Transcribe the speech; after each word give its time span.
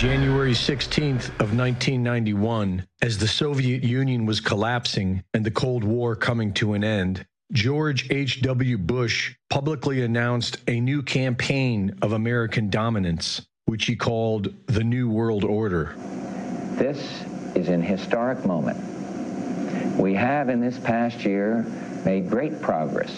January 0.00 0.52
16th 0.54 1.28
of 1.40 1.54
1991, 1.54 2.86
as 3.02 3.18
the 3.18 3.28
Soviet 3.28 3.84
Union 3.84 4.24
was 4.24 4.40
collapsing 4.40 5.22
and 5.34 5.44
the 5.44 5.50
Cold 5.50 5.84
War 5.84 6.16
coming 6.16 6.54
to 6.54 6.72
an 6.72 6.82
end, 6.82 7.26
George 7.52 8.10
H.W. 8.10 8.78
Bush 8.78 9.34
publicly 9.50 10.00
announced 10.00 10.56
a 10.66 10.80
new 10.80 11.02
campaign 11.02 11.94
of 12.00 12.12
American 12.12 12.70
dominance, 12.70 13.46
which 13.66 13.84
he 13.84 13.94
called 13.94 14.54
the 14.68 14.82
New 14.82 15.10
World 15.10 15.44
Order. 15.44 15.94
This 16.76 17.22
is 17.54 17.68
an 17.68 17.82
historic 17.82 18.46
moment. 18.46 18.78
We 19.98 20.14
have 20.14 20.48
in 20.48 20.62
this 20.62 20.78
past 20.78 21.26
year 21.26 21.66
made 22.06 22.30
great 22.30 22.62
progress 22.62 23.14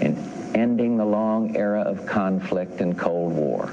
in 0.00 0.16
ending 0.54 0.98
the 0.98 1.04
long 1.04 1.56
era 1.56 1.80
of 1.80 2.06
conflict 2.06 2.80
and 2.80 2.96
Cold 2.96 3.32
War. 3.32 3.72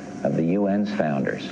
of 0.23 0.35
the 0.35 0.55
UN's 0.55 0.91
founders. 0.93 1.49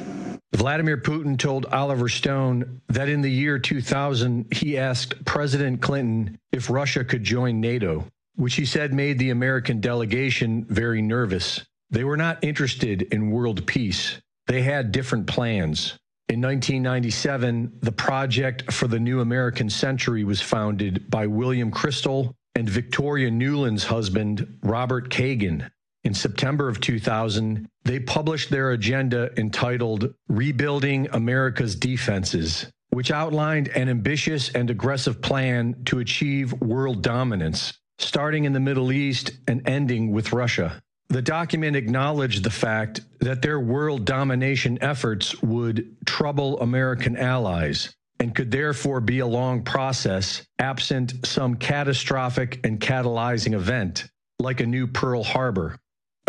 Vladimir 0.53 0.97
Putin 0.97 1.37
told 1.37 1.65
Oliver 1.67 2.09
Stone 2.09 2.81
that 2.87 3.07
in 3.07 3.21
the 3.21 3.31
year 3.31 3.59
2000, 3.59 4.53
he 4.53 4.77
asked 4.77 5.23
President 5.25 5.81
Clinton 5.81 6.37
if 6.51 6.69
Russia 6.69 7.03
could 7.03 7.23
join 7.23 7.61
NATO, 7.61 8.05
which 8.35 8.55
he 8.55 8.65
said 8.65 8.93
made 8.93 9.19
the 9.19 9.29
American 9.29 9.79
delegation 9.79 10.65
very 10.65 11.01
nervous. 11.01 11.65
They 11.91 12.03
were 12.03 12.17
not 12.17 12.43
interested 12.43 13.03
in 13.03 13.31
world 13.31 13.65
peace. 13.67 14.19
They 14.47 14.61
had 14.61 14.91
different 14.91 15.27
plans. 15.27 15.97
In 16.29 16.41
1997, 16.41 17.79
the 17.81 17.91
Project 17.91 18.71
for 18.71 18.87
the 18.87 18.99
New 18.99 19.21
American 19.21 19.69
Century 19.69 20.23
was 20.23 20.41
founded 20.41 21.09
by 21.09 21.25
William 21.25 21.71
Kristol 21.71 22.33
and 22.55 22.69
Victoria 22.69 23.31
Nuland's 23.31 23.85
husband, 23.85 24.59
Robert 24.61 25.09
Kagan. 25.09 25.69
In 26.05 26.13
September 26.13 26.69
of 26.69 26.79
2000, 26.79 27.67
they 27.83 27.99
published 27.99 28.49
their 28.49 28.71
agenda 28.71 29.31
entitled 29.37 30.13
Rebuilding 30.29 31.09
America's 31.11 31.75
Defenses, 31.75 32.71
which 32.91 33.11
outlined 33.11 33.67
an 33.69 33.89
ambitious 33.89 34.49
and 34.49 34.69
aggressive 34.69 35.21
plan 35.21 35.75
to 35.85 35.99
achieve 35.99 36.53
world 36.61 37.01
dominance, 37.01 37.73
starting 37.97 38.45
in 38.45 38.53
the 38.53 38.61
Middle 38.61 38.93
East 38.93 39.31
and 39.47 39.67
ending 39.67 40.13
with 40.13 40.31
Russia. 40.31 40.81
The 41.09 41.21
document 41.21 41.75
acknowledged 41.75 42.43
the 42.43 42.49
fact 42.49 43.01
that 43.19 43.41
their 43.41 43.59
world 43.59 44.05
domination 44.05 44.77
efforts 44.81 45.41
would 45.41 45.97
trouble 46.05 46.61
American 46.61 47.17
allies 47.17 47.93
and 48.21 48.33
could 48.33 48.51
therefore 48.51 49.01
be 49.01 49.19
a 49.19 49.27
long 49.27 49.63
process 49.63 50.45
absent 50.59 51.25
some 51.25 51.55
catastrophic 51.55 52.65
and 52.65 52.79
catalyzing 52.79 53.53
event, 53.53 54.05
like 54.39 54.61
a 54.61 54.65
new 54.65 54.87
Pearl 54.87 55.23
Harbor. 55.23 55.77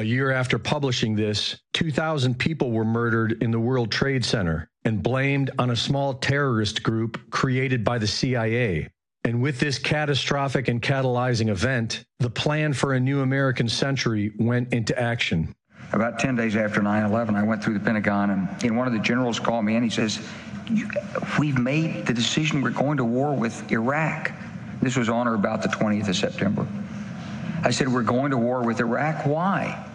A 0.00 0.02
year 0.02 0.30
after 0.30 0.58
publishing 0.58 1.14
this, 1.14 1.58
2,000 1.74 2.38
people 2.38 2.70
were 2.70 2.86
murdered 2.86 3.42
in 3.42 3.50
the 3.50 3.60
World 3.60 3.92
Trade 3.92 4.24
Center 4.24 4.70
and 4.86 5.02
blamed 5.02 5.50
on 5.58 5.68
a 5.68 5.76
small 5.76 6.14
terrorist 6.14 6.82
group 6.82 7.20
created 7.30 7.84
by 7.84 7.98
the 7.98 8.06
CIA. 8.06 8.88
And 9.24 9.42
with 9.42 9.60
this 9.60 9.78
catastrophic 9.78 10.68
and 10.68 10.80
catalyzing 10.80 11.50
event, 11.50 12.06
the 12.18 12.30
plan 12.30 12.72
for 12.72 12.94
a 12.94 12.98
new 12.98 13.20
American 13.20 13.68
century 13.68 14.32
went 14.38 14.72
into 14.72 14.98
action. 14.98 15.54
About 15.92 16.18
10 16.18 16.34
days 16.34 16.56
after 16.56 16.80
9 16.80 17.04
11, 17.04 17.34
I 17.34 17.42
went 17.42 17.62
through 17.62 17.74
the 17.74 17.84
Pentagon, 17.84 18.48
and, 18.62 18.76
one 18.78 18.86
of 18.86 18.94
the 18.94 19.00
generals 19.00 19.38
called 19.38 19.66
me 19.66 19.74
and 19.74 19.84
he 19.84 19.90
says, 19.90 20.18
We've 21.38 21.58
made 21.58 22.06
the 22.06 22.14
decision 22.14 22.62
we're 22.62 22.70
going 22.70 22.96
to 22.96 23.04
war 23.04 23.36
with 23.36 23.70
Iraq. 23.70 24.32
This 24.80 24.96
was 24.96 25.10
on 25.10 25.28
or 25.28 25.34
about 25.34 25.60
the 25.60 25.68
20th 25.68 26.08
of 26.08 26.16
September. 26.16 26.66
I 27.62 27.70
said, 27.70 27.92
We're 27.92 28.00
going 28.00 28.30
to 28.30 28.38
war 28.38 28.62
with 28.62 28.80
Iraq. 28.80 29.26
Why? 29.26 29.88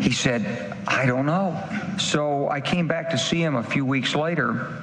He 0.00 0.12
said, 0.12 0.76
I 0.86 1.06
don't 1.06 1.26
know. 1.26 1.62
So 1.98 2.48
I 2.48 2.60
came 2.60 2.86
back 2.86 3.10
to 3.10 3.18
see 3.18 3.42
him 3.42 3.56
a 3.56 3.62
few 3.62 3.84
weeks 3.84 4.14
later. 4.14 4.82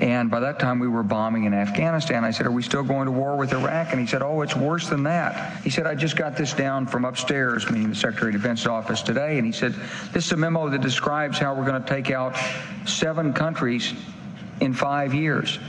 And 0.00 0.30
by 0.30 0.40
that 0.40 0.58
time, 0.58 0.80
we 0.80 0.88
were 0.88 1.04
bombing 1.04 1.44
in 1.44 1.54
Afghanistan. 1.54 2.24
I 2.24 2.32
said, 2.32 2.46
Are 2.46 2.50
we 2.50 2.62
still 2.62 2.82
going 2.82 3.06
to 3.06 3.12
war 3.12 3.36
with 3.36 3.52
Iraq? 3.52 3.92
And 3.92 4.00
he 4.00 4.06
said, 4.06 4.20
Oh, 4.20 4.42
it's 4.42 4.56
worse 4.56 4.88
than 4.88 5.04
that. 5.04 5.62
He 5.62 5.70
said, 5.70 5.86
I 5.86 5.94
just 5.94 6.16
got 6.16 6.36
this 6.36 6.52
down 6.52 6.88
from 6.88 7.04
upstairs, 7.04 7.70
meaning 7.70 7.90
the 7.90 7.94
Secretary 7.94 8.34
of 8.34 8.40
Defense 8.40 8.66
office 8.66 9.00
today. 9.00 9.38
And 9.38 9.46
he 9.46 9.52
said, 9.52 9.74
This 10.12 10.26
is 10.26 10.32
a 10.32 10.36
memo 10.36 10.68
that 10.70 10.80
describes 10.80 11.38
how 11.38 11.54
we're 11.54 11.64
going 11.64 11.80
to 11.80 11.88
take 11.88 12.10
out 12.10 12.36
seven 12.84 13.32
countries 13.32 13.94
in 14.60 14.74
five 14.74 15.14
years, 15.14 15.60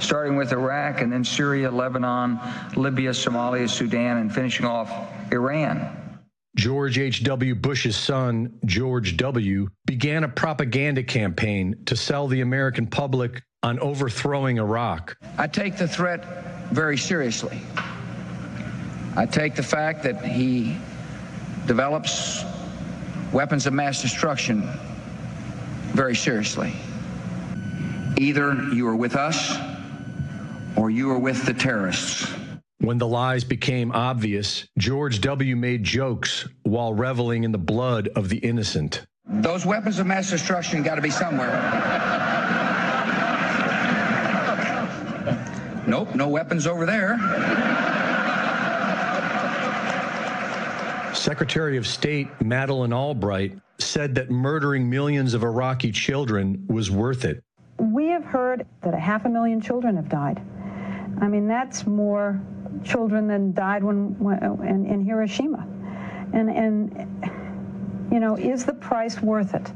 starting 0.00 0.36
with 0.36 0.52
Iraq 0.52 1.02
and 1.02 1.12
then 1.12 1.22
Syria, 1.22 1.70
Lebanon, 1.70 2.38
Libya, 2.76 3.10
Somalia, 3.10 3.68
Sudan, 3.68 4.16
and 4.16 4.34
finishing 4.34 4.64
off 4.64 4.90
Iran. 5.32 6.01
George 6.56 6.98
H.W. 6.98 7.54
Bush's 7.54 7.96
son, 7.96 8.58
George 8.66 9.16
W., 9.16 9.68
began 9.86 10.24
a 10.24 10.28
propaganda 10.28 11.02
campaign 11.02 11.74
to 11.86 11.96
sell 11.96 12.28
the 12.28 12.42
American 12.42 12.86
public 12.86 13.42
on 13.62 13.78
overthrowing 13.78 14.58
Iraq. 14.58 15.16
I 15.38 15.46
take 15.46 15.78
the 15.78 15.88
threat 15.88 16.70
very 16.70 16.98
seriously. 16.98 17.60
I 19.16 19.24
take 19.24 19.54
the 19.54 19.62
fact 19.62 20.02
that 20.02 20.24
he 20.24 20.76
develops 21.66 22.44
weapons 23.32 23.66
of 23.66 23.72
mass 23.72 24.02
destruction 24.02 24.68
very 25.92 26.16
seriously. 26.16 26.74
Either 28.18 28.54
you 28.74 28.86
are 28.86 28.96
with 28.96 29.16
us 29.16 29.56
or 30.76 30.90
you 30.90 31.10
are 31.10 31.18
with 31.18 31.46
the 31.46 31.54
terrorists. 31.54 32.30
When 32.82 32.98
the 32.98 33.06
lies 33.06 33.44
became 33.44 33.92
obvious, 33.92 34.66
George 34.76 35.20
W. 35.20 35.54
made 35.54 35.84
jokes 35.84 36.48
while 36.64 36.92
reveling 36.92 37.44
in 37.44 37.52
the 37.52 37.58
blood 37.58 38.08
of 38.16 38.28
the 38.28 38.38
innocent. 38.38 39.06
Those 39.24 39.64
weapons 39.64 40.00
of 40.00 40.08
mass 40.08 40.28
destruction 40.30 40.82
got 40.82 40.96
to 40.96 41.00
be 41.00 41.08
somewhere. 41.08 41.52
nope, 45.86 46.12
no 46.16 46.26
weapons 46.26 46.66
over 46.66 46.84
there. 46.84 47.18
Secretary 51.14 51.76
of 51.76 51.86
State 51.86 52.26
Madeleine 52.40 52.92
Albright 52.92 53.56
said 53.78 54.12
that 54.16 54.28
murdering 54.28 54.90
millions 54.90 55.34
of 55.34 55.44
Iraqi 55.44 55.92
children 55.92 56.66
was 56.66 56.90
worth 56.90 57.24
it. 57.24 57.44
We 57.78 58.08
have 58.08 58.24
heard 58.24 58.66
that 58.82 58.92
a 58.92 58.98
half 58.98 59.24
a 59.24 59.28
million 59.28 59.60
children 59.60 59.94
have 59.94 60.08
died. 60.08 60.42
I 61.20 61.28
mean, 61.28 61.46
that's 61.46 61.86
more 61.86 62.42
children 62.84 63.26
than 63.26 63.52
died 63.52 63.82
when, 63.82 64.18
when 64.18 64.38
in, 64.66 64.86
in 64.86 65.04
Hiroshima. 65.04 65.66
And, 66.32 66.50
and, 66.50 67.30
you 68.10 68.20
know, 68.20 68.36
is 68.36 68.64
the 68.64 68.74
price 68.74 69.20
worth 69.20 69.54
it? 69.54 69.72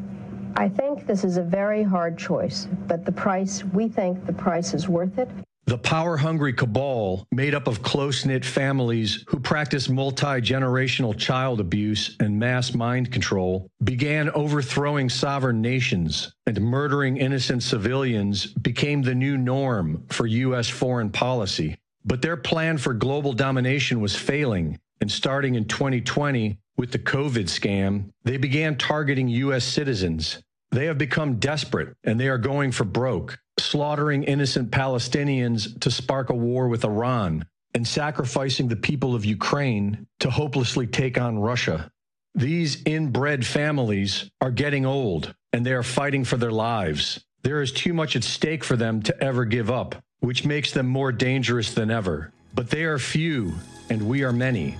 I 0.57 0.69
think 0.69 1.07
this 1.07 1.23
is 1.23 1.37
a 1.37 1.43
very 1.43 1.83
hard 1.83 2.17
choice, 2.17 2.67
but 2.87 3.05
the 3.05 3.12
price, 3.12 3.62
we 3.65 3.89
think 3.89 4.25
the 4.25 4.33
price 4.33 4.73
is 4.73 4.89
worth 4.89 5.19
it. 5.19 5.29
The 5.67 5.77
power 5.77 6.17
hungry 6.17 6.53
cabal, 6.53 7.27
made 7.33 7.53
up 7.53 7.67
of 7.67 7.83
close 7.83 8.25
knit 8.25 8.45
families 8.45 9.25
who 9.27 9.41
practice 9.41 9.89
multi 9.89 10.41
generational 10.41 11.19
child 11.19 11.59
abuse 11.59 12.17
and 12.21 12.39
mass 12.39 12.73
mind 12.73 13.11
control, 13.11 13.69
began 13.83 14.31
overthrowing 14.31 15.09
sovereign 15.09 15.60
nations, 15.60 16.33
and 16.47 16.60
murdering 16.60 17.16
innocent 17.16 17.65
civilians 17.65 18.47
became 18.47 19.03
the 19.03 19.15
new 19.15 19.37
norm 19.37 20.04
for 20.09 20.28
U.S. 20.28 20.69
foreign 20.69 21.10
policy. 21.10 21.77
But 22.07 22.23
their 22.23 22.37
plan 22.37 22.79
for 22.79 22.95
global 22.95 23.33
domination 23.33 24.01
was 24.01 24.15
failing, 24.15 24.79
and 25.01 25.11
starting 25.11 25.57
in 25.57 25.65
2020 25.67 26.57
with 26.77 26.93
the 26.93 27.01
COVID 27.01 27.45
scam, 27.45 28.11
they 28.23 28.37
began 28.37 28.79
targeting 28.79 29.29
U.S. 29.29 29.65
citizens. 29.65 30.43
They 30.71 30.87
have 30.87 30.99
become 30.99 31.39
desperate 31.39 31.97
and 32.05 32.19
they 32.19 32.29
are 32.29 32.39
going 32.39 32.71
for 32.71 32.85
broke, 32.85 33.39
slaughtering 33.59 34.25
innocent 34.25 34.71
Palestinians 34.71 35.81
to 35.81 35.91
spark 35.91 36.31
a 36.31 36.35
war 36.35 36.69
with 36.69 36.85
Iran 36.85 37.47
and 37.75 37.87
sacrificing 37.87 38.69
the 38.69 38.77
people 38.77 39.15
of 39.15 39.25
Ukraine 39.25 40.07
to 40.21 40.31
hopelessly 40.31 40.87
take 40.87 41.19
on 41.19 41.39
Russia. 41.39 41.91
These 42.35 42.83
inbred 42.85 43.47
families 43.47 44.31
are 44.41 44.51
getting 44.51 44.85
old 44.85 45.35
and 45.53 45.65
they 45.65 45.73
are 45.73 45.83
fighting 45.83 46.25
for 46.25 46.37
their 46.37 46.53
lives. 46.53 47.25
There 47.43 47.63
is 47.63 47.73
too 47.73 47.95
much 47.95 48.17
at 48.17 48.25
stake 48.25 48.65
for 48.65 48.77
them 48.77 49.03
to 49.03 49.23
ever 49.23 49.45
give 49.45 49.71
up 49.71 50.03
which 50.21 50.45
makes 50.45 50.72
them 50.72 50.86
more 50.86 51.13
dangerous 51.13 51.74
than 51.74 51.91
ever. 51.91 52.33
But 52.54 52.71
they 52.71 52.84
are 52.84 52.98
few, 52.98 53.54
and 53.91 54.09
we 54.09 54.24
are 54.24 54.33
many. 54.33 54.77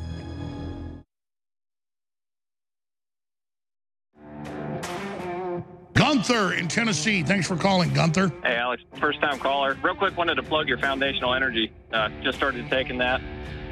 Gunther 5.95 6.55
in 6.55 6.69
Tennessee. 6.69 7.23
Thanks 7.23 7.49
for 7.49 7.57
calling, 7.57 7.93
Gunther. 7.93 8.31
Hey, 8.43 8.57
Alex, 8.57 8.83
first 8.99 9.21
time 9.21 9.39
caller. 9.39 9.77
Real 9.83 9.95
quick, 9.95 10.17
wanted 10.17 10.37
to 10.37 10.43
plug 10.43 10.69
your 10.69 10.79
foundational 10.79 11.35
energy. 11.35 11.73
Uh, 11.93 12.11
just 12.23 12.39
started 12.39 12.69
taking 12.71 12.99
that, 12.99 13.21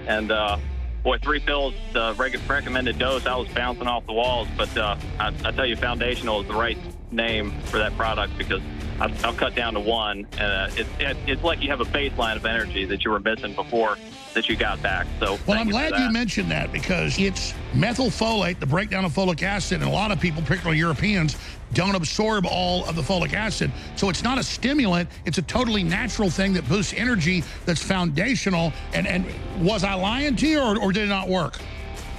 and 0.06 0.32
uh, 0.32 0.58
boy, 1.02 1.18
three 1.18 1.38
pills, 1.38 1.74
the 1.92 2.14
reg- 2.18 2.40
recommended 2.48 2.98
dose. 2.98 3.26
I 3.26 3.36
was 3.36 3.48
bouncing 3.48 3.86
off 3.86 4.06
the 4.06 4.14
walls, 4.14 4.48
but 4.56 4.76
uh, 4.76 4.96
I, 5.20 5.28
I 5.44 5.52
tell 5.52 5.66
you, 5.66 5.76
foundational 5.76 6.40
is 6.40 6.48
the 6.48 6.54
right 6.54 6.78
name 7.10 7.52
for 7.66 7.78
that 7.78 7.96
product 7.96 8.36
because 8.36 8.62
I'll, 9.00 9.34
cut 9.34 9.54
down 9.54 9.74
to 9.74 9.80
one, 9.80 10.26
and 10.38 10.40
uh, 10.40 10.74
it, 10.76 10.86
it, 11.00 11.16
it's 11.26 11.42
like 11.42 11.62
you 11.62 11.68
have 11.70 11.80
a 11.80 11.84
baseline 11.84 12.36
of 12.36 12.46
energy 12.46 12.84
that 12.84 13.04
you 13.04 13.10
were 13.10 13.20
missing 13.20 13.54
before 13.54 13.96
that 14.34 14.48
you 14.48 14.56
got 14.56 14.80
back. 14.82 15.06
So, 15.20 15.38
Well, 15.46 15.58
I'm 15.58 15.66
you 15.66 15.72
glad 15.72 15.98
you 15.98 16.10
mentioned 16.10 16.50
that 16.50 16.72
because 16.72 17.18
it's 17.18 17.54
methylfolate, 17.72 18.60
the 18.60 18.66
breakdown 18.66 19.04
of 19.04 19.12
folic 19.12 19.42
acid, 19.42 19.80
and 19.80 19.90
a 19.90 19.92
lot 19.92 20.10
of 20.10 20.20
people, 20.20 20.42
particularly 20.42 20.78
Europeans, 20.78 21.36
don't 21.72 21.94
absorb 21.94 22.46
all 22.46 22.84
of 22.86 22.94
the 22.94 23.02
folic 23.02 23.32
acid. 23.32 23.70
So 23.96 24.08
it's 24.08 24.22
not 24.22 24.38
a 24.38 24.42
stimulant, 24.42 25.08
it's 25.24 25.38
a 25.38 25.42
totally 25.42 25.82
natural 25.82 26.30
thing 26.30 26.52
that 26.54 26.68
boosts 26.68 26.94
energy 26.96 27.42
that's 27.64 27.82
foundational. 27.82 28.72
And, 28.92 29.06
and 29.06 29.26
was 29.60 29.82
I 29.82 29.94
lying 29.94 30.36
to 30.36 30.46
you 30.46 30.60
or, 30.60 30.78
or 30.78 30.92
did 30.92 31.04
it 31.04 31.08
not 31.08 31.28
work? 31.28 31.58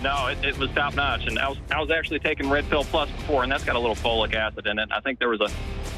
No, 0.02 0.28
it, 0.28 0.44
it 0.44 0.58
was 0.58 0.70
top 0.72 0.94
notch, 0.96 1.26
and 1.26 1.40
I 1.40 1.48
was 1.48 1.58
I 1.72 1.80
was 1.80 1.90
actually 1.90 2.20
taking 2.20 2.50
Red 2.50 2.70
Pill 2.70 2.84
Plus 2.84 3.10
before, 3.10 3.44
and 3.44 3.52
that's 3.52 3.64
got 3.64 3.76
a 3.76 3.80
little 3.80 3.96
folic 3.96 4.36
acid 4.36 4.68
in 4.68 4.78
it. 4.78 4.90
I 4.92 5.00
think 5.00 5.20
there 5.20 5.30
was 5.30 5.42
a 5.42 5.50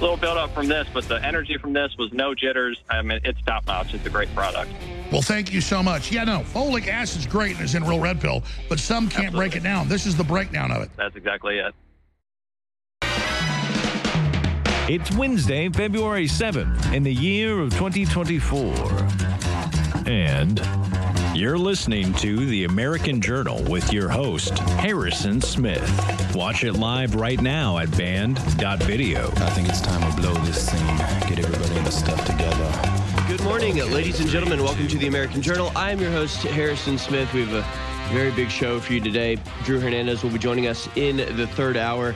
little 0.01 0.17
build 0.17 0.37
up 0.37 0.53
from 0.53 0.67
this, 0.67 0.87
but 0.93 1.07
the 1.07 1.23
energy 1.25 1.57
from 1.57 1.73
this 1.73 1.95
was 1.97 2.13
no 2.13 2.35
jitters. 2.35 2.81
I 2.89 3.01
mean, 3.01 3.19
it's 3.23 3.41
top 3.43 3.67
notch. 3.67 3.93
It's 3.93 4.05
a 4.05 4.09
great 4.09 4.33
product. 4.35 4.71
Well, 5.11 5.21
thank 5.21 5.53
you 5.53 5.61
so 5.61 5.81
much. 5.81 6.11
Yeah, 6.11 6.25
no, 6.25 6.39
folic 6.39 6.87
acid's 6.87 7.25
great 7.25 7.55
and 7.55 7.63
it's 7.63 7.73
in 7.73 7.83
real 7.83 7.99
red 7.99 8.19
pill, 8.19 8.43
but 8.69 8.79
some 8.79 9.07
can't 9.09 9.33
break 9.33 9.55
it 9.55 9.63
down. 9.63 9.87
This 9.87 10.05
is 10.05 10.17
the 10.17 10.23
breakdown 10.23 10.71
of 10.71 10.81
it. 10.83 10.89
That's 10.97 11.15
exactly 11.15 11.59
it. 11.59 11.73
It's 14.89 15.11
Wednesday, 15.17 15.67
February 15.69 16.27
7th, 16.27 16.93
in 16.93 17.03
the 17.03 17.13
year 17.13 17.59
of 17.59 17.71
2024. 17.73 18.73
And 20.07 20.59
you're 21.37 21.57
listening 21.57 22.11
to 22.15 22.47
the 22.47 22.63
American 22.63 23.21
Journal 23.21 23.61
with 23.65 23.93
your 23.93 24.09
host, 24.09 24.57
Harrison 24.57 25.39
Smith. 25.39 26.35
Watch 26.35 26.63
it 26.63 26.73
live 26.73 27.13
right 27.13 27.39
now 27.39 27.77
at 27.77 27.95
band.video. 27.95 29.27
I 29.35 29.49
think 29.51 29.69
it's 29.69 29.81
time 29.81 30.11
to 30.11 30.19
blow 30.19 30.33
this 30.45 30.67
scene, 30.67 30.97
get 31.29 31.37
everybody 31.37 31.75
in 31.75 31.83
the 31.83 31.91
stuff 31.91 32.25
together. 32.25 33.27
Good 33.27 33.43
morning, 33.43 33.79
uh, 33.79 33.85
ladies 33.85 34.19
and 34.19 34.27
gentlemen. 34.27 34.63
Welcome 34.63 34.87
to 34.87 34.97
the 34.97 35.05
American 35.05 35.43
Journal. 35.43 35.71
I 35.75 35.91
am 35.91 35.99
your 35.99 36.09
host, 36.09 36.41
Harrison 36.41 36.97
Smith. 36.97 37.31
We 37.33 37.45
have 37.45 37.53
a 37.53 38.11
very 38.11 38.31
big 38.31 38.49
show 38.49 38.79
for 38.79 38.93
you 38.93 38.99
today. 38.99 39.37
Drew 39.63 39.79
Hernandez 39.79 40.23
will 40.23 40.31
be 40.31 40.39
joining 40.39 40.65
us 40.65 40.89
in 40.95 41.17
the 41.17 41.45
third 41.45 41.77
hour. 41.77 42.15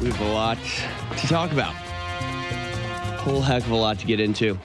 We 0.00 0.12
have 0.12 0.20
a 0.20 0.32
lot 0.32 0.58
to 1.18 1.26
talk 1.26 1.50
about, 1.50 1.74
a 1.74 3.16
whole 3.18 3.40
heck 3.40 3.64
of 3.64 3.72
a 3.72 3.74
lot 3.74 3.98
to 3.98 4.06
get 4.06 4.20
into. 4.20 4.56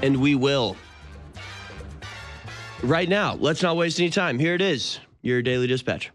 And 0.00 0.16
we 0.16 0.34
will. 0.34 0.78
Right 2.82 3.08
now, 3.08 3.34
let's 3.34 3.62
not 3.62 3.76
waste 3.76 3.98
any 3.98 4.10
time. 4.10 4.38
Here 4.38 4.54
it 4.54 4.60
is 4.60 5.00
your 5.22 5.42
daily 5.42 5.66
dispatch. 5.66 6.10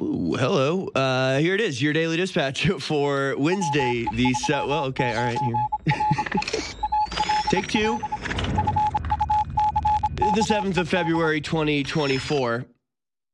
Ooh, 0.00 0.34
hello. 0.38 0.88
Uh, 0.94 1.38
here 1.38 1.54
it 1.54 1.60
is, 1.60 1.82
your 1.82 1.92
daily 1.92 2.16
dispatch 2.16 2.68
for 2.80 3.34
Wednesday. 3.36 4.06
The 4.14 4.32
set. 4.34 4.66
Well, 4.66 4.84
okay, 4.86 5.14
all 5.16 5.24
right. 5.24 5.38
Here, 5.38 5.94
take 7.50 7.66
two. 7.66 7.98
The 10.34 10.42
seventh 10.42 10.78
of 10.78 10.88
February, 10.88 11.40
twenty 11.40 11.82
twenty-four. 11.82 12.64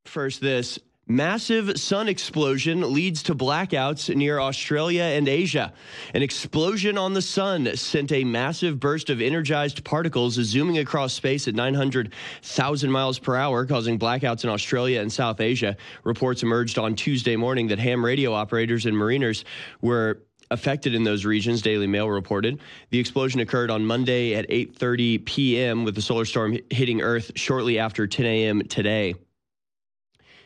First, 0.06 0.40
this 0.40 0.78
massive 1.06 1.79
sun 1.79 2.09
explosion 2.09 2.93
leads 2.93 3.23
to 3.25 3.35
blackouts 3.35 4.15
near 4.15 4.41
Australia 4.41 5.03
and 5.03 5.29
Asia. 5.29 5.73
An 6.15 6.23
explosion 6.23 6.97
on 6.97 7.12
the 7.12 7.23
sun 7.23 7.77
sent 7.77 8.12
a 8.12 8.25
massive 8.25 8.81
burst 8.81 9.11
of 9.11 9.21
energized 9.21 9.85
particles 9.85 10.35
zooming 10.35 10.79
across 10.79 11.12
space 11.12 11.47
at 11.47 11.55
900,000 11.55 12.91
miles 12.91 13.19
per 13.19 13.37
hour, 13.37 13.67
causing 13.67 13.99
blackouts 13.99 14.45
in 14.45 14.51
Australia 14.51 15.01
and 15.01 15.12
South 15.12 15.41
Asia. 15.41 15.77
Reports 16.05 16.43
emerged 16.43 16.79
on 16.79 16.95
Tuesday 16.95 17.37
morning 17.37 17.69
that 17.69 17.79
ham 17.79 18.05
radio 18.05 18.33
operators 18.33 18.87
and 18.87 18.97
mariners 18.97 19.45
were 19.81 20.23
affected 20.51 20.95
in 20.95 21.05
those 21.05 21.25
regions 21.25 21.62
daily 21.62 21.87
mail 21.87 22.09
reported 22.09 22.61
the 22.91 22.99
explosion 22.99 23.41
occurred 23.41 23.71
on 23.71 23.85
monday 23.85 24.35
at 24.35 24.47
8.30 24.51 25.25
p.m 25.25 25.85
with 25.85 25.95
the 25.95 26.03
solar 26.03 26.27
storm 26.27 26.59
hitting 26.69 27.01
earth 27.01 27.33
shortly 27.35 27.79
after 27.79 28.06
10 28.06 28.27
a.m 28.27 28.62
today 28.69 29.15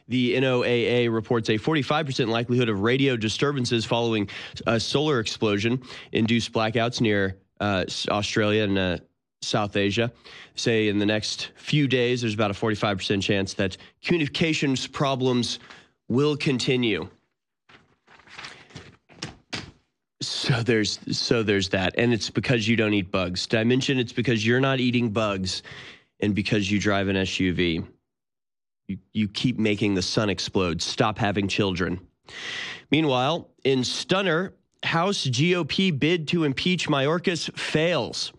the 0.09 0.35
NOAA 0.35 1.13
reports 1.13 1.49
a 1.51 1.59
45% 1.59 2.29
likelihood 2.29 2.69
of 2.69 2.81
radio 2.81 3.17
disturbances 3.17 3.85
following 3.85 4.29
a 4.67 4.81
solar 4.81 5.21
explosion 5.21 5.83
induced 6.13 6.53
blackouts 6.53 7.01
near 7.01 7.37
uh, 7.61 7.85
Australia 8.09 8.65
and 8.65 8.79
uh, 8.79 8.99
South 9.43 9.77
Asia. 9.77 10.11
Say 10.55 10.89
in 10.89 10.99
the 10.99 11.07
next 11.07 11.51
few 11.57 11.87
days, 11.87 12.23
there's 12.23 12.35
about 12.35 12.51
a 12.51 12.55
45% 12.55 13.23
chance 13.23 13.55
that 13.55 13.77
communications 14.03 14.87
problems 14.87 15.59
will 16.09 16.37
continue. 16.37 17.09
So 20.21 20.63
there's 20.63 20.99
so 21.17 21.45
there's 21.45 21.69
that, 21.69 21.95
and 21.97 22.13
it's 22.13 22.29
because 22.29 22.67
you 22.67 22.75
don't 22.75 22.93
eat 22.93 23.13
bugs. 23.13 23.47
Did 23.47 23.61
I 23.61 23.65
mention 23.65 24.01
it's 24.01 24.13
because 24.13 24.45
you're 24.45 24.61
not 24.61 24.81
eating 24.81 25.11
bugs, 25.11 25.63
and 26.19 26.35
because 26.35 26.69
you 26.69 26.81
drive 26.81 27.07
an 27.07 27.15
SUV? 27.15 27.87
You, 29.12 29.29
keep 29.29 29.58
making 29.58 29.94
the 29.94 30.02
sun 30.02 30.31
explode. 30.31 30.81
Stop 30.81 31.19
having 31.19 31.46
children. 31.46 32.00
Meanwhile, 32.90 33.50
in 33.64 33.85
Stunner, 33.85 34.55
House 34.82 35.26
GOP 35.26 35.99
bid 35.99 36.29
to 36.29 36.44
impeach 36.44 36.88
Mayorkas 36.88 37.52
fails. 37.58 38.32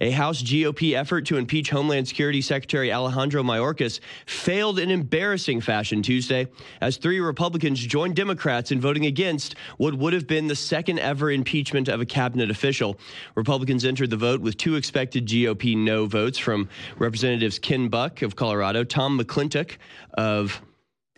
A 0.00 0.10
House 0.10 0.42
GOP 0.42 0.94
effort 0.94 1.26
to 1.26 1.36
impeach 1.36 1.70
Homeland 1.70 2.08
Security 2.08 2.40
Secretary 2.40 2.92
Alejandro 2.92 3.42
Mayorkas 3.42 4.00
failed 4.26 4.78
in 4.78 4.90
embarrassing 4.90 5.60
fashion 5.60 6.02
Tuesday 6.02 6.48
as 6.80 6.96
three 6.96 7.20
Republicans 7.20 7.80
joined 7.80 8.16
Democrats 8.16 8.70
in 8.70 8.80
voting 8.80 9.06
against 9.06 9.54
what 9.76 9.94
would 9.94 10.12
have 10.12 10.26
been 10.26 10.46
the 10.46 10.56
second 10.56 10.98
ever 10.98 11.30
impeachment 11.30 11.88
of 11.88 12.00
a 12.00 12.06
cabinet 12.06 12.50
official. 12.50 12.96
Republicans 13.34 13.84
entered 13.84 14.10
the 14.10 14.16
vote 14.16 14.40
with 14.40 14.56
two 14.56 14.76
expected 14.76 15.26
GOP 15.26 15.76
no 15.76 16.06
votes 16.06 16.38
from 16.38 16.68
Representatives 16.98 17.58
Ken 17.58 17.88
Buck 17.88 18.22
of 18.22 18.36
Colorado, 18.36 18.84
Tom 18.84 19.18
McClintock 19.18 19.76
of 20.14 20.60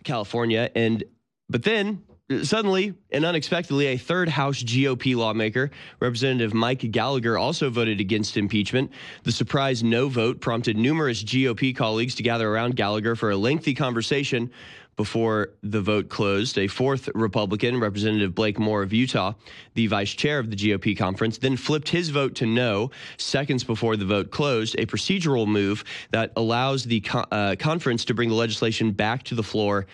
California, 0.03 0.69
and 0.75 1.03
but 1.49 1.63
then 1.63 2.03
Suddenly 2.43 2.93
and 3.09 3.25
unexpectedly, 3.25 3.87
a 3.87 3.97
third 3.97 4.29
House 4.29 4.61
GOP 4.61 5.15
lawmaker, 5.15 5.71
Representative 5.99 6.53
Mike 6.53 6.91
Gallagher, 6.91 7.39
also 7.39 7.71
voted 7.71 7.99
against 7.99 8.37
impeachment. 8.37 8.91
The 9.23 9.31
surprise 9.31 9.83
no 9.83 10.09
vote 10.09 10.39
prompted 10.39 10.77
numerous 10.77 11.23
GOP 11.23 11.75
colleagues 11.75 12.13
to 12.15 12.23
gather 12.23 12.47
around 12.47 12.75
Gallagher 12.75 13.15
for 13.15 13.31
a 13.31 13.35
lengthy 13.35 13.73
conversation 13.73 14.51
before 14.95 15.53
the 15.63 15.81
vote 15.81 16.09
closed. 16.09 16.59
A 16.59 16.67
fourth 16.67 17.09
Republican, 17.15 17.79
Representative 17.79 18.35
Blake 18.35 18.59
Moore 18.59 18.83
of 18.83 18.93
Utah, 18.93 19.33
the 19.73 19.87
vice 19.87 20.11
chair 20.11 20.37
of 20.37 20.51
the 20.51 20.55
GOP 20.55 20.95
conference, 20.95 21.39
then 21.39 21.57
flipped 21.57 21.89
his 21.89 22.09
vote 22.09 22.35
to 22.35 22.45
no 22.45 22.91
seconds 23.17 23.63
before 23.63 23.95
the 23.97 24.05
vote 24.05 24.29
closed, 24.29 24.75
a 24.77 24.85
procedural 24.85 25.47
move 25.47 25.83
that 26.11 26.31
allows 26.35 26.83
the 26.83 27.03
uh, 27.31 27.55
conference 27.57 28.05
to 28.05 28.13
bring 28.13 28.29
the 28.29 28.35
legislation 28.35 28.91
back 28.91 29.23
to 29.23 29.33
the 29.33 29.41
floor 29.41 29.87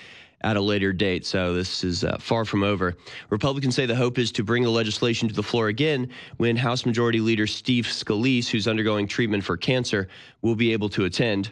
at 0.46 0.58
a 0.58 0.62
later 0.62 0.94
date. 0.94 1.26
So 1.26 1.54
this 1.54 1.84
is 1.84 2.04
uh, 2.04 2.18
far 2.20 2.46
from 2.46 2.64
over. 2.64 2.96
Republicans 3.32 3.76
say 3.76 3.88
the 3.88 3.96
hope 3.96 4.20
is 4.20 4.32
to 4.34 4.44
bring 4.44 4.62
the 4.62 4.70
legislation 4.70 5.28
to 5.28 5.34
the 5.34 5.44
floor 5.44 5.68
again 5.70 6.10
when 6.38 6.56
House 6.56 6.86
Majority 6.86 7.20
Leader 7.20 7.48
Steve 7.48 7.86
Scalise, 7.86 8.48
who's 8.48 8.68
undergoing 8.68 9.08
treatment 9.08 9.44
for 9.44 9.58
cancer, 9.58 10.08
will 10.44 10.56
be 10.56 10.72
able 10.72 10.88
to 10.90 11.06
attend. 11.06 11.52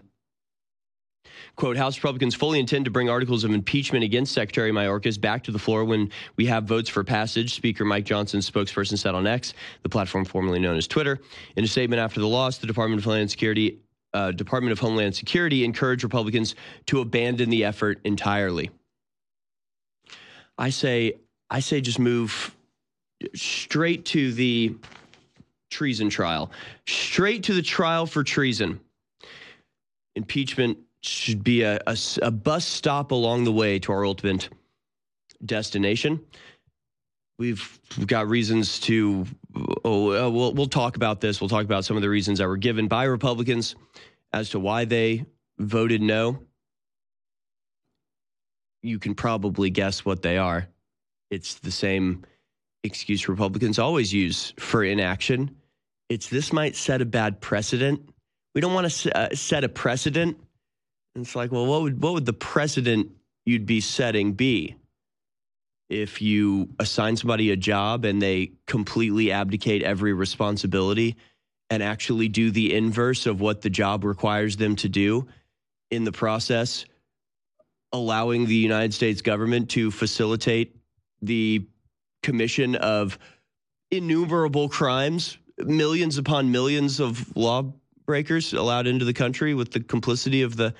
Quote, 1.56 1.76
House 1.76 1.98
Republicans 1.98 2.36
fully 2.36 2.60
intend 2.60 2.86
to 2.86 2.92
bring 2.92 3.10
articles 3.10 3.44
of 3.44 3.52
impeachment 3.52 4.04
against 4.04 4.32
Secretary 4.32 4.72
Mayorkas 4.72 5.20
back 5.20 5.44
to 5.44 5.52
the 5.52 5.60
floor 5.60 5.86
when 5.86 6.12
we 6.36 6.46
have 6.46 6.66
votes 6.66 6.90
for 6.90 7.04
passage, 7.04 7.56
Speaker 7.56 7.86
Mike 7.86 8.06
Johnson's 8.06 8.50
spokesperson 8.50 8.98
said 8.98 9.16
on 9.16 9.26
X, 9.26 9.56
the 9.82 9.90
platform 9.90 10.24
formerly 10.24 10.60
known 10.60 10.78
as 10.78 10.88
Twitter. 10.88 11.20
In 11.56 11.64
a 11.64 11.68
statement 11.68 12.00
after 12.00 12.20
the 12.20 12.28
loss, 12.28 12.60
the 12.60 12.68
Department 12.68 13.00
of 13.00 13.06
Homeland 13.06 13.32
Security 13.32 13.80
uh, 14.14 14.32
Department 14.32 14.72
of 14.72 14.80
Homeland 14.80 15.16
Security 15.16 15.64
encouraged 15.64 16.04
Republicans 16.04 16.56
to 16.86 17.02
abandon 17.02 17.50
the 17.50 17.66
effort 17.66 18.00
entirely. 18.04 18.70
I 20.58 20.70
say, 20.70 21.14
I 21.50 21.60
say, 21.60 21.82
just 21.82 22.00
move 22.00 22.56
straight 23.36 24.06
to 24.06 24.32
the 24.34 24.76
treason 25.70 26.10
trial, 26.10 26.52
straight 26.88 27.44
to 27.44 27.54
the 27.54 27.62
trial 27.62 28.06
for 28.06 28.24
treason. 28.24 28.80
Impeachment 30.16 30.78
should 31.02 31.44
be 31.44 31.64
a, 31.64 31.80
a, 31.88 31.98
a 32.22 32.32
bus 32.32 32.66
stop 32.66 33.12
along 33.12 33.44
the 33.44 33.52
way 33.52 33.80
to 33.80 33.92
our 33.92 34.06
ultimate 34.06 34.50
destination. 35.44 36.22
We've 37.40 37.80
got 38.06 38.28
reasons 38.30 38.80
to. 38.82 39.26
Oh, 39.84 40.12
uh, 40.12 40.30
we'll 40.30 40.54
we'll 40.54 40.68
talk 40.68 40.96
about 40.96 41.20
this. 41.20 41.42
We'll 41.42 41.50
talk 41.50 41.66
about 41.66 41.84
some 41.84 41.98
of 41.98 42.04
the 42.04 42.10
reasons 42.10 42.40
that 42.40 42.48
were 42.48 42.58
given 42.58 42.88
by 42.88 43.06
Republicans 43.06 43.76
as 44.32 44.52
to 44.52 44.60
why 44.60 44.86
they 44.86 45.26
voted 45.58 46.02
no. 46.02 46.40
You 48.84 49.00
can 49.00 49.16
probably 49.16 49.70
guess 49.70 50.06
what 50.06 50.22
they 50.22 50.38
are. 50.38 50.68
It's 51.32 51.56
the 51.56 51.72
same 51.72 52.24
excuse 52.84 53.28
Republicans 53.30 53.80
always 53.80 54.14
use 54.14 54.54
for 54.60 54.84
inaction. 54.84 55.56
It's 56.10 56.28
this 56.28 56.54
might 56.54 56.76
set 56.76 57.02
a 57.02 57.06
bad 57.06 57.42
precedent. 57.42 58.08
We 58.54 58.62
don't 58.62 58.74
want 58.74 58.92
to 58.92 59.18
uh, 59.18 59.36
set 59.36 59.64
a 59.64 59.70
precedent. 59.70 60.38
And 61.16 61.26
it's 61.26 61.36
like, 61.36 61.52
well, 61.52 61.66
what 61.66 61.82
would 61.82 62.02
what 62.04 62.14
would 62.14 62.26
the 62.26 62.34
precedent 62.34 63.12
you'd 63.46 63.66
be 63.66 63.82
setting 63.82 64.34
be? 64.34 64.76
If 65.90 66.22
you 66.22 66.70
assign 66.80 67.18
somebody 67.18 67.52
a 67.52 67.56
job 67.56 68.04
and 68.04 68.22
they 68.22 68.52
completely 68.68 69.32
abdicate 69.32 69.84
every 69.84 70.14
responsibility 70.14 71.16
and 71.70 71.82
actually 71.82 72.28
do 72.28 72.52
the 72.52 72.74
inverse 72.76 73.26
of 73.26 73.42
what 73.42 73.62
the 73.62 73.70
job 73.70 74.04
requires 74.04 74.58
them 74.58 74.76
to 74.78 74.90
do 74.90 75.28
in 75.92 76.04
the 76.04 76.12
process, 76.12 76.86
allowing 77.94 78.48
the 78.48 78.56
United 78.56 78.94
States 78.94 79.22
government 79.22 79.70
to 79.70 79.92
facilitate 79.92 80.76
the 81.22 81.66
commission 82.24 82.76
of 82.76 83.18
innumerable 83.92 84.68
crimes, 84.68 85.38
millions 85.60 86.18
upon 86.18 86.52
millions 86.52 87.00
of 87.00 87.36
lawbreakers 87.38 88.54
allowed 88.54 88.88
into 88.88 89.06
the 89.06 89.14
country 89.14 89.54
with 89.54 89.72
the 89.72 89.80
complicity 89.80 90.42
of 90.42 90.56
the 90.56 90.74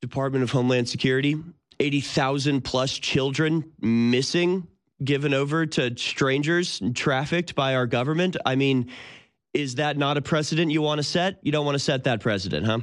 Department 0.00 0.42
of 0.42 0.50
Homeland 0.50 0.88
Security, 0.88 1.36
80,000 1.78 2.62
plus 2.62 2.98
children 2.98 3.72
missing, 3.80 4.66
given 5.02 5.34
over 5.34 5.66
to 5.66 5.96
strangers, 5.96 6.80
trafficked 6.94 7.54
by 7.54 7.74
our 7.74 7.86
government. 7.86 8.36
I 8.46 8.56
mean, 8.56 8.90
is 9.52 9.76
that 9.76 9.96
not 9.96 10.16
a 10.16 10.22
precedent 10.22 10.72
you 10.72 10.82
want 10.82 10.98
to 10.98 11.02
set? 11.02 11.38
You 11.42 11.52
don't 11.52 11.64
want 11.64 11.74
to 11.74 11.80
set 11.80 12.04
that 12.04 12.20
precedent, 12.20 12.66
huh? 12.66 12.80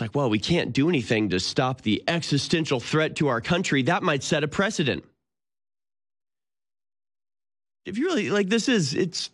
It's 0.00 0.08
like, 0.08 0.14
well, 0.14 0.30
we 0.30 0.38
can't 0.38 0.72
do 0.72 0.88
anything 0.88 1.28
to 1.28 1.38
stop 1.38 1.82
the 1.82 2.02
existential 2.08 2.80
threat 2.80 3.16
to 3.16 3.28
our 3.28 3.42
country. 3.42 3.82
That 3.82 4.02
might 4.02 4.22
set 4.22 4.42
a 4.42 4.48
precedent. 4.48 5.04
If 7.84 7.98
you 7.98 8.06
really 8.06 8.30
like 8.30 8.48
this 8.48 8.70
is 8.70 8.94
it's 8.94 9.28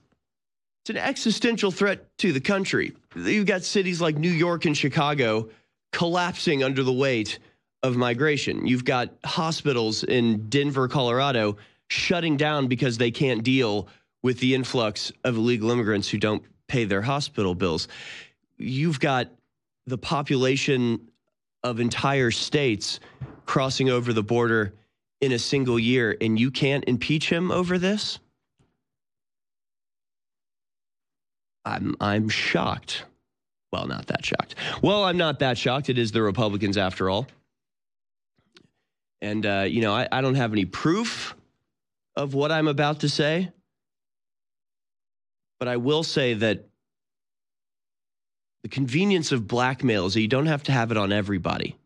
it's 0.82 0.90
an 0.90 0.96
existential 0.96 1.70
threat 1.70 2.08
to 2.18 2.32
the 2.32 2.40
country. 2.40 2.96
You've 3.14 3.46
got 3.46 3.62
cities 3.62 4.00
like 4.00 4.16
New 4.16 4.30
York 4.30 4.64
and 4.64 4.76
Chicago 4.76 5.50
collapsing 5.92 6.64
under 6.64 6.82
the 6.82 6.92
weight 6.92 7.38
of 7.84 7.96
migration. 7.96 8.66
You've 8.66 8.84
got 8.84 9.10
hospitals 9.24 10.02
in 10.02 10.48
Denver, 10.48 10.88
Colorado 10.88 11.58
shutting 11.90 12.36
down 12.36 12.66
because 12.66 12.98
they 12.98 13.12
can't 13.12 13.44
deal 13.44 13.86
with 14.24 14.40
the 14.40 14.56
influx 14.56 15.12
of 15.22 15.36
illegal 15.36 15.70
immigrants 15.70 16.08
who 16.08 16.18
don't 16.18 16.42
pay 16.66 16.84
their 16.86 17.02
hospital 17.02 17.54
bills. 17.54 17.86
You've 18.58 18.98
got 18.98 19.28
the 19.86 19.98
population 19.98 21.00
of 21.62 21.80
entire 21.80 22.30
states 22.30 23.00
crossing 23.44 23.88
over 23.90 24.12
the 24.12 24.22
border 24.22 24.74
in 25.20 25.32
a 25.32 25.38
single 25.38 25.78
year, 25.78 26.16
and 26.20 26.38
you 26.38 26.50
can't 26.50 26.84
impeach 26.86 27.30
him 27.30 27.50
over 27.50 27.78
this? 27.78 28.18
I'm 31.64 31.96
I'm 32.00 32.28
shocked. 32.28 33.04
Well, 33.72 33.86
not 33.86 34.06
that 34.06 34.24
shocked. 34.24 34.54
Well, 34.82 35.04
I'm 35.04 35.16
not 35.16 35.40
that 35.40 35.58
shocked. 35.58 35.88
It 35.88 35.98
is 35.98 36.12
the 36.12 36.22
Republicans 36.22 36.76
after 36.76 37.10
all. 37.10 37.26
And 39.20 39.44
uh, 39.44 39.66
you 39.68 39.80
know, 39.80 39.92
I, 39.92 40.08
I 40.12 40.20
don't 40.20 40.36
have 40.36 40.52
any 40.52 40.64
proof 40.64 41.34
of 42.14 42.34
what 42.34 42.52
I'm 42.52 42.68
about 42.68 43.00
to 43.00 43.08
say, 43.08 43.50
but 45.58 45.68
I 45.68 45.76
will 45.76 46.02
say 46.02 46.34
that 46.34 46.68
the 48.66 48.70
convenience 48.70 49.30
of 49.30 49.46
blackmail 49.46 50.06
is 50.06 50.14
that 50.14 50.22
you 50.22 50.26
don't 50.26 50.46
have 50.46 50.64
to 50.64 50.72
have 50.72 50.90
it 50.90 50.96
on 50.96 51.12
everybody. 51.12 51.76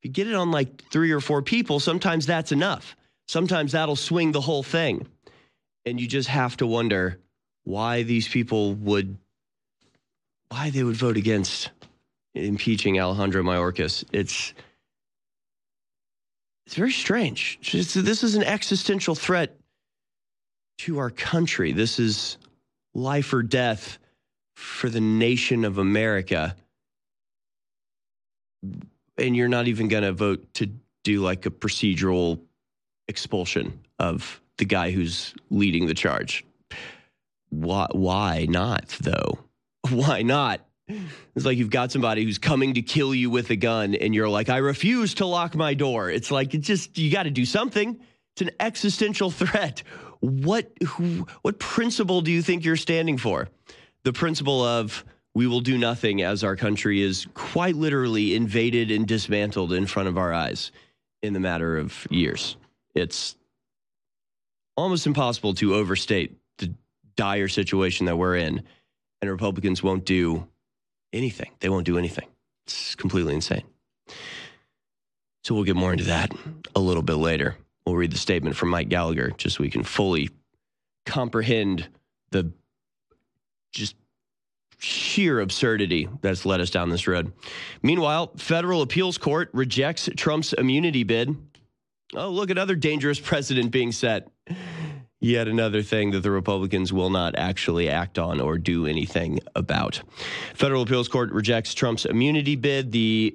If 0.00 0.04
you 0.04 0.10
get 0.10 0.26
it 0.26 0.34
on 0.34 0.50
like 0.50 0.82
three 0.90 1.12
or 1.12 1.20
four 1.20 1.42
people, 1.42 1.78
sometimes 1.78 2.26
that's 2.26 2.50
enough. 2.50 2.96
Sometimes 3.28 3.70
that'll 3.70 3.94
swing 3.94 4.32
the 4.32 4.40
whole 4.40 4.64
thing. 4.64 5.06
And 5.86 6.00
you 6.00 6.08
just 6.08 6.28
have 6.28 6.56
to 6.56 6.66
wonder 6.66 7.20
why 7.62 8.02
these 8.02 8.26
people 8.26 8.74
would 8.74 9.16
why 10.48 10.70
they 10.70 10.82
would 10.82 10.96
vote 10.96 11.16
against 11.16 11.70
impeaching 12.34 12.98
Alejandro 12.98 13.44
Mayorkas. 13.44 14.02
It's 14.10 14.54
it's 16.66 16.74
very 16.74 16.90
strange. 16.90 17.60
This 17.70 18.24
is 18.24 18.34
an 18.34 18.42
existential 18.42 19.14
threat 19.14 19.56
to 20.78 20.98
our 20.98 21.10
country. 21.10 21.70
This 21.70 22.00
is 22.00 22.38
life 22.92 23.32
or 23.32 23.44
death 23.44 23.98
for 24.54 24.88
the 24.88 25.00
nation 25.00 25.64
of 25.64 25.78
America. 25.78 26.56
And 29.18 29.36
you're 29.36 29.48
not 29.48 29.68
even 29.68 29.88
going 29.88 30.02
to 30.02 30.12
vote 30.12 30.52
to 30.54 30.70
do 31.04 31.20
like 31.20 31.46
a 31.46 31.50
procedural 31.50 32.40
expulsion 33.08 33.80
of 33.98 34.40
the 34.56 34.64
guy 34.64 34.90
who's 34.90 35.34
leading 35.50 35.86
the 35.86 35.94
charge. 35.94 36.44
Why, 37.50 37.86
why 37.92 38.46
not, 38.48 38.88
though? 39.00 39.38
Why 39.90 40.22
not? 40.22 40.60
It's 40.88 41.44
like 41.44 41.58
you've 41.58 41.70
got 41.70 41.92
somebody 41.92 42.24
who's 42.24 42.38
coming 42.38 42.74
to 42.74 42.82
kill 42.82 43.14
you 43.14 43.30
with 43.30 43.50
a 43.50 43.56
gun, 43.56 43.94
and 43.94 44.14
you're 44.14 44.28
like, 44.28 44.48
I 44.48 44.58
refuse 44.58 45.14
to 45.14 45.26
lock 45.26 45.54
my 45.54 45.74
door. 45.74 46.10
It's 46.10 46.30
like, 46.30 46.54
it's 46.54 46.66
just, 46.66 46.98
you 46.98 47.10
got 47.10 47.24
to 47.24 47.30
do 47.30 47.44
something. 47.44 47.98
It's 48.32 48.42
an 48.42 48.50
existential 48.60 49.30
threat. 49.30 49.82
What, 50.20 50.72
who, 50.86 51.26
what 51.42 51.58
principle 51.58 52.22
do 52.22 52.32
you 52.32 52.42
think 52.42 52.64
you're 52.64 52.76
standing 52.76 53.18
for? 53.18 53.48
The 54.04 54.12
principle 54.12 54.62
of 54.62 55.04
we 55.34 55.46
will 55.46 55.60
do 55.60 55.76
nothing 55.76 56.22
as 56.22 56.44
our 56.44 56.56
country 56.56 57.02
is 57.02 57.26
quite 57.34 57.74
literally 57.74 58.34
invaded 58.34 58.90
and 58.90 59.06
dismantled 59.06 59.72
in 59.72 59.86
front 59.86 60.08
of 60.08 60.16
our 60.16 60.32
eyes 60.32 60.70
in 61.22 61.32
the 61.32 61.40
matter 61.40 61.78
of 61.78 62.06
years. 62.10 62.56
It's 62.94 63.36
almost 64.76 65.06
impossible 65.06 65.54
to 65.54 65.74
overstate 65.74 66.36
the 66.58 66.74
dire 67.16 67.48
situation 67.48 68.06
that 68.06 68.16
we're 68.16 68.36
in, 68.36 68.62
and 69.20 69.30
Republicans 69.30 69.82
won't 69.82 70.04
do 70.04 70.46
anything. 71.12 71.50
They 71.60 71.68
won't 71.68 71.86
do 71.86 71.98
anything. 71.98 72.28
It's 72.66 72.94
completely 72.94 73.34
insane. 73.34 73.64
So 75.44 75.54
we'll 75.54 75.64
get 75.64 75.76
more 75.76 75.92
into 75.92 76.04
that 76.04 76.32
a 76.76 76.80
little 76.80 77.02
bit 77.02 77.16
later. 77.16 77.56
We'll 77.86 77.96
read 77.96 78.12
the 78.12 78.18
statement 78.18 78.56
from 78.56 78.70
Mike 78.70 78.88
Gallagher 78.88 79.30
just 79.36 79.56
so 79.56 79.62
we 79.62 79.70
can 79.70 79.82
fully 79.82 80.30
comprehend 81.04 81.88
the 82.30 82.50
just 83.74 83.96
sheer 84.78 85.40
absurdity 85.40 86.08
that's 86.20 86.46
led 86.46 86.60
us 86.60 86.70
down 86.70 86.90
this 86.90 87.06
road. 87.06 87.32
Meanwhile, 87.82 88.32
federal 88.36 88.82
appeals 88.82 89.18
court 89.18 89.50
rejects 89.52 90.08
Trump's 90.16 90.52
immunity 90.52 91.04
bid. 91.04 91.36
Oh, 92.14 92.28
look, 92.28 92.50
another 92.50 92.76
dangerous 92.76 93.18
precedent 93.18 93.70
being 93.70 93.92
set. 93.92 94.28
Yet 95.20 95.48
another 95.48 95.82
thing 95.82 96.10
that 96.10 96.20
the 96.20 96.30
Republicans 96.30 96.92
will 96.92 97.08
not 97.08 97.34
actually 97.36 97.88
act 97.88 98.18
on 98.18 98.40
or 98.40 98.58
do 98.58 98.86
anything 98.86 99.40
about. 99.56 100.02
Federal 100.52 100.82
appeals 100.82 101.08
court 101.08 101.32
rejects 101.32 101.72
Trump's 101.72 102.04
immunity 102.04 102.56
bid. 102.56 102.92
The 102.92 103.34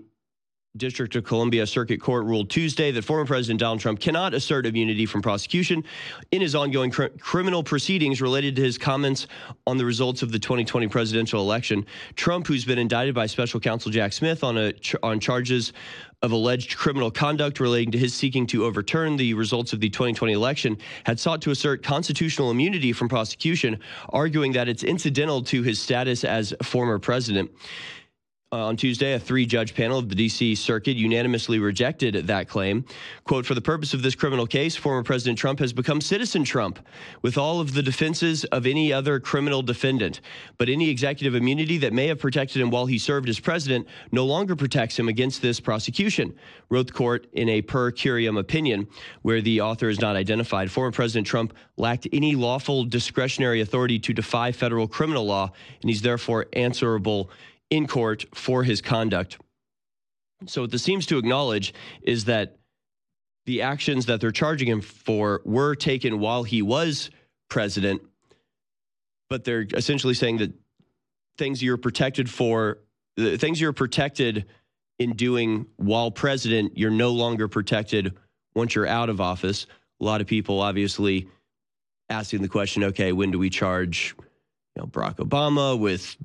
District 0.77 1.15
of 1.15 1.23
Columbia 1.23 1.65
Circuit 1.65 1.99
Court 1.99 2.25
ruled 2.25 2.51
Tuesday 2.51 2.91
that 2.91 3.03
former 3.03 3.25
President 3.25 3.59
Donald 3.59 3.79
Trump 3.79 3.99
cannot 3.99 4.35
assert 4.35 4.67
immunity 4.67 5.07
from 5.07 5.19
prosecution 5.19 5.83
in 6.29 6.41
his 6.41 6.53
ongoing 6.53 6.91
cr- 6.91 7.07
criminal 7.19 7.63
proceedings 7.63 8.21
related 8.21 8.55
to 8.55 8.61
his 8.61 8.77
comments 8.77 9.25
on 9.65 9.77
the 9.77 9.85
results 9.85 10.21
of 10.21 10.31
the 10.31 10.37
2020 10.37 10.87
presidential 10.87 11.41
election. 11.41 11.83
Trump, 12.15 12.45
who's 12.45 12.65
been 12.65 12.77
indicted 12.77 13.15
by 13.15 13.25
special 13.25 13.59
counsel 13.59 13.89
Jack 13.89 14.13
Smith 14.13 14.43
on 14.43 14.59
a 14.59 14.73
ch- 14.73 14.95
on 15.01 15.19
charges 15.19 15.73
of 16.21 16.31
alleged 16.33 16.77
criminal 16.77 17.09
conduct 17.09 17.59
relating 17.59 17.91
to 17.91 17.97
his 17.97 18.13
seeking 18.13 18.45
to 18.45 18.65
overturn 18.65 19.15
the 19.15 19.33
results 19.33 19.73
of 19.73 19.79
the 19.79 19.89
2020 19.89 20.33
election, 20.33 20.77
had 21.03 21.19
sought 21.19 21.41
to 21.41 21.49
assert 21.49 21.81
constitutional 21.81 22.51
immunity 22.51 22.93
from 22.93 23.09
prosecution, 23.09 23.79
arguing 24.09 24.51
that 24.51 24.69
it's 24.69 24.83
incidental 24.83 25.41
to 25.41 25.63
his 25.63 25.79
status 25.79 26.23
as 26.23 26.53
former 26.61 26.99
president. 26.99 27.49
Uh, 28.51 28.65
on 28.65 28.75
Tuesday, 28.75 29.13
a 29.13 29.19
three 29.19 29.45
judge 29.45 29.75
panel 29.75 29.99
of 29.99 30.09
the 30.09 30.15
D.C. 30.15 30.55
Circuit 30.55 30.97
unanimously 30.97 31.59
rejected 31.59 32.15
that 32.25 32.49
claim. 32.49 32.83
Quote 33.23 33.45
For 33.45 33.53
the 33.53 33.61
purpose 33.61 33.93
of 33.93 34.01
this 34.01 34.15
criminal 34.15 34.47
case, 34.47 34.75
former 34.75 35.03
President 35.03 35.37
Trump 35.37 35.59
has 35.59 35.71
become 35.71 36.01
citizen 36.01 36.43
Trump 36.43 36.79
with 37.21 37.37
all 37.37 37.59
of 37.59 37.75
the 37.75 37.83
defenses 37.83 38.45
of 38.45 38.65
any 38.65 38.91
other 38.91 39.19
criminal 39.19 39.61
defendant. 39.61 40.21
But 40.57 40.67
any 40.67 40.89
executive 40.89 41.35
immunity 41.35 41.77
that 41.77 41.93
may 41.93 42.07
have 42.07 42.17
protected 42.17 42.59
him 42.59 42.71
while 42.71 42.87
he 42.87 42.97
served 42.97 43.29
as 43.29 43.39
president 43.39 43.87
no 44.11 44.25
longer 44.25 44.55
protects 44.55 44.97
him 44.97 45.09
against 45.09 45.43
this 45.43 45.59
prosecution, 45.59 46.33
wrote 46.69 46.87
the 46.87 46.93
court 46.93 47.27
in 47.33 47.49
a 47.49 47.61
per 47.61 47.91
curiam 47.91 48.39
opinion 48.39 48.87
where 49.21 49.41
the 49.41 49.61
author 49.61 49.89
is 49.89 50.01
not 50.01 50.15
identified. 50.15 50.71
Former 50.71 50.91
President 50.91 51.27
Trump 51.27 51.53
lacked 51.77 52.07
any 52.11 52.33
lawful 52.33 52.83
discretionary 52.83 53.61
authority 53.61 53.99
to 53.99 54.11
defy 54.11 54.51
federal 54.51 54.87
criminal 54.87 55.27
law, 55.27 55.51
and 55.83 55.89
he's 55.91 56.01
therefore 56.01 56.47
answerable 56.53 57.29
in 57.69 57.87
court 57.87 58.25
for 58.33 58.63
his 58.63 58.81
conduct. 58.81 59.37
So, 60.45 60.61
what 60.61 60.71
this 60.71 60.83
seems 60.83 61.05
to 61.07 61.17
acknowledge 61.17 61.73
is 62.01 62.25
that 62.25 62.57
the 63.45 63.61
actions 63.61 64.05
that 64.05 64.21
they're 64.21 64.31
charging 64.31 64.67
him 64.67 64.81
for 64.81 65.41
were 65.43 65.75
taken 65.75 66.19
while 66.19 66.43
he 66.43 66.61
was 66.61 67.09
president, 67.49 68.01
but 69.29 69.43
they're 69.43 69.67
essentially 69.73 70.13
saying 70.13 70.37
that 70.37 70.53
things 71.37 71.61
you're 71.61 71.77
protected 71.77 72.29
for, 72.29 72.79
the 73.15 73.37
things 73.37 73.59
you're 73.59 73.73
protected 73.73 74.45
in 74.99 75.13
doing 75.13 75.65
while 75.77 76.11
president, 76.11 76.77
you're 76.77 76.91
no 76.91 77.11
longer 77.11 77.47
protected 77.47 78.13
once 78.55 78.75
you're 78.75 78.87
out 78.87 79.09
of 79.09 79.19
office. 79.19 79.65
A 80.01 80.03
lot 80.03 80.21
of 80.21 80.27
people 80.27 80.61
obviously 80.61 81.27
asking 82.09 82.41
the 82.41 82.47
question, 82.47 82.83
okay, 82.83 83.13
when 83.13 83.31
do 83.31 83.39
we 83.39 83.49
charge 83.49 84.15
you 84.75 84.81
know, 84.81 84.87
Barack 84.87 85.15
Obama 85.15 85.77
with 85.77 86.17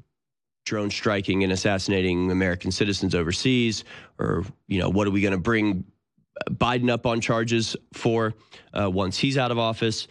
drone 0.64 0.90
striking 0.90 1.42
and 1.44 1.52
assassinating 1.52 2.30
American 2.30 2.71
citizens 2.71 3.14
overseas? 3.14 3.85
Or, 4.18 4.44
you 4.66 4.78
know, 4.78 4.88
what 4.88 5.06
are 5.06 5.11
we 5.11 5.21
going 5.21 5.33
to 5.33 5.38
bring 5.38 5.85
Biden 6.50 6.90
up 6.90 7.06
on 7.06 7.21
charges 7.21 7.76
for 7.92 8.35
uh, 8.73 8.90
once 8.90 9.18
he's 9.18 9.38
out 9.38 9.50
of 9.50 9.59
office? 9.59 10.09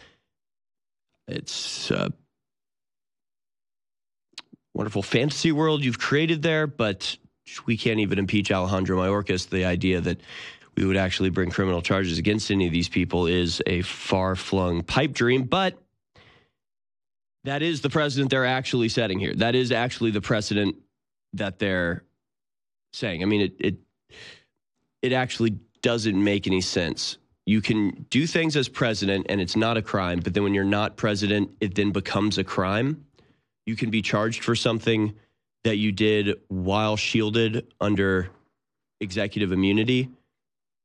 It's 1.26 1.90
a 1.90 2.12
wonderful 4.74 5.02
fantasy 5.02 5.52
world 5.52 5.84
you've 5.84 5.98
created 5.98 6.42
there, 6.42 6.66
but 6.66 7.16
we 7.66 7.76
can't 7.76 8.00
even 8.00 8.18
impeach 8.18 8.50
Alejandro 8.50 8.98
Mayorkas. 8.98 9.48
The 9.48 9.64
idea 9.64 10.00
that 10.00 10.20
we 10.76 10.84
would 10.84 10.96
actually 10.96 11.30
bring 11.30 11.50
criminal 11.50 11.82
charges 11.82 12.18
against 12.18 12.50
any 12.50 12.66
of 12.66 12.72
these 12.72 12.88
people 12.88 13.26
is 13.26 13.62
a 13.66 13.82
far 13.82 14.34
flung 14.34 14.82
pipe 14.82 15.12
dream, 15.12 15.44
but 15.44 15.78
that 17.44 17.62
is 17.62 17.80
the 17.80 17.90
precedent 17.90 18.30
they're 18.30 18.46
actually 18.46 18.88
setting 18.88 19.18
here. 19.18 19.34
That 19.34 19.54
is 19.54 19.70
actually 19.70 20.10
the 20.10 20.20
precedent 20.20 20.76
that 21.34 21.58
they're 21.58 22.04
saying. 22.92 23.22
I 23.22 23.26
mean, 23.26 23.42
it 23.42 23.54
it 23.58 23.76
it 25.02 25.12
actually 25.12 25.58
doesn't 25.82 26.22
make 26.22 26.46
any 26.46 26.60
sense. 26.60 27.18
You 27.46 27.60
can 27.60 28.06
do 28.08 28.26
things 28.26 28.56
as 28.56 28.68
president 28.68 29.26
and 29.28 29.40
it's 29.40 29.54
not 29.54 29.76
a 29.76 29.82
crime, 29.82 30.20
but 30.20 30.32
then 30.32 30.42
when 30.42 30.54
you're 30.54 30.64
not 30.64 30.96
president, 30.96 31.50
it 31.60 31.74
then 31.74 31.90
becomes 31.92 32.38
a 32.38 32.44
crime. 32.44 33.04
You 33.66 33.76
can 33.76 33.90
be 33.90 34.00
charged 34.00 34.42
for 34.42 34.54
something 34.54 35.14
that 35.64 35.76
you 35.76 35.92
did 35.92 36.40
while 36.48 36.96
shielded 36.96 37.66
under 37.80 38.30
executive 39.00 39.52
immunity, 39.52 40.08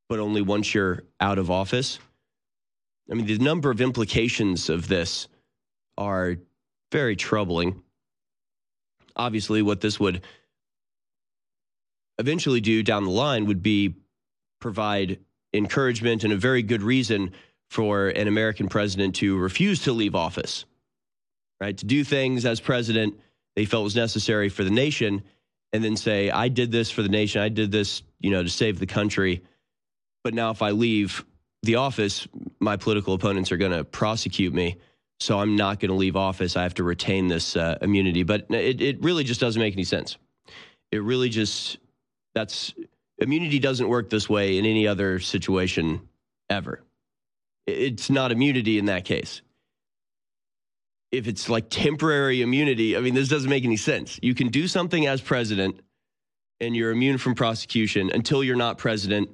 but 0.10 0.20
only 0.20 0.42
once 0.42 0.74
you're 0.74 1.04
out 1.22 1.38
of 1.38 1.50
office. 1.50 2.00
I 3.10 3.16
mean, 3.16 3.26
the 3.26 3.38
number 3.38 3.72
of 3.72 3.80
implications 3.80 4.70
of 4.70 4.90
this 4.90 5.30
are 5.98 6.38
very 6.92 7.16
troubling. 7.16 7.82
Obviously, 9.16 9.62
what 9.62 9.82
this 9.82 10.00
would 10.00 10.22
eventually 12.18 12.62
do 12.62 12.84
down 12.84 13.06
the 13.06 13.12
line 13.12 13.46
would 13.46 13.64
be 13.64 13.96
provide 14.60 15.20
encouragement 15.54 16.24
and 16.24 16.34
a 16.34 16.38
very 16.38 16.62
good 16.62 16.82
reason 16.82 17.32
for 17.70 18.10
an 18.10 18.28
American 18.28 18.68
president 18.68 19.16
to 19.16 19.38
refuse 19.38 19.84
to 19.84 19.94
leave 19.94 20.16
office, 20.16 20.66
right? 21.62 21.78
To 21.78 21.86
do 21.86 22.04
things 22.04 22.46
as 22.46 22.60
president 22.60 23.20
they 23.56 23.66
felt 23.66 23.84
was 23.84 23.96
necessary 23.96 24.50
for 24.50 24.64
the 24.64 24.70
nation, 24.70 25.24
and 25.74 25.84
then 25.84 25.98
say, 25.98 26.30
I 26.30 26.48
did 26.48 26.72
this 26.72 26.90
for 26.90 27.02
the 27.02 27.10
nation, 27.10 27.42
I 27.42 27.50
did 27.50 27.72
this, 27.72 28.04
you 28.20 28.32
know, 28.32 28.42
to 28.42 28.50
save 28.50 28.80
the 28.80 28.86
country. 28.86 29.44
But 30.24 30.34
now 30.34 30.52
if 30.52 30.62
I 30.62 30.72
leave 30.72 31.26
the 31.64 31.76
office, 31.76 32.28
my 32.60 32.78
political 32.78 33.14
opponents 33.14 33.52
are 33.52 33.58
going 33.58 33.72
to 33.72 33.84
prosecute 33.84 34.54
me. 34.54 34.78
So 35.20 35.40
I'm 35.40 35.56
not 35.56 35.80
going 35.80 35.90
to 35.90 35.96
leave 35.96 36.16
office. 36.16 36.56
I 36.56 36.64
have 36.64 36.76
to 36.76 36.84
retain 36.84 37.28
this 37.28 37.56
uh, 37.56 37.78
immunity. 37.82 38.24
But 38.24 38.48
it, 38.50 38.82
it 38.82 39.04
really 39.04 39.24
just 39.24 39.42
doesn't 39.42 39.62
make 39.62 39.74
any 39.74 39.84
sense. 39.84 40.18
It 40.92 41.04
really 41.04 41.30
just, 41.30 41.78
that's, 42.34 42.74
immunity 43.18 43.60
doesn't 43.60 43.88
work 43.88 44.10
this 44.10 44.30
way 44.30 44.58
in 44.58 44.66
any 44.66 44.88
other 44.88 45.20
situation 45.20 46.02
ever. 46.50 46.82
It's 47.68 48.10
not 48.10 48.32
immunity 48.32 48.80
in 48.80 48.86
that 48.86 49.06
case. 49.06 49.42
If 51.12 51.28
it's 51.28 51.50
like 51.50 51.70
temporary 51.70 52.42
immunity, 52.42 52.96
I 52.96 53.02
mean, 53.02 53.14
this 53.14 53.30
doesn't 53.30 53.50
make 53.50 53.66
any 53.66 53.78
sense. 53.78 54.20
You 54.22 54.34
can 54.34 54.48
do 54.48 54.68
something 54.68 55.06
as 55.06 55.22
president 55.22 55.80
and 56.62 56.76
you're 56.76 56.92
immune 56.92 57.18
from 57.18 57.36
prosecution 57.36 58.12
until 58.14 58.44
you're 58.44 58.56
not 58.56 58.78
president. 58.78 59.30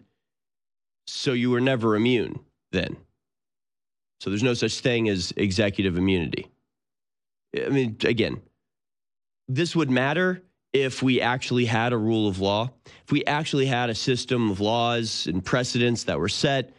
So 1.08 1.34
you 1.34 1.52
were 1.52 1.62
never 1.62 1.96
immune 1.96 2.40
then. 2.72 2.98
So 4.20 4.30
there's 4.30 4.44
no 4.44 4.54
such 4.54 4.80
thing 4.80 5.10
as 5.10 5.34
executive 5.38 5.98
immunity. 5.98 6.48
I 7.56 7.70
mean, 7.70 7.98
again, 8.04 8.42
this 9.48 9.76
would 9.76 9.92
matter 9.92 10.42
if 10.74 11.02
we 11.02 11.22
actually 11.22 11.66
had 11.66 11.94
a 11.94 11.98
rule 11.98 12.28
of 12.28 12.40
law, 12.40 12.70
if 13.06 13.12
we 13.12 13.24
actually 13.26 13.66
had 13.66 13.90
a 13.90 13.96
system 13.96 14.52
of 14.52 14.60
laws 14.60 15.28
and 15.28 15.44
precedents 15.44 16.04
that 16.06 16.20
were 16.20 16.30
set 16.30 16.74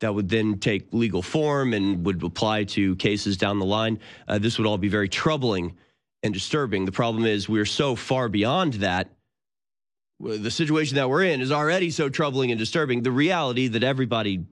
that 0.00 0.14
would 0.14 0.28
then 0.28 0.58
take 0.58 0.92
legal 0.92 1.20
form 1.20 1.74
and 1.74 2.06
would 2.06 2.22
apply 2.22 2.64
to 2.64 2.96
cases 2.96 3.36
down 3.36 3.58
the 3.58 3.64
line, 3.64 3.98
uh, 4.28 4.38
this 4.38 4.56
would 4.58 4.66
all 4.66 4.78
be 4.78 4.88
very 4.88 5.08
troubling 5.08 5.76
and 6.22 6.32
disturbing. 6.32 6.84
The 6.84 6.92
problem 6.92 7.24
is 7.24 7.48
we're 7.48 7.66
so 7.66 7.96
far 7.96 8.28
beyond 8.28 8.74
that. 8.74 9.10
The 10.20 10.50
situation 10.50 10.96
that 10.96 11.08
we're 11.08 11.24
in 11.24 11.40
is 11.40 11.50
already 11.50 11.90
so 11.90 12.08
troubling 12.08 12.50
and 12.50 12.58
disturbing. 12.58 13.02
The 13.02 13.10
reality 13.10 13.68
that 13.68 13.82
everybody 13.82 14.44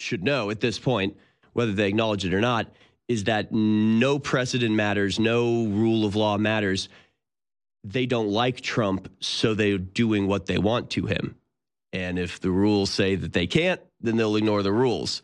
should 0.00 0.24
know 0.24 0.50
at 0.50 0.60
this 0.60 0.78
point 0.78 1.16
whether 1.52 1.72
they 1.72 1.88
acknowledge 1.88 2.24
it 2.24 2.34
or 2.34 2.40
not, 2.40 2.70
is 3.08 3.24
that 3.24 3.52
no 3.52 4.18
precedent 4.18 4.74
matters, 4.74 5.18
no 5.18 5.66
rule 5.66 6.04
of 6.04 6.16
law 6.16 6.38
matters. 6.38 6.88
They 7.84 8.06
don't 8.06 8.28
like 8.28 8.60
Trump, 8.60 9.12
so 9.20 9.54
they're 9.54 9.78
doing 9.78 10.26
what 10.26 10.46
they 10.46 10.58
want 10.58 10.90
to 10.90 11.06
him. 11.06 11.36
And 11.92 12.18
if 12.18 12.40
the 12.40 12.50
rules 12.50 12.90
say 12.90 13.16
that 13.16 13.32
they 13.32 13.46
can't, 13.46 13.80
then 14.00 14.16
they'll 14.16 14.36
ignore 14.36 14.62
the 14.62 14.72
rules. 14.72 15.22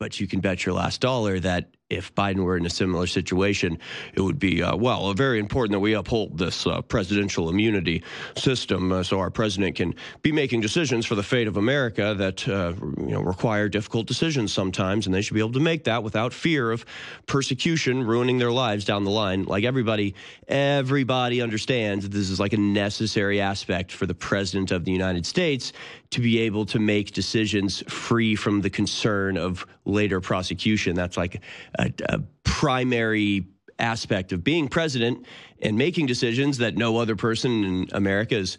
But 0.00 0.20
you 0.20 0.26
can 0.26 0.40
bet 0.40 0.64
your 0.64 0.74
last 0.74 1.00
dollar 1.00 1.38
that 1.40 1.70
if 1.90 2.14
Biden 2.14 2.44
were 2.44 2.56
in 2.56 2.64
a 2.64 2.70
similar 2.70 3.06
situation, 3.06 3.78
it 4.14 4.20
would 4.20 4.38
be, 4.38 4.62
uh, 4.62 4.74
well, 4.74 5.12
very 5.12 5.38
important 5.38 5.72
that 5.72 5.80
we 5.80 5.92
uphold 5.92 6.38
this 6.38 6.66
uh, 6.66 6.80
presidential 6.82 7.50
immunity 7.50 8.02
system 8.36 8.90
uh, 8.90 9.02
so 9.02 9.20
our 9.20 9.30
president 9.30 9.76
can 9.76 9.94
be 10.22 10.32
making 10.32 10.62
decisions 10.62 11.04
for 11.04 11.14
the 11.14 11.22
fate 11.22 11.46
of 11.46 11.58
America 11.58 12.14
that 12.16 12.48
uh, 12.48 12.72
you 12.98 13.12
know, 13.12 13.20
require 13.20 13.68
difficult 13.68 14.06
decisions 14.06 14.52
sometimes, 14.52 15.04
and 15.06 15.14
they 15.14 15.20
should 15.20 15.34
be 15.34 15.40
able 15.40 15.52
to 15.52 15.60
make 15.60 15.84
that 15.84 16.02
without 16.02 16.32
fear 16.32 16.72
of 16.72 16.86
persecution 17.26 18.02
ruining 18.02 18.38
their 18.38 18.52
lives 18.52 18.86
down 18.86 19.04
the 19.04 19.10
line. 19.10 19.44
Like 19.44 19.64
everybody, 19.64 20.14
everybody 20.48 21.42
understands 21.42 22.04
that 22.04 22.12
this 22.12 22.30
is 22.30 22.40
like 22.40 22.54
a 22.54 22.58
necessary 22.58 23.42
aspect 23.42 23.92
for 23.92 24.06
the 24.06 24.14
president 24.14 24.70
of 24.70 24.86
the 24.86 24.92
United 24.92 25.26
States 25.26 25.74
to 26.10 26.20
be 26.20 26.38
able 26.38 26.64
to 26.64 26.78
make 26.78 27.12
decisions 27.12 27.82
free 27.88 28.36
from 28.36 28.60
the 28.60 28.70
concern 28.70 29.36
of 29.36 29.66
later 29.84 30.20
prosecution. 30.20 30.94
That's 30.94 31.16
like 31.16 31.42
a, 31.78 31.92
a 32.08 32.20
primary 32.44 33.46
aspect 33.78 34.32
of 34.32 34.44
being 34.44 34.68
president 34.68 35.26
and 35.60 35.76
making 35.76 36.06
decisions 36.06 36.58
that 36.58 36.76
no 36.76 36.96
other 36.98 37.16
person 37.16 37.64
in 37.64 37.88
America 37.92 38.36
is 38.36 38.58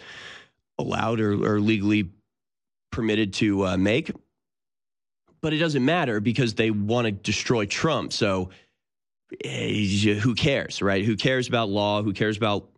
allowed 0.77 1.19
or, 1.19 1.33
or 1.33 1.59
legally 1.59 2.09
permitted 2.91 3.33
to 3.33 3.65
uh, 3.65 3.77
make. 3.77 4.11
But 5.41 5.53
it 5.53 5.57
doesn't 5.57 5.85
matter 5.85 6.19
because 6.19 6.55
they 6.55 6.71
want 6.71 7.05
to 7.05 7.11
destroy 7.11 7.65
Trump. 7.65 8.11
So 8.13 8.49
eh, 9.43 10.15
who 10.15 10.33
cares, 10.33 10.81
right? 10.81 11.05
Who 11.05 11.15
cares 11.15 11.47
about 11.47 11.69
law? 11.69 12.01
Who 12.01 12.13
cares 12.13 12.37
about 12.37 12.69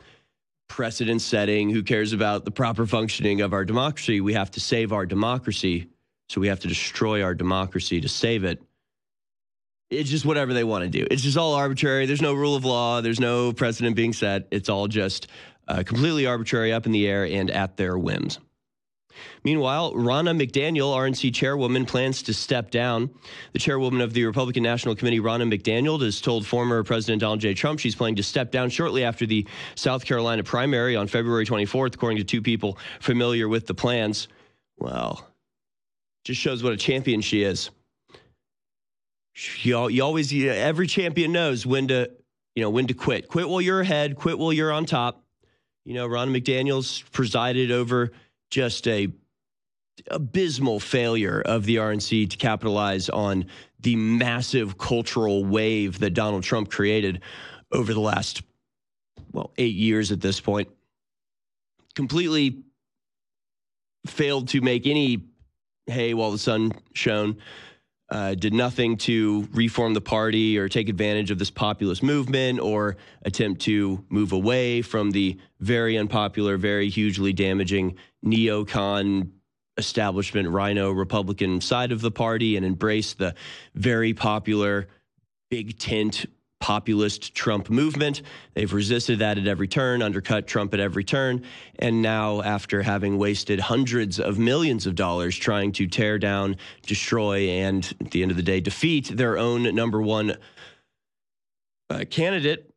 precedent 0.67 1.21
setting? 1.21 1.69
Who 1.69 1.81
cares 1.81 2.13
about 2.13 2.45
the 2.45 2.51
proper 2.51 2.85
functioning 2.85 3.41
of 3.41 3.53
our 3.53 3.63
democracy? 3.63 4.21
We 4.21 4.33
have 4.33 4.51
to 4.51 4.59
save 4.59 4.91
our 4.91 5.05
democracy. 5.05 5.87
So 6.29 6.41
we 6.41 6.47
have 6.47 6.59
to 6.59 6.67
destroy 6.67 7.23
our 7.23 7.33
democracy 7.33 8.01
to 8.01 8.09
save 8.09 8.43
it 8.43 8.61
it's 9.89 10.09
just 10.09 10.25
whatever 10.25 10.53
they 10.53 10.63
want 10.63 10.83
to 10.83 10.89
do. 10.89 11.05
It's 11.09 11.21
just 11.21 11.37
all 11.37 11.53
arbitrary. 11.53 12.05
There's 12.05 12.21
no 12.21 12.33
rule 12.33 12.55
of 12.55 12.65
law. 12.65 13.01
There's 13.01 13.19
no 13.19 13.53
precedent 13.53 13.95
being 13.95 14.13
set. 14.13 14.47
It's 14.51 14.69
all 14.69 14.87
just 14.87 15.27
uh, 15.67 15.83
completely 15.85 16.25
arbitrary, 16.25 16.73
up 16.73 16.85
in 16.85 16.91
the 16.91 17.07
air, 17.07 17.25
and 17.25 17.49
at 17.49 17.77
their 17.77 17.97
whims. 17.97 18.39
Meanwhile, 19.43 19.93
Ronna 19.93 20.39
McDaniel, 20.39 20.95
RNC 20.95 21.33
chairwoman, 21.33 21.85
plans 21.85 22.21
to 22.23 22.33
step 22.33 22.69
down. 22.69 23.09
The 23.53 23.59
chairwoman 23.59 24.01
of 24.01 24.13
the 24.13 24.25
Republican 24.25 24.61
National 24.61 24.95
Committee, 24.95 25.19
Ronna 25.19 25.51
McDaniel, 25.51 25.99
has 26.03 26.21
told 26.21 26.45
former 26.45 26.83
President 26.83 27.21
Donald 27.21 27.39
J. 27.39 27.53
Trump 27.53 27.79
she's 27.79 27.95
planning 27.95 28.17
to 28.17 28.23
step 28.23 28.51
down 28.51 28.69
shortly 28.69 29.03
after 29.03 29.25
the 29.25 29.47
South 29.75 30.05
Carolina 30.05 30.43
primary 30.43 30.95
on 30.95 31.07
February 31.07 31.45
24th, 31.45 31.95
according 31.95 32.17
to 32.17 32.23
two 32.23 32.41
people 32.41 32.77
familiar 32.99 33.47
with 33.47 33.65
the 33.65 33.73
plans. 33.73 34.27
Well, 34.77 35.27
just 36.23 36.39
shows 36.39 36.61
what 36.61 36.73
a 36.73 36.77
champion 36.77 37.21
she 37.21 37.41
is 37.41 37.71
you, 39.61 39.89
you 39.89 40.03
always 40.03 40.33
you, 40.33 40.51
every 40.51 40.87
champion 40.87 41.31
knows 41.31 41.65
when 41.65 41.87
to 41.89 42.09
you 42.55 42.63
know 42.63 42.69
when 42.69 42.87
to 42.87 42.93
quit. 42.93 43.27
Quit 43.27 43.47
while 43.47 43.61
you're 43.61 43.81
ahead. 43.81 44.15
Quit 44.15 44.37
while 44.37 44.53
you're 44.53 44.71
on 44.71 44.85
top. 44.85 45.23
You 45.85 45.93
know, 45.93 46.07
Ron 46.07 46.33
McDaniel's 46.33 47.03
presided 47.11 47.71
over 47.71 48.11
just 48.49 48.87
a 48.87 49.09
abysmal 50.11 50.79
failure 50.79 51.41
of 51.41 51.65
the 51.65 51.77
RNC 51.77 52.29
to 52.29 52.37
capitalize 52.37 53.09
on 53.09 53.45
the 53.79 53.95
massive 53.95 54.77
cultural 54.77 55.45
wave 55.45 55.99
that 55.99 56.11
Donald 56.11 56.43
Trump 56.43 56.69
created 56.69 57.21
over 57.71 57.93
the 57.93 57.99
last 57.99 58.41
well 59.31 59.51
eight 59.57 59.75
years 59.75 60.11
at 60.11 60.21
this 60.21 60.39
point. 60.39 60.69
Completely 61.95 62.63
failed 64.05 64.47
to 64.49 64.61
make 64.61 64.87
any 64.87 65.21
hay 65.87 66.13
while 66.13 66.31
the 66.31 66.37
sun 66.37 66.71
shone 66.93 67.37
uh, 68.09 68.35
did 68.35 68.53
nothing 68.53 68.95
to 68.97 69.47
reform 69.51 69.93
the 69.93 70.01
party 70.01 70.57
or 70.57 70.69
take 70.69 70.87
advantage 70.87 71.29
of 71.29 71.39
this 71.39 71.51
populist 71.51 72.01
movement 72.01 72.59
or 72.59 72.95
attempt 73.23 73.61
to 73.61 74.03
move 74.09 74.31
away 74.31 74.81
from 74.81 75.11
the 75.11 75.37
very 75.59 75.97
unpopular, 75.97 76.57
very 76.57 76.89
hugely 76.89 77.33
damaging 77.33 77.95
neocon 78.25 79.29
establishment 79.77 80.49
rhino 80.49 80.91
Republican 80.91 81.61
side 81.61 81.91
of 81.91 82.01
the 82.01 82.09
party 82.09 82.57
and 82.57 82.65
embrace 82.65 83.13
the 83.13 83.35
very 83.75 84.13
popular 84.13 84.87
big 85.49 85.77
tent 85.77 86.25
populist 86.59 87.35
Trump 87.35 87.69
movement. 87.69 88.21
They've 88.53 88.71
resisted 88.71 89.19
that 89.19 89.37
at 89.37 89.47
every 89.47 89.67
turn, 89.67 90.01
undercut 90.01 90.47
Trump 90.47 90.73
at 90.73 90.79
every 90.79 91.03
turn. 91.03 91.43
And 91.79 92.01
now, 92.01 92.41
after 92.41 92.81
having 92.81 93.17
wasted 93.17 93.59
hundreds 93.59 94.19
of 94.19 94.39
millions 94.39 94.87
of 94.87 94.95
dollars 94.95 95.37
trying 95.37 95.71
to 95.73 95.87
tear 95.87 96.17
down, 96.17 96.57
destroy, 96.83 97.49
and 97.49 97.95
at 98.01 98.11
the 98.11 98.21
end 98.21 98.31
of 98.31 98.37
the 98.37 98.43
day, 98.43 98.59
defeat 98.59 99.15
their 99.15 99.37
own 99.37 99.63
number 99.75 100.01
one 100.01 100.37
uh, 101.89 102.03
candidate, 102.09 102.73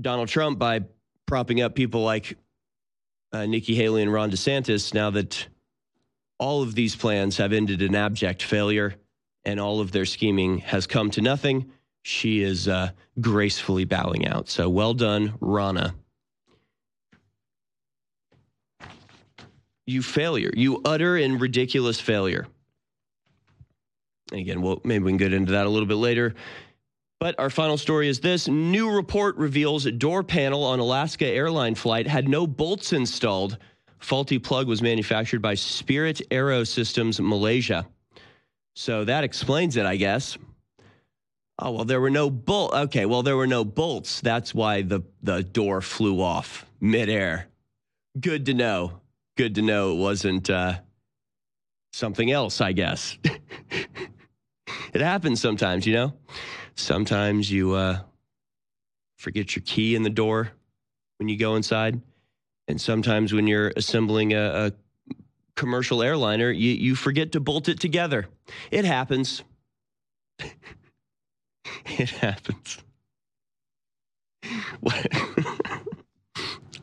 Donald 0.00 0.28
Trump, 0.28 0.58
by 0.58 0.80
propping 1.26 1.60
up 1.60 1.74
people 1.74 2.02
like 2.02 2.36
uh, 3.32 3.46
Nikki 3.46 3.74
Haley 3.74 4.02
and 4.02 4.12
Ron 4.12 4.30
DeSantis, 4.30 4.94
now 4.94 5.10
that 5.10 5.46
all 6.38 6.62
of 6.62 6.74
these 6.74 6.96
plans 6.96 7.36
have 7.36 7.52
ended 7.52 7.82
in 7.82 7.94
abject 7.94 8.42
failure 8.42 8.94
and 9.44 9.60
all 9.60 9.80
of 9.80 9.92
their 9.92 10.04
scheming 10.06 10.58
has 10.58 10.86
come 10.86 11.10
to 11.10 11.20
nothing 11.20 11.70
she 12.02 12.40
is 12.42 12.68
uh, 12.68 12.90
gracefully 13.20 13.84
bowing 13.84 14.26
out. 14.26 14.48
So 14.48 14.68
well 14.68 14.94
done, 14.94 15.34
Ronna. 15.40 15.94
You 19.86 20.02
failure. 20.02 20.50
You 20.54 20.82
utter 20.84 21.16
and 21.16 21.40
ridiculous 21.40 21.98
failure. 21.98 22.46
And 24.30 24.40
again, 24.40 24.60
well, 24.60 24.80
maybe 24.84 25.04
we 25.04 25.10
can 25.12 25.16
get 25.16 25.32
into 25.32 25.52
that 25.52 25.66
a 25.66 25.70
little 25.70 25.86
bit 25.86 25.94
later. 25.94 26.34
But 27.20 27.38
our 27.38 27.50
final 27.50 27.76
story 27.76 28.08
is 28.08 28.20
this 28.20 28.46
new 28.46 28.90
report 28.90 29.36
reveals 29.36 29.84
door 29.84 30.22
panel 30.22 30.62
on 30.62 30.78
Alaska 30.78 31.26
airline 31.26 31.74
flight 31.74 32.06
had 32.06 32.28
no 32.28 32.46
bolts 32.46 32.92
installed. 32.92 33.58
Faulty 33.98 34.38
plug 34.38 34.68
was 34.68 34.80
manufactured 34.80 35.42
by 35.42 35.54
Spirit 35.54 36.20
AeroSystems 36.30 37.18
Malaysia. 37.20 37.86
So 38.76 39.04
that 39.04 39.24
explains 39.24 39.76
it, 39.76 39.86
I 39.86 39.96
guess. 39.96 40.38
Oh, 41.60 41.72
well, 41.72 41.84
there 41.84 42.00
were 42.00 42.10
no 42.10 42.30
bolts. 42.30 42.74
Okay, 42.74 43.04
well, 43.04 43.22
there 43.22 43.36
were 43.36 43.46
no 43.46 43.64
bolts. 43.64 44.20
That's 44.20 44.54
why 44.54 44.82
the, 44.82 45.02
the 45.22 45.42
door 45.42 45.80
flew 45.80 46.22
off 46.22 46.64
midair. 46.80 47.48
Good 48.18 48.46
to 48.46 48.54
know. 48.54 49.00
Good 49.36 49.56
to 49.56 49.62
know 49.62 49.92
it 49.92 49.96
wasn't 49.96 50.50
uh, 50.50 50.78
something 51.92 52.30
else, 52.30 52.60
I 52.60 52.72
guess. 52.72 53.18
it 53.24 55.00
happens 55.00 55.40
sometimes, 55.40 55.84
you 55.84 55.94
know? 55.94 56.12
Sometimes 56.76 57.50
you 57.50 57.74
uh, 57.74 58.00
forget 59.16 59.56
your 59.56 59.64
key 59.66 59.96
in 59.96 60.04
the 60.04 60.10
door 60.10 60.52
when 61.18 61.28
you 61.28 61.36
go 61.36 61.56
inside. 61.56 62.00
And 62.68 62.80
sometimes 62.80 63.32
when 63.32 63.48
you're 63.48 63.72
assembling 63.74 64.32
a, 64.32 64.66
a 64.66 64.72
commercial 65.56 66.04
airliner, 66.04 66.52
you, 66.52 66.70
you 66.70 66.94
forget 66.94 67.32
to 67.32 67.40
bolt 67.40 67.68
it 67.68 67.80
together. 67.80 68.28
It 68.70 68.84
happens. 68.84 69.42
It 71.98 72.10
happens. 72.10 72.78
What? 74.80 75.06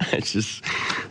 it's 0.11 0.33
just 0.33 0.63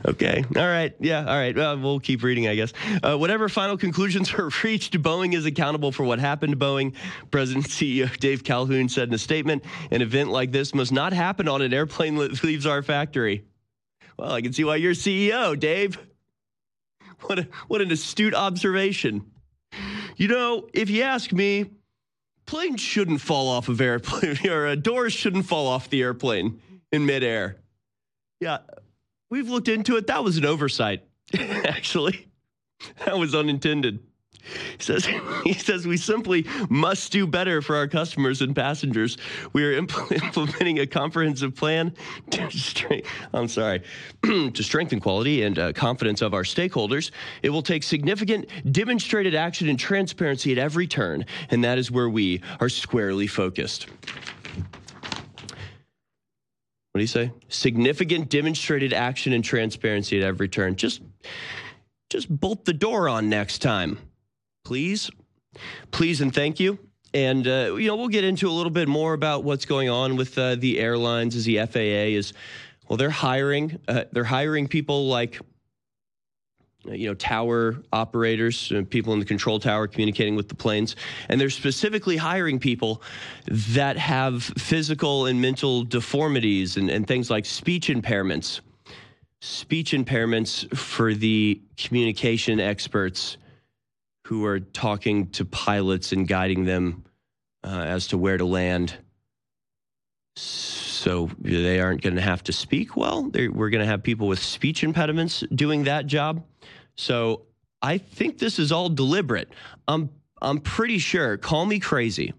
okay. 0.06 0.44
All 0.56 0.66
right. 0.66 0.94
Yeah. 1.00 1.20
All 1.20 1.36
right. 1.36 1.56
Well, 1.56 1.78
we'll 1.78 2.00
keep 2.00 2.22
reading, 2.22 2.48
I 2.48 2.54
guess. 2.54 2.72
Uh, 3.02 3.16
whatever 3.16 3.48
final 3.48 3.76
conclusions 3.76 4.32
are 4.34 4.50
reached, 4.62 5.00
Boeing 5.00 5.34
is 5.34 5.46
accountable 5.46 5.92
for 5.92 6.04
what 6.04 6.18
happened 6.18 6.52
to 6.52 6.58
Boeing. 6.58 6.94
President 7.30 7.66
CEO 7.66 8.14
Dave 8.18 8.44
Calhoun 8.44 8.88
said 8.88 9.08
in 9.08 9.14
a 9.14 9.18
statement 9.18 9.64
an 9.90 10.02
event 10.02 10.30
like 10.30 10.52
this 10.52 10.74
must 10.74 10.92
not 10.92 11.12
happen 11.12 11.48
on 11.48 11.62
an 11.62 11.72
airplane 11.72 12.16
that 12.16 12.42
leaves 12.44 12.66
our 12.66 12.82
factory. 12.82 13.44
Well, 14.18 14.32
I 14.32 14.42
can 14.42 14.52
see 14.52 14.64
why 14.64 14.76
you're 14.76 14.92
CEO, 14.92 15.58
Dave. 15.58 15.98
What, 17.22 17.38
a, 17.38 17.48
what 17.68 17.80
an 17.80 17.90
astute 17.90 18.34
observation. 18.34 19.30
You 20.16 20.28
know, 20.28 20.68
if 20.72 20.90
you 20.90 21.02
ask 21.02 21.32
me, 21.32 21.70
planes 22.46 22.80
shouldn't 22.80 23.20
fall 23.20 23.48
off 23.48 23.68
of 23.68 23.80
airplane 23.80 24.38
or 24.48 24.66
uh, 24.66 24.74
doors 24.74 25.12
shouldn't 25.12 25.46
fall 25.46 25.66
off 25.66 25.90
the 25.90 26.02
airplane 26.02 26.60
in 26.92 27.06
midair. 27.06 27.56
Yeah, 28.40 28.58
we've 29.30 29.48
looked 29.48 29.68
into 29.68 29.96
it. 29.96 30.06
That 30.08 30.24
was 30.24 30.36
an 30.36 30.44
oversight, 30.44 31.04
actually. 31.38 32.28
That 33.04 33.18
was 33.18 33.34
unintended. 33.34 34.00
He 34.76 34.82
says, 34.82 35.06
he 35.44 35.52
says 35.54 35.86
we 35.86 35.96
simply 35.96 36.46
must 36.68 37.12
do 37.12 37.26
better 37.26 37.62
for 37.62 37.76
our 37.76 37.88
customers 37.88 38.42
and 38.42 38.54
passengers. 38.54 39.16
We 39.52 39.64
are 39.64 39.80
impl- 39.80 40.12
implementing 40.24 40.80
a 40.80 40.86
comprehensive 40.86 41.54
plan 41.54 41.94
to 42.30 43.02
I'm 43.32 43.48
sorry, 43.48 43.82
to 44.22 44.62
strengthen 44.62 45.00
quality 45.00 45.42
and 45.42 45.58
uh, 45.58 45.72
confidence 45.72 46.22
of 46.22 46.34
our 46.34 46.42
stakeholders. 46.42 47.10
It 47.42 47.50
will 47.50 47.62
take 47.62 47.82
significant 47.82 48.48
demonstrated 48.72 49.34
action 49.34 49.68
and 49.68 49.78
transparency 49.78 50.52
at 50.52 50.58
every 50.58 50.86
turn, 50.86 51.26
and 51.50 51.64
that 51.64 51.78
is 51.78 51.90
where 51.90 52.08
we 52.08 52.42
are 52.60 52.68
squarely 52.68 53.26
focused. 53.26 53.86
What 56.92 56.98
do 56.98 57.02
you 57.02 57.08
say? 57.08 57.32
Significant 57.48 58.28
demonstrated 58.28 58.92
action 58.92 59.32
and 59.32 59.42
transparency 59.42 60.16
at 60.16 60.24
every 60.24 60.48
turn. 60.48 60.76
Just 60.76 61.02
just 62.08 62.28
bolt 62.28 62.64
the 62.64 62.72
door 62.72 63.08
on 63.08 63.28
next 63.28 63.58
time 63.58 63.98
please. 64.64 65.10
Please 65.90 66.20
and 66.20 66.34
thank 66.34 66.58
you. 66.58 66.78
And, 67.12 67.46
uh, 67.46 67.76
you 67.76 67.86
know, 67.86 67.94
we'll 67.94 68.08
get 68.08 68.24
into 68.24 68.48
a 68.48 68.50
little 68.50 68.72
bit 68.72 68.88
more 68.88 69.12
about 69.12 69.44
what's 69.44 69.66
going 69.66 69.88
on 69.88 70.16
with 70.16 70.36
uh, 70.36 70.56
the 70.56 70.80
airlines 70.80 71.36
as 71.36 71.44
the 71.44 71.58
FAA 71.64 72.16
is, 72.16 72.32
well, 72.88 72.96
they're 72.96 73.08
hiring, 73.08 73.78
uh, 73.86 74.04
they're 74.10 74.24
hiring 74.24 74.66
people 74.66 75.06
like, 75.06 75.38
you 76.84 77.06
know, 77.06 77.14
tower 77.14 77.76
operators, 77.92 78.72
uh, 78.72 78.82
people 78.90 79.12
in 79.12 79.20
the 79.20 79.24
control 79.24 79.60
tower 79.60 79.86
communicating 79.86 80.34
with 80.34 80.48
the 80.48 80.56
planes. 80.56 80.96
And 81.28 81.40
they're 81.40 81.50
specifically 81.50 82.16
hiring 82.16 82.58
people 82.58 83.00
that 83.46 83.96
have 83.96 84.42
physical 84.42 85.26
and 85.26 85.40
mental 85.40 85.84
deformities 85.84 86.76
and, 86.76 86.90
and 86.90 87.06
things 87.06 87.30
like 87.30 87.46
speech 87.46 87.88
impairments. 87.88 88.60
Speech 89.40 89.92
impairments 89.92 90.74
for 90.76 91.14
the 91.14 91.60
communication 91.76 92.58
experts 92.58 93.36
who 94.26 94.44
are 94.44 94.60
talking 94.60 95.30
to 95.30 95.44
pilots 95.44 96.12
and 96.12 96.26
guiding 96.26 96.64
them 96.64 97.04
uh, 97.62 97.84
as 97.86 98.08
to 98.08 98.18
where 98.18 98.38
to 98.38 98.44
land. 98.44 98.96
So 100.36 101.30
they 101.38 101.80
aren't 101.80 102.02
going 102.02 102.16
to 102.16 102.22
have 102.22 102.42
to 102.44 102.52
speak 102.52 102.96
well. 102.96 103.28
They're, 103.30 103.52
we're 103.52 103.70
going 103.70 103.82
to 103.84 103.86
have 103.86 104.02
people 104.02 104.26
with 104.26 104.38
speech 104.38 104.82
impediments 104.82 105.44
doing 105.54 105.84
that 105.84 106.06
job. 106.06 106.44
So 106.96 107.42
I 107.82 107.98
think 107.98 108.38
this 108.38 108.58
is 108.58 108.72
all 108.72 108.88
deliberate. 108.88 109.50
I'm 109.86 110.10
I'm 110.40 110.58
pretty 110.58 110.98
sure. 110.98 111.36
Call 111.36 111.64
me 111.64 111.78
crazy. 111.78 112.34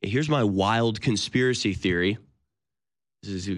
Here's 0.00 0.28
my 0.28 0.44
wild 0.44 1.00
conspiracy 1.00 1.74
theory. 1.74 2.16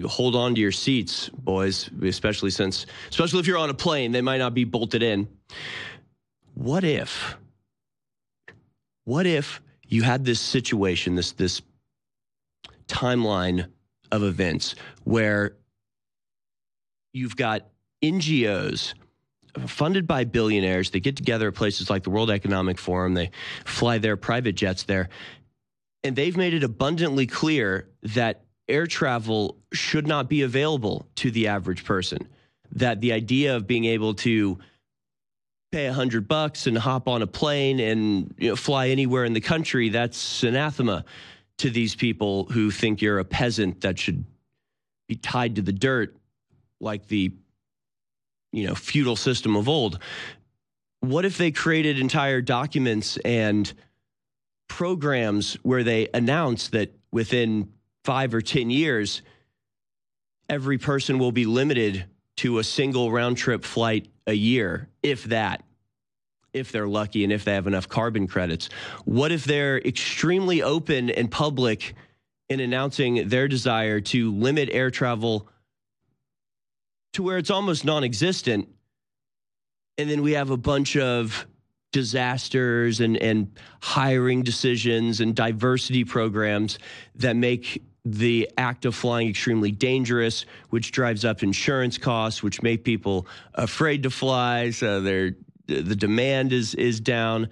hold 0.05 0.35
on 0.35 0.55
to 0.55 0.61
your 0.61 0.73
seats, 0.73 1.29
boys, 1.29 1.89
especially 2.01 2.49
since, 2.49 2.85
especially 3.09 3.39
if 3.39 3.47
you're 3.47 3.57
on 3.57 3.69
a 3.69 3.73
plane, 3.73 4.11
they 4.11 4.21
might 4.21 4.39
not 4.39 4.53
be 4.53 4.65
bolted 4.65 5.03
in. 5.03 5.27
What 6.53 6.83
if 6.83 7.37
what 9.05 9.25
if 9.25 9.61
you 9.87 10.03
had 10.03 10.25
this 10.25 10.39
situation, 10.39 11.15
this 11.15 11.31
this 11.33 11.61
timeline 12.87 13.67
of 14.11 14.23
events 14.23 14.75
where 15.03 15.55
you've 17.13 17.35
got 17.35 17.67
NGOs 18.03 18.93
funded 19.67 20.07
by 20.07 20.23
billionaires. 20.23 20.89
They 20.89 20.99
get 20.99 21.15
together 21.15 21.47
at 21.49 21.55
places 21.55 21.89
like 21.89 22.03
the 22.03 22.09
World 22.09 22.31
Economic 22.31 22.77
Forum. 22.77 23.13
They 23.13 23.31
fly 23.65 23.97
their 23.97 24.17
private 24.17 24.55
jets 24.55 24.83
there. 24.83 25.09
And 26.03 26.15
they've 26.15 26.35
made 26.35 26.53
it 26.53 26.63
abundantly 26.63 27.27
clear 27.27 27.87
that 28.01 28.43
air 28.67 28.87
travel 28.87 29.57
should 29.71 30.07
not 30.07 30.27
be 30.27 30.41
available 30.41 31.07
to 31.15 31.31
the 31.31 31.47
average 31.47 31.85
person. 31.85 32.27
That 32.71 33.01
the 33.01 33.13
idea 33.13 33.55
of 33.55 33.67
being 33.67 33.85
able 33.85 34.15
to 34.15 34.57
pay 35.73 35.87
a 35.87 35.93
hundred 35.93 36.27
bucks 36.27 36.67
and 36.67 36.77
hop 36.77 37.07
on 37.07 37.23
a 37.23 37.27
plane 37.27 37.79
and 37.79 38.31
you 38.37 38.49
know, 38.49 38.55
fly 38.55 38.89
anywhere 38.89 39.25
in 39.25 39.33
the 39.33 39.41
country, 39.41 39.89
that's 39.89 40.43
anathema 40.43 41.03
to 41.57 41.71
these 41.71 41.95
people 41.95 42.43
who 42.45 42.69
think 42.69 43.01
you're 43.01 43.17
a 43.17 43.25
peasant 43.25 43.81
that 43.81 43.97
should 43.97 44.23
be 45.07 45.15
tied 45.15 45.55
to 45.55 45.63
the 45.63 45.73
dirt 45.73 46.15
like 46.79 47.07
the 47.07 47.33
you 48.51 48.67
know 48.67 48.75
feudal 48.75 49.15
system 49.15 49.55
of 49.55 49.67
old. 49.67 49.97
What 50.99 51.25
if 51.25 51.39
they 51.39 51.49
created 51.49 51.99
entire 51.99 52.39
documents 52.39 53.17
and 53.25 53.73
programs 54.69 55.55
where 55.63 55.83
they 55.83 56.07
announce 56.13 56.67
that 56.69 56.95
within 57.11 57.73
five 58.03 58.35
or 58.35 58.41
10 58.41 58.69
years, 58.69 59.23
every 60.47 60.77
person 60.77 61.17
will 61.17 61.31
be 61.31 61.45
limited 61.45 62.05
to 62.37 62.59
a 62.59 62.63
single 62.63 63.11
round 63.11 63.37
trip 63.37 63.63
flight 63.63 64.07
a 64.27 64.33
year, 64.33 64.87
if 65.03 65.25
that. 65.25 65.63
if 66.53 66.71
they're 66.71 66.87
lucky 66.87 67.23
and 67.23 67.33
if 67.33 67.45
they 67.45 67.53
have 67.53 67.65
enough 67.65 67.89
carbon 67.89 68.27
credits. 68.27 68.69
What 69.05 69.31
if 69.31 69.43
they're 69.43 69.79
extremely 69.79 70.61
open 70.61 71.09
and 71.09 71.29
public 71.31 71.95
in 72.47 72.59
announcing 72.59 73.27
their 73.27 73.47
desire 73.47 73.99
to 74.01 74.31
limit 74.31 74.69
air 74.71 74.91
travel 74.91 75.47
to 77.13 77.23
where 77.23 77.39
it's 77.39 77.49
almost 77.49 77.85
non 77.85 78.03
existent? 78.03 78.69
And 79.97 80.09
then 80.09 80.21
we 80.21 80.33
have 80.33 80.51
a 80.51 80.57
bunch 80.57 80.95
of 80.95 81.47
disasters 81.91 82.99
and, 82.99 83.17
and 83.17 83.51
hiring 83.81 84.43
decisions 84.43 85.21
and 85.21 85.35
diversity 85.35 86.03
programs 86.03 86.77
that 87.15 87.35
make 87.35 87.81
the 88.05 88.49
act 88.57 88.85
of 88.85 88.95
flying 88.95 89.29
extremely 89.29 89.71
dangerous, 89.71 90.45
which 90.69 90.91
drives 90.91 91.23
up 91.23 91.41
insurance 91.41 91.97
costs, 91.97 92.43
which 92.43 92.61
make 92.61 92.83
people 92.83 93.27
afraid 93.53 94.03
to 94.03 94.09
fly. 94.09 94.71
So 94.71 95.01
they're 95.01 95.35
the 95.67 95.95
demand 95.95 96.51
is 96.51 96.75
is 96.75 96.99
down. 96.99 97.49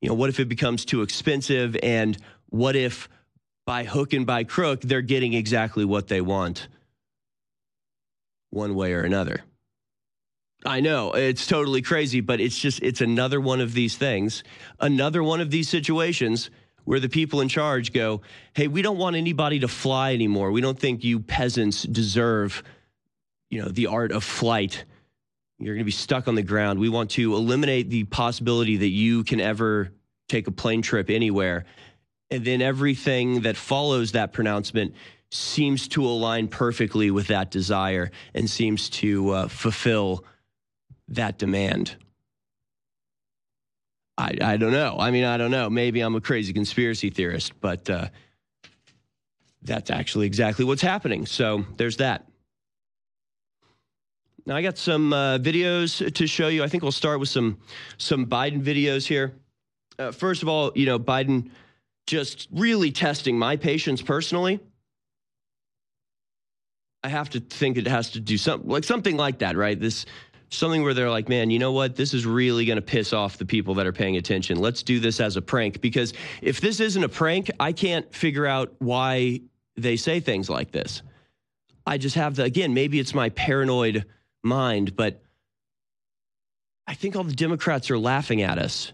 You 0.00 0.10
know, 0.10 0.14
what 0.14 0.28
if 0.28 0.38
it 0.38 0.48
becomes 0.48 0.84
too 0.84 1.00
expensive? 1.02 1.76
And 1.82 2.18
what 2.50 2.76
if 2.76 3.08
by 3.64 3.84
hook 3.84 4.12
and 4.12 4.26
by 4.26 4.44
crook, 4.44 4.82
they're 4.82 5.00
getting 5.00 5.32
exactly 5.32 5.84
what 5.84 6.08
they 6.08 6.20
want 6.20 6.68
one 8.50 8.74
way 8.74 8.92
or 8.92 9.00
another? 9.00 9.42
I 10.66 10.80
know 10.80 11.12
it's 11.12 11.46
totally 11.46 11.82
crazy, 11.82 12.20
but 12.20 12.40
it's 12.40 12.58
just, 12.58 12.82
it's 12.82 13.02
another 13.02 13.38
one 13.40 13.60
of 13.60 13.74
these 13.74 13.96
things, 13.96 14.42
another 14.80 15.22
one 15.22 15.40
of 15.40 15.50
these 15.50 15.68
situations 15.68 16.50
where 16.84 17.00
the 17.00 17.08
people 17.08 17.40
in 17.40 17.48
charge 17.48 17.92
go, 17.92 18.22
Hey, 18.54 18.68
we 18.68 18.82
don't 18.82 18.98
want 18.98 19.16
anybody 19.16 19.60
to 19.60 19.68
fly 19.68 20.14
anymore. 20.14 20.50
We 20.50 20.60
don't 20.60 20.78
think 20.78 21.04
you 21.04 21.20
peasants 21.20 21.82
deserve, 21.82 22.62
you 23.50 23.62
know, 23.62 23.68
the 23.68 23.86
art 23.86 24.12
of 24.12 24.24
flight. 24.24 24.84
You're 25.58 25.74
going 25.74 25.84
to 25.84 25.86
be 25.86 25.92
stuck 25.92 26.28
on 26.28 26.34
the 26.34 26.42
ground. 26.42 26.78
We 26.78 26.88
want 26.88 27.10
to 27.12 27.34
eliminate 27.34 27.88
the 27.88 28.04
possibility 28.04 28.76
that 28.78 28.88
you 28.88 29.24
can 29.24 29.40
ever 29.40 29.92
take 30.28 30.46
a 30.46 30.50
plane 30.50 30.82
trip 30.82 31.10
anywhere. 31.10 31.64
And 32.30 32.44
then 32.44 32.60
everything 32.60 33.42
that 33.42 33.56
follows 33.56 34.12
that 34.12 34.32
pronouncement 34.32 34.94
seems 35.30 35.88
to 35.88 36.04
align 36.04 36.48
perfectly 36.48 37.10
with 37.10 37.28
that 37.28 37.50
desire 37.50 38.10
and 38.34 38.48
seems 38.48 38.88
to 38.88 39.30
uh, 39.30 39.48
fulfill 39.48 40.24
that 41.08 41.38
demand. 41.38 41.96
I, 44.16 44.36
I 44.40 44.56
don't 44.56 44.72
know. 44.72 44.96
I 44.98 45.10
mean, 45.10 45.24
I 45.24 45.36
don't 45.36 45.50
know. 45.50 45.68
Maybe 45.68 46.00
I'm 46.00 46.14
a 46.14 46.20
crazy 46.20 46.52
conspiracy 46.52 47.10
theorist, 47.10 47.58
but 47.60 47.88
uh, 47.90 48.08
that's 49.62 49.90
actually 49.90 50.26
exactly 50.26 50.64
what's 50.64 50.82
happening. 50.82 51.26
So 51.26 51.64
there's 51.76 51.96
that. 51.96 52.26
Now 54.46 54.56
I 54.56 54.62
got 54.62 54.76
some 54.76 55.12
uh, 55.12 55.38
videos 55.38 56.14
to 56.14 56.26
show 56.26 56.48
you. 56.48 56.62
I 56.62 56.68
think 56.68 56.82
we'll 56.82 56.92
start 56.92 57.18
with 57.18 57.30
some 57.30 57.58
some 57.96 58.26
Biden 58.26 58.62
videos 58.62 59.06
here. 59.06 59.32
Uh, 59.98 60.12
first 60.12 60.42
of 60.42 60.48
all, 60.48 60.70
you 60.74 60.86
know, 60.86 60.98
Biden 60.98 61.50
just 62.06 62.48
really 62.52 62.92
testing 62.92 63.38
my 63.38 63.56
patience 63.56 64.02
personally. 64.02 64.60
I 67.02 67.08
have 67.08 67.30
to 67.30 67.40
think 67.40 67.78
it 67.78 67.86
has 67.86 68.10
to 68.10 68.20
do 68.20 68.36
something 68.36 68.68
like 68.68 68.84
something 68.84 69.16
like 69.16 69.38
that, 69.38 69.56
right? 69.56 69.78
This 69.78 70.04
something 70.56 70.82
where 70.82 70.94
they're 70.94 71.10
like, 71.10 71.28
man, 71.28 71.50
you 71.50 71.58
know 71.58 71.72
what? 71.72 71.96
This 71.96 72.14
is 72.14 72.26
really 72.26 72.64
going 72.64 72.76
to 72.76 72.82
piss 72.82 73.12
off 73.12 73.36
the 73.38 73.44
people 73.44 73.74
that 73.74 73.86
are 73.86 73.92
paying 73.92 74.16
attention. 74.16 74.58
Let's 74.58 74.82
do 74.82 75.00
this 75.00 75.20
as 75.20 75.36
a 75.36 75.42
prank 75.42 75.80
because 75.80 76.14
if 76.42 76.60
this 76.60 76.80
isn't 76.80 77.02
a 77.02 77.08
prank, 77.08 77.50
I 77.60 77.72
can't 77.72 78.12
figure 78.14 78.46
out 78.46 78.74
why 78.78 79.40
they 79.76 79.96
say 79.96 80.20
things 80.20 80.48
like 80.48 80.70
this. 80.70 81.02
I 81.86 81.98
just 81.98 82.16
have 82.16 82.36
the 82.36 82.44
again, 82.44 82.74
maybe 82.74 82.98
it's 82.98 83.14
my 83.14 83.28
paranoid 83.30 84.06
mind, 84.42 84.96
but 84.96 85.22
I 86.86 86.94
think 86.94 87.16
all 87.16 87.24
the 87.24 87.34
Democrats 87.34 87.90
are 87.90 87.98
laughing 87.98 88.42
at 88.42 88.58
us. 88.58 88.92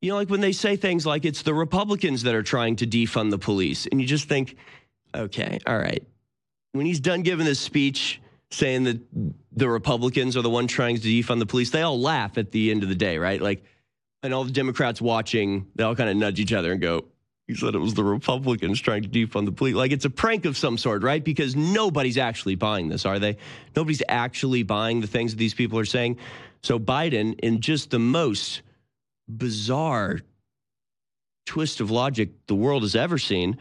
You 0.00 0.10
know, 0.10 0.16
like 0.16 0.28
when 0.28 0.40
they 0.40 0.52
say 0.52 0.76
things 0.76 1.06
like 1.06 1.24
it's 1.24 1.42
the 1.42 1.54
Republicans 1.54 2.24
that 2.24 2.34
are 2.34 2.42
trying 2.42 2.76
to 2.76 2.86
defund 2.86 3.30
the 3.30 3.38
police, 3.38 3.86
and 3.86 4.00
you 4.00 4.06
just 4.06 4.28
think, 4.28 4.56
okay, 5.14 5.58
all 5.66 5.78
right. 5.78 6.04
When 6.72 6.84
he's 6.84 7.00
done 7.00 7.22
giving 7.22 7.46
this 7.46 7.60
speech 7.60 8.20
saying 8.54 8.84
that 8.84 9.00
the 9.52 9.68
Republicans 9.68 10.36
are 10.36 10.42
the 10.42 10.50
one 10.50 10.66
trying 10.66 10.96
to 10.96 11.02
defund 11.02 11.40
the 11.40 11.46
police, 11.46 11.70
they 11.70 11.82
all 11.82 12.00
laugh 12.00 12.38
at 12.38 12.52
the 12.52 12.70
end 12.70 12.82
of 12.82 12.88
the 12.88 12.94
day, 12.94 13.18
right? 13.18 13.40
Like, 13.40 13.64
and 14.22 14.32
all 14.32 14.44
the 14.44 14.52
Democrats 14.52 15.00
watching, 15.00 15.66
they 15.74 15.84
all 15.84 15.94
kind 15.94 16.08
of 16.08 16.16
nudge 16.16 16.40
each 16.40 16.52
other 16.52 16.72
and 16.72 16.80
go, 16.80 17.04
he 17.46 17.54
said 17.54 17.74
it 17.74 17.78
was 17.78 17.92
the 17.92 18.04
Republicans 18.04 18.80
trying 18.80 19.02
to 19.02 19.08
defund 19.08 19.44
the 19.44 19.52
police. 19.52 19.74
Like 19.74 19.92
it's 19.92 20.06
a 20.06 20.10
prank 20.10 20.46
of 20.46 20.56
some 20.56 20.78
sort, 20.78 21.02
right? 21.02 21.22
Because 21.22 21.54
nobody's 21.54 22.16
actually 22.16 22.54
buying 22.54 22.88
this, 22.88 23.04
are 23.04 23.18
they? 23.18 23.36
Nobody's 23.76 24.02
actually 24.08 24.62
buying 24.62 25.02
the 25.02 25.06
things 25.06 25.32
that 25.32 25.38
these 25.38 25.52
people 25.52 25.78
are 25.78 25.84
saying. 25.84 26.18
So 26.62 26.78
Biden, 26.78 27.38
in 27.40 27.60
just 27.60 27.90
the 27.90 27.98
most 27.98 28.62
bizarre 29.28 30.20
twist 31.44 31.80
of 31.80 31.90
logic 31.90 32.30
the 32.46 32.54
world 32.54 32.82
has 32.82 32.96
ever 32.96 33.18
seen, 33.18 33.58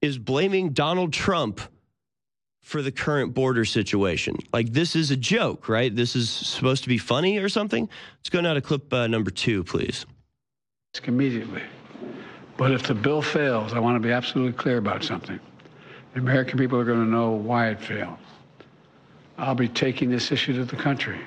is 0.00 0.16
blaming 0.16 0.70
Donald 0.70 1.12
Trump 1.12 1.60
for 2.68 2.82
the 2.82 2.92
current 2.92 3.32
border 3.32 3.64
situation. 3.64 4.36
Like 4.52 4.74
this 4.74 4.94
is 4.94 5.10
a 5.10 5.16
joke, 5.16 5.70
right? 5.70 5.94
This 5.94 6.14
is 6.14 6.28
supposed 6.28 6.82
to 6.82 6.90
be 6.90 6.98
funny 6.98 7.38
or 7.38 7.48
something. 7.48 7.88
Let's 8.18 8.28
go 8.28 8.42
now 8.42 8.52
to 8.52 8.60
clip 8.60 8.92
uh, 8.92 9.06
number 9.06 9.30
two, 9.30 9.64
please. 9.64 10.04
Immediately. 11.04 11.62
But 12.58 12.72
if 12.72 12.82
the 12.82 12.94
bill 12.94 13.22
fails, 13.22 13.72
I 13.72 13.78
want 13.78 13.96
to 13.96 14.06
be 14.06 14.12
absolutely 14.12 14.52
clear 14.52 14.76
about 14.76 15.02
something. 15.02 15.40
The 16.12 16.20
American 16.20 16.58
people 16.58 16.78
are 16.78 16.84
going 16.84 17.02
to 17.02 17.10
know 17.10 17.30
why 17.30 17.68
it 17.68 17.80
failed. 17.80 18.18
I'll 19.38 19.54
be 19.54 19.68
taking 19.68 20.10
this 20.10 20.30
issue 20.30 20.52
to 20.52 20.66
the 20.66 20.76
country. 20.76 21.20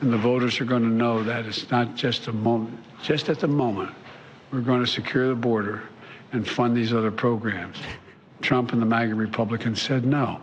And 0.00 0.10
the 0.10 0.16
voters 0.16 0.62
are 0.62 0.64
going 0.64 0.84
to 0.84 0.88
know 0.88 1.22
that 1.24 1.44
it's 1.44 1.70
not 1.70 1.94
just 1.94 2.28
a 2.28 2.32
moment, 2.32 2.78
just 3.02 3.28
at 3.28 3.38
the 3.38 3.48
moment, 3.48 3.94
we're 4.50 4.62
going 4.62 4.80
to 4.80 4.90
secure 4.90 5.28
the 5.28 5.34
border 5.34 5.82
and 6.32 6.48
fund 6.48 6.74
these 6.74 6.94
other 6.94 7.10
programs. 7.10 7.76
Trump 8.40 8.72
and 8.72 8.80
the 8.80 8.86
MAGA 8.86 9.14
Republicans 9.14 9.82
said 9.82 10.06
no 10.06 10.40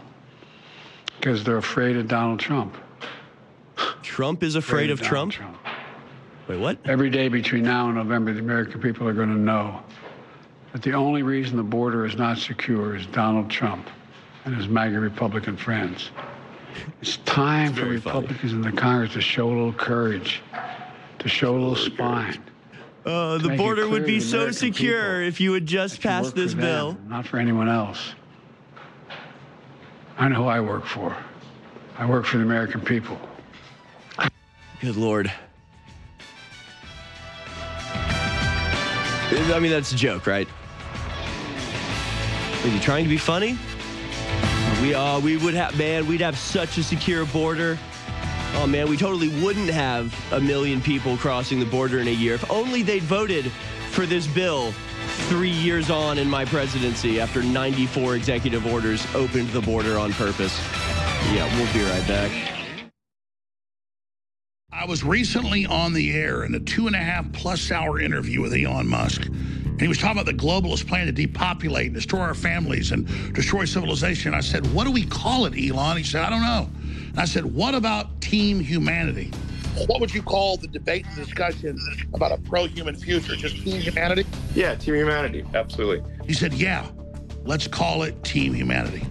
because 1.22 1.44
they're 1.44 1.58
afraid 1.58 1.96
of 1.98 2.08
Donald 2.08 2.40
Trump. 2.40 2.76
Trump 4.02 4.42
is 4.42 4.56
afraid, 4.56 4.90
afraid 4.90 4.90
of, 4.90 5.02
of 5.02 5.08
Trump? 5.08 5.32
Trump? 5.34 5.58
Wait, 6.48 6.60
what? 6.60 6.80
Every 6.86 7.12
day 7.12 7.28
between 7.28 7.64
now 7.64 7.86
and 7.86 7.96
November, 7.96 8.34
the 8.34 8.40
American 8.40 8.82
people 8.82 9.08
are 9.08 9.14
going 9.14 9.30
to 9.30 9.40
know 9.40 9.84
that 10.74 10.82
the 10.82 10.94
only 10.94 11.22
reason 11.22 11.58
the 11.58 11.64
border 11.64 12.06
is 12.06 12.18
not 12.18 12.40
secure 12.40 12.96
is 12.96 13.06
Donald 13.08 13.50
Trump 13.52 13.88
and 14.46 14.56
his 14.56 14.68
MAGA 14.68 15.00
Republican 15.00 15.56
friends. 15.56 16.10
It's 17.02 17.18
time 17.26 17.70
it's 17.70 17.80
for 17.80 17.86
Republicans 17.86 18.52
funny. 18.52 18.68
in 18.68 18.76
the 18.76 18.82
Congress 18.82 19.14
to 19.14 19.22
show 19.22 19.48
a 19.48 19.50
little 19.50 19.74
courage, 19.74 20.42
to 21.20 21.30
show 21.30 21.52
a 21.52 21.60
little 21.60 21.76
spine. 21.76 22.44
Uh, 23.06 23.38
the 23.38 23.56
border 23.56 23.88
would 23.88 24.06
be 24.06 24.20
so 24.20 24.52
secure 24.52 25.22
if 25.22 25.40
you 25.40 25.52
would 25.52 25.68
just 25.68 26.02
pass 26.02 26.32
this 26.32 26.54
bill. 26.54 26.94
Them, 26.94 27.10
not 27.10 27.28
for 27.28 27.38
anyone 27.38 27.70
else. 27.70 28.14
I 30.17 30.28
know 30.28 30.36
who 30.36 30.45
I 30.45 30.60
work 30.60 30.86
for. 30.86 31.15
I 31.97 32.06
work 32.06 32.26
for 32.26 32.38
the 32.38 32.43
American 32.43 32.82
people. 32.82 33.19
Good 34.82 34.95
Lord. 34.95 35.32
I 39.34 39.60
mean, 39.60 39.71
that's 39.71 39.91
a 39.91 39.95
joke, 39.95 40.28
right? 40.28 40.47
Are 42.63 42.67
you 42.67 42.80
trying 42.80 43.04
to 43.04 43.10
be 43.10 43.17
funny? 43.17 43.58
We 44.82 44.93
uh, 44.93 45.19
we 45.19 45.38
would 45.38 45.54
have 45.54 45.78
man, 45.78 46.08
we'd 46.08 46.21
have 46.21 46.38
such 46.38 46.78
a 46.78 46.84
secure 46.84 47.26
border. 47.26 47.78
Oh 48.56 48.67
man, 48.67 48.89
we 48.89 48.97
totally 48.97 49.30
wouldn't 49.43 49.69
have 49.69 50.13
a 50.34 50.41
million 50.41 50.82
people 50.82 51.17
crossing 51.17 51.60
the 51.60 51.65
border 51.65 52.00
in 52.00 52.08
a 52.08 52.12
year 52.12 52.34
if 52.34 52.52
only 52.52 52.82
they'd 52.82 53.04
voted 53.04 53.52
for 53.91 54.06
this 54.06 54.28
bill 54.28 54.74
three 55.32 55.50
years 55.50 55.89
on 55.89 56.17
in 56.17 56.30
my 56.30 56.44
presidency 56.44 57.22
after 57.22 57.41
94 57.41 58.17
executive 58.17 58.67
orders 58.67 59.08
opened 59.15 59.48
the 59.52 59.62
border 59.62 59.98
on 59.98 60.12
purpose. 60.12 60.60
Yeah, 61.32 61.48
we'll 61.56 61.74
be 61.74 61.89
right 61.89 62.06
back. 62.06 62.52
I 64.74 64.84
was 64.84 65.06
recently 65.06 65.65
on 65.65 65.94
the 65.94 66.12
air 66.12 66.44
in 66.44 66.54
a 66.54 66.60
two 66.60 66.86
and 66.86 66.98
a 66.98 67.00
half 67.00 67.32
plus 67.32 67.72
hour 67.72 67.98
interview 67.98 68.41
with 68.41 68.54
Elon 68.54 68.89
Musk. 68.89 69.26
And 69.28 69.82
he 69.82 69.88
was 69.88 69.98
talking 69.98 70.20
about 70.20 70.26
the 70.26 70.38
globalist 70.38 70.86
plan 70.86 71.06
to 71.06 71.13
depopulate, 71.13 71.86
and 71.86 71.96
destroy 71.96 72.20
our 72.20 72.34
families, 72.34 72.91
and 72.91 73.08
destroy 73.34 73.63
civilization. 73.63 74.34
I 74.34 74.41
said, 74.41 74.70
What 74.74 74.84
do 74.84 74.91
we 74.91 75.06
call 75.06 75.46
it, 75.46 75.54
Elon? 75.58 75.96
He 75.96 76.04
said, 76.04 76.24
I 76.24 76.30
don't 76.30 76.41
know. 76.41 76.70
And 77.12 77.20
I 77.22 77.26
said, 77.26 77.46
What 77.46 77.74
about 77.74 78.20
team 78.20 78.60
humanity? 78.60 79.32
What 79.88 80.02
would 80.02 80.14
you 80.14 80.22
call 80.22 80.58
the 80.58 80.68
debate 80.68 81.06
and 81.06 81.16
discussion 81.16 81.78
about 82.14 82.32
a 82.32 82.38
pro-human 82.38 82.96
future? 82.96 83.36
Just 83.36 83.56
team 83.64 83.82
humanity? 83.82 84.26
Yeah, 84.54 84.76
team 84.76 84.96
humanity. 84.96 85.46
Absolutely. 85.54 86.04
He 86.26 86.34
said, 86.34 86.54
yeah, 86.54 86.88
let's 87.46 87.68
call 87.68 88.04
it 88.04 88.22
team 88.24 88.54
humanity. 88.54 89.06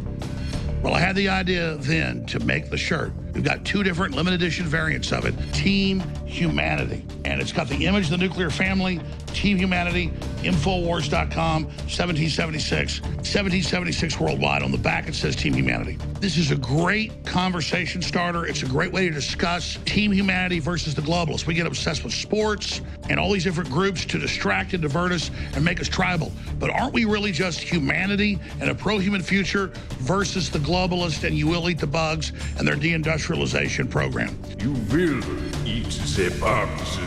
Well, 0.83 0.94
I 0.94 1.01
had 1.01 1.16
the 1.16 1.29
idea 1.29 1.77
then 1.77 2.25
to 2.27 2.40
make 2.40 2.70
the 2.70 2.77
shirt 2.77 3.12
We've 3.35 3.45
got 3.45 3.64
two 3.64 3.83
different 3.83 4.14
limited 4.14 4.40
edition 4.40 4.66
variants 4.66 5.12
of 5.12 5.25
it 5.25 5.35
Team 5.53 6.01
Humanity. 6.27 7.05
And 7.25 7.40
it's 7.40 7.53
got 7.53 7.69
the 7.69 7.87
image 7.87 8.05
of 8.05 8.11
the 8.11 8.19
nuclear 8.19 8.51
family, 8.51 9.01
Team 9.29 9.57
Humanity, 9.57 10.09
Infowars.com, 10.43 11.64
1776, 11.64 13.01
1776 13.01 14.21
worldwide. 14.21 14.62
On 14.62 14.73
the 14.73 14.79
back, 14.79 15.09
it 15.09 15.14
says 15.14 15.37
Team 15.37 15.55
Humanity. 15.55 15.99
This 16.19 16.37
is 16.37 16.51
a 16.51 16.57
great 16.57 17.25
conversation 17.25 18.03
starter. 18.03 18.47
It's 18.47 18.62
a 18.62 18.66
great 18.66 18.93
way 18.93 19.09
to 19.09 19.14
discuss 19.14 19.79
Team 19.85 20.12
Humanity 20.12 20.59
versus 20.59 20.95
the 20.95 21.03
globalists. 21.03 21.47
We 21.47 21.55
get 21.55 21.66
obsessed 21.66 22.05
with 22.05 22.12
sports 22.12 22.81
and 23.09 23.19
all 23.19 23.33
these 23.33 23.45
different 23.45 23.71
groups 23.71 24.05
to 24.07 24.19
distract 24.19 24.73
and 24.73 24.83
divert 24.83 25.12
us 25.12 25.31
and 25.55 25.64
make 25.64 25.81
us 25.81 25.88
tribal. 25.88 26.33
But 26.59 26.71
aren't 26.71 26.93
we 26.93 27.05
really 27.05 27.33
just 27.33 27.61
humanity 27.61 28.38
and 28.61 28.71
a 28.71 28.75
pro 28.75 28.99
human 28.99 29.23
future 29.23 29.69
versus 29.99 30.51
the 30.51 30.59
globalist 30.59 31.25
and 31.25 31.37
you 31.37 31.49
will 31.49 31.69
eat 31.69 31.79
the 31.79 31.87
bugs 31.87 32.33
and 32.59 32.66
their 32.66 32.77
deindustrialization 32.77 33.19
program? 33.88 34.38
You 34.59 34.72
will 34.92 35.22
eat 35.66 35.90
the 36.16 36.37
bugs. 36.40 36.98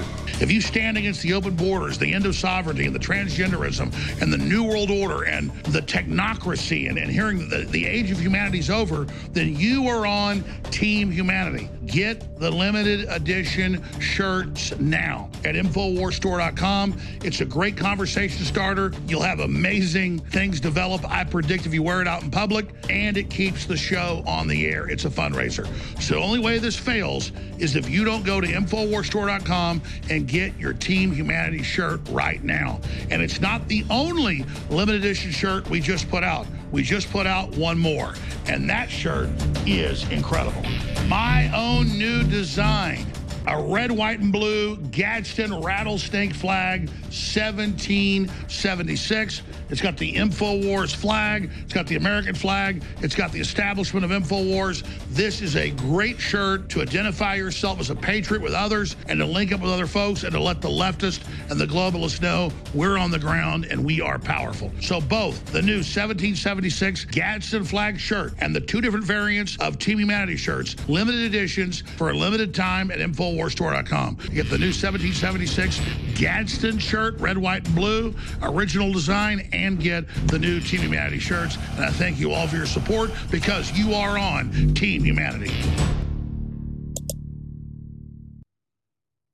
If 0.41 0.51
you 0.51 0.61
stand 0.61 0.97
against 0.97 1.21
the 1.21 1.33
open 1.33 1.55
borders, 1.55 1.97
the 1.97 2.13
end 2.13 2.25
of 2.25 2.35
sovereignty, 2.35 2.85
and 2.85 2.93
the 2.93 2.99
transgenderism, 2.99 4.21
and 4.21 4.33
the 4.33 4.37
New 4.37 4.63
World 4.63 4.89
Order, 4.89 5.23
and 5.23 5.51
the 5.65 5.81
technocracy, 5.81 6.89
and, 6.89 6.97
and 6.97 7.09
hearing 7.09 7.47
that 7.49 7.65
the, 7.67 7.71
the 7.71 7.85
age 7.85 8.11
of 8.11 8.19
humanity 8.19 8.59
is 8.59 8.69
over, 8.69 9.05
then 9.31 9.55
you 9.55 9.87
are 9.87 10.05
on 10.05 10.43
Team 10.71 11.11
Humanity. 11.11 11.69
Get 11.85 12.39
the 12.39 12.49
limited 12.49 13.07
edition 13.09 13.83
shirts 13.99 14.77
now 14.79 15.29
at 15.45 15.55
InfoWarsStore.com. 15.55 16.99
It's 17.23 17.41
a 17.41 17.45
great 17.45 17.77
conversation 17.77 18.45
starter. 18.45 18.91
You'll 19.07 19.21
have 19.21 19.39
amazing 19.39 20.19
things 20.19 20.59
develop. 20.59 21.09
I 21.09 21.23
predict 21.23 21.65
if 21.65 21.73
you 21.73 21.83
wear 21.83 22.01
it 22.01 22.07
out 22.07 22.23
in 22.23 22.31
public, 22.31 22.73
and 22.89 23.17
it 23.17 23.29
keeps 23.29 23.65
the 23.65 23.77
show 23.77 24.23
on 24.25 24.47
the 24.47 24.65
air. 24.67 24.87
It's 24.87 25.05
a 25.05 25.09
fundraiser. 25.09 25.67
So 26.01 26.15
the 26.15 26.21
only 26.21 26.39
way 26.39 26.59
this 26.59 26.75
fails 26.75 27.31
is 27.59 27.75
if 27.75 27.89
you 27.89 28.03
don't 28.03 28.25
go 28.25 28.41
to 28.41 28.47
InfoWarsStore.com 28.47 29.81
and 30.09 30.27
get 30.27 30.57
your 30.57 30.73
Team 30.73 31.11
Humanity 31.11 31.63
shirt 31.63 32.01
right 32.09 32.43
now. 32.43 32.79
And 33.09 33.21
it's 33.21 33.41
not 33.41 33.67
the 33.67 33.85
only 33.89 34.45
limited 34.69 35.03
edition 35.03 35.31
shirt 35.31 35.69
we 35.69 35.79
just 35.79 36.09
put 36.09 36.23
out. 36.23 36.47
We 36.71 36.81
just 36.81 37.11
put 37.11 37.27
out 37.27 37.55
one 37.55 37.77
more, 37.77 38.15
and 38.47 38.67
that 38.69 38.89
shirt 38.89 39.29
is 39.67 40.09
incredible. 40.09 40.63
My 41.07 41.51
own 41.55 41.87
new 41.99 42.23
design 42.23 43.05
a 43.47 43.61
red, 43.61 43.91
white, 43.91 44.19
and 44.19 44.31
blue 44.31 44.77
Gadsden 44.77 45.61
rattlesnake 45.61 46.33
flag, 46.33 46.87
1776. 46.87 49.41
It's 49.73 49.81
got 49.81 49.97
the 49.97 50.13
InfoWars 50.13 50.95
flag. 50.95 51.49
It's 51.63 51.73
got 51.73 51.87
the 51.87 51.95
American 51.95 52.35
flag. 52.35 52.83
It's 53.01 53.15
got 53.15 53.31
the 53.31 53.39
establishment 53.39 54.05
of 54.05 54.11
InfoWars. 54.11 54.85
This 55.09 55.41
is 55.41 55.55
a 55.55 55.71
great 55.71 56.19
shirt 56.19 56.69
to 56.69 56.83
identify 56.83 57.33
yourself 57.33 57.79
as 57.79 57.89
a 57.89 57.95
patriot 57.95 58.43
with 58.43 58.53
others 58.53 58.95
and 59.07 59.19
to 59.19 59.25
link 59.25 59.51
up 59.51 59.61
with 59.61 59.71
other 59.71 59.87
folks 59.87 60.25
and 60.25 60.31
to 60.33 60.39
let 60.39 60.61
the 60.61 60.69
leftists 60.69 61.25
and 61.49 61.59
the 61.59 61.65
globalists 61.65 62.21
know 62.21 62.51
we're 62.75 62.99
on 62.99 63.09
the 63.09 63.17
ground 63.17 63.65
and 63.65 63.83
we 63.83 63.99
are 63.99 64.19
powerful. 64.19 64.71
So 64.79 65.01
both 65.01 65.43
the 65.45 65.63
new 65.63 65.77
1776 65.77 67.05
Gadsden 67.05 67.63
flag 67.63 67.99
shirt 67.99 68.33
and 68.41 68.55
the 68.55 68.61
two 68.61 68.79
different 68.79 69.05
variants 69.05 69.57
of 69.57 69.79
Team 69.79 69.97
Humanity 69.97 70.37
shirts, 70.37 70.75
limited 70.87 71.21
editions 71.21 71.81
for 71.97 72.11
a 72.11 72.13
limited 72.13 72.53
time 72.53 72.91
at 72.91 72.99
InfoWarsStore.com. 72.99 74.17
Get 74.35 74.51
the 74.51 74.59
new 74.59 74.67
1776 74.67 75.81
Gadsden 76.13 76.77
shirt, 76.77 77.19
red, 77.19 77.39
white, 77.39 77.65
and 77.65 77.75
blue, 77.75 78.13
original 78.43 78.93
design, 78.93 79.49
and 79.51 79.62
get 79.71 80.07
the 80.27 80.37
new 80.37 80.59
Team 80.59 80.81
Humanity 80.81 81.19
shirts. 81.19 81.57
And 81.75 81.85
I 81.85 81.89
thank 81.89 82.19
you 82.19 82.31
all 82.31 82.47
for 82.47 82.57
your 82.57 82.65
support 82.65 83.11
because 83.31 83.71
you 83.77 83.93
are 83.93 84.17
on 84.17 84.73
Team 84.73 85.03
Humanity. 85.03 85.53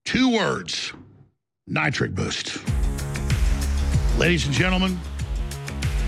Two 0.06 0.34
words 0.34 0.94
nitric 1.68 2.16
boost. 2.16 2.60
Ladies 4.18 4.46
and 4.46 4.54
gentlemen, 4.54 5.00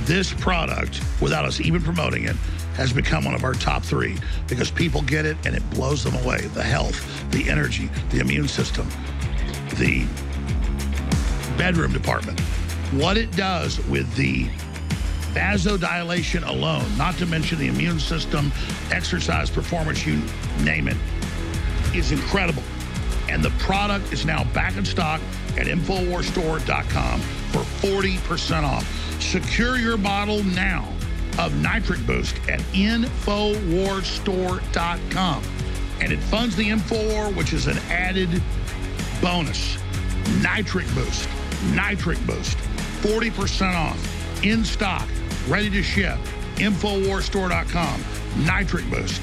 this 0.06 0.34
product, 0.34 1.02
without 1.22 1.46
us 1.46 1.62
even 1.62 1.82
promoting 1.82 2.24
it, 2.24 2.36
has 2.76 2.92
become 2.92 3.26
one 3.26 3.36
of 3.36 3.44
our 3.44 3.54
top 3.54 3.84
three 3.84 4.18
because 4.48 4.72
people 4.72 5.02
get 5.04 5.26
it 5.26 5.38
and 5.46 5.56
it 5.56 5.70
blows 5.70 6.04
them 6.04 6.16
away. 6.24 6.42
The 6.54 6.64
health, 6.64 7.30
the 7.32 7.50
energy, 7.50 7.90
the 8.10 8.20
immune 8.20 8.48
system, 8.48 8.88
the 9.78 10.06
bedroom 11.58 11.94
department. 11.94 12.42
What 12.92 13.18
it 13.18 13.32
does 13.38 13.80
with 13.88 14.14
the 14.16 14.50
vasodilation 15.32 16.46
alone, 16.46 16.86
not 16.98 17.16
to 17.20 17.26
mention 17.26 17.58
the 17.58 17.68
immune 17.68 18.00
system, 18.00 18.52
exercise 18.92 19.50
performance, 19.50 20.06
you 20.06 20.22
name 20.64 20.90
it, 20.90 20.98
is 21.96 22.12
incredible. 22.12 22.64
And 23.30 23.42
the 23.42 23.52
product 23.52 24.12
is 24.12 24.26
now 24.26 24.44
back 24.54 24.76
in 24.76 24.84
stock 24.84 25.22
at 25.56 25.68
InfoWarsStore.com 25.68 27.22
for 27.22 27.60
40% 27.60 28.64
off. 28.64 28.86
Secure 29.22 29.78
your 29.78 29.96
bottle 29.96 30.44
now 30.44 30.92
of 31.40 31.56
Nitric 31.62 32.06
Boost 32.06 32.36
at 32.50 32.60
InfoWarsStore.com. 32.74 35.44
And 36.02 36.12
it 36.12 36.20
funds 36.20 36.58
the 36.58 36.70
InfoWar, 36.70 37.34
which 37.38 37.54
is 37.54 37.68
an 37.68 37.78
added 37.90 38.44
bonus. 39.22 39.78
Nitric 40.42 40.94
Boost. 40.94 41.30
Nitric 41.74 42.20
Boost. 42.26 42.58
40% 43.02 43.76
off. 43.76 44.44
In 44.44 44.64
stock. 44.64 45.08
Ready 45.48 45.70
to 45.70 45.84
ship. 45.84 46.18
Infowarstore.com. 46.56 48.04
Nitric 48.46 48.90
Boost. 48.90 49.22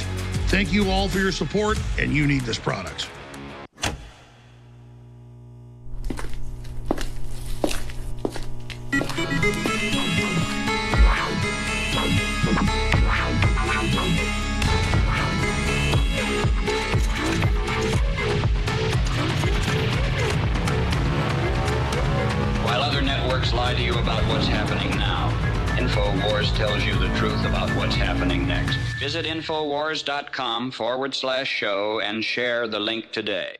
Thank 0.48 0.72
you 0.72 0.90
all 0.90 1.08
for 1.08 1.18
your 1.18 1.32
support, 1.32 1.78
and 1.98 2.12
you 2.12 2.26
need 2.26 2.42
this 2.42 2.58
product. 2.58 3.08
Infowars.com 29.88 30.70
forward 30.70 31.14
slash 31.14 31.48
show 31.48 32.01
and 32.01 32.22
share 32.22 32.68
the 32.68 32.79
link 32.79 33.11
today. 33.11 33.57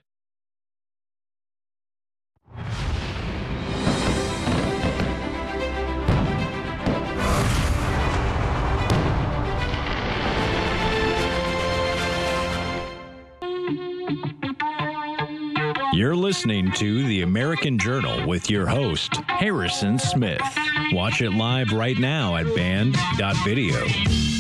You're 15.95 16.15
listening 16.15 16.71
to 16.73 17.05
The 17.07 17.23
American 17.23 17.79
Journal 17.79 18.29
with 18.29 18.51
your 18.51 18.67
host, 18.67 19.17
Harrison 19.27 19.99
Smith. 19.99 20.43
Watch 20.93 21.23
it 21.23 21.31
live 21.31 21.73
right 21.73 21.99
now 21.99 22.37
at 22.37 22.47
band.video. 22.55 24.38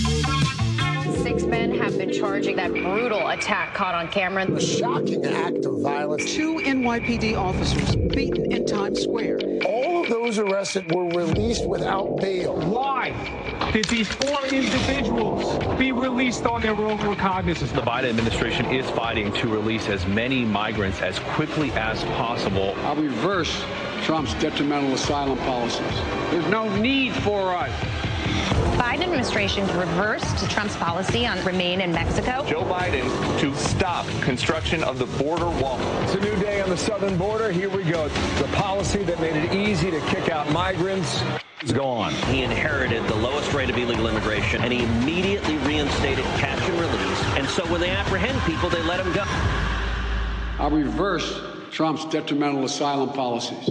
Six 1.22 1.42
men 1.44 1.76
have 1.78 1.98
been 1.98 2.12
charging 2.12 2.54
that 2.56 2.70
brutal 2.70 3.28
attack 3.28 3.74
caught 3.74 3.94
on 3.94 4.08
camera. 4.08 4.46
A 4.50 4.60
shocking 4.60 5.24
act 5.26 5.64
of 5.66 5.80
violence. 5.80 6.32
Two 6.32 6.56
NYPD 6.58 7.36
officers 7.36 7.96
beaten 7.96 8.52
in 8.52 8.64
Times 8.64 9.02
Square. 9.02 9.40
All 9.66 10.02
of 10.04 10.08
those 10.08 10.38
arrested 10.38 10.94
were 10.94 11.08
released 11.08 11.68
without 11.68 12.18
bail. 12.18 12.56
Why 12.70 13.10
did 13.72 13.86
these 13.86 14.08
four 14.08 14.44
individuals 14.46 15.58
be 15.76 15.90
released 15.90 16.46
on 16.46 16.62
their 16.62 16.76
own 16.76 16.96
recognizance? 16.98 17.72
The 17.72 17.82
Biden 17.82 18.10
administration 18.10 18.66
is 18.66 18.88
fighting 18.90 19.32
to 19.34 19.48
release 19.48 19.88
as 19.88 20.06
many 20.06 20.44
migrants 20.44 21.00
as 21.00 21.18
quickly 21.18 21.72
as 21.72 22.04
possible. 22.04 22.74
I'll 22.84 22.96
reverse 22.96 23.64
Trump's 24.02 24.34
detrimental 24.34 24.94
asylum 24.94 25.38
policies. 25.38 25.80
There's 26.30 26.46
no 26.46 26.74
need 26.76 27.12
for 27.14 27.54
us. 27.54 28.07
Biden 28.88 29.02
administration 29.02 29.66
reversed 29.76 30.50
Trump's 30.50 30.74
policy 30.76 31.26
on 31.26 31.44
remain 31.44 31.82
in 31.82 31.92
Mexico. 31.92 32.42
Joe 32.46 32.64
Biden 32.64 33.38
to 33.38 33.54
stop 33.54 34.06
construction 34.22 34.82
of 34.82 34.98
the 34.98 35.04
border 35.22 35.44
wall. 35.44 35.78
It's 36.04 36.14
a 36.14 36.20
new 36.20 36.34
day 36.36 36.62
on 36.62 36.70
the 36.70 36.76
southern 36.78 37.18
border. 37.18 37.52
Here 37.52 37.68
we 37.68 37.82
go. 37.84 38.08
The 38.08 38.48
policy 38.54 39.02
that 39.02 39.20
made 39.20 39.36
it 39.36 39.52
easy 39.52 39.90
to 39.90 40.00
kick 40.06 40.30
out 40.30 40.50
migrants 40.52 41.22
is 41.62 41.70
gone. 41.70 42.14
He 42.32 42.44
inherited 42.44 43.06
the 43.08 43.14
lowest 43.16 43.52
rate 43.52 43.68
of 43.68 43.76
illegal 43.76 44.06
immigration 44.06 44.62
and 44.62 44.72
he 44.72 44.82
immediately 44.82 45.58
reinstated 45.58 46.24
catch 46.38 46.58
and 46.62 46.80
release. 46.80 47.24
And 47.36 47.46
so 47.46 47.70
when 47.70 47.82
they 47.82 47.90
apprehend 47.90 48.40
people, 48.50 48.70
they 48.70 48.82
let 48.84 49.04
them 49.04 49.12
go. 49.12 49.24
I'll 50.58 50.70
reverse 50.70 51.42
Trump's 51.70 52.06
detrimental 52.06 52.64
asylum 52.64 53.10
policies. 53.10 53.66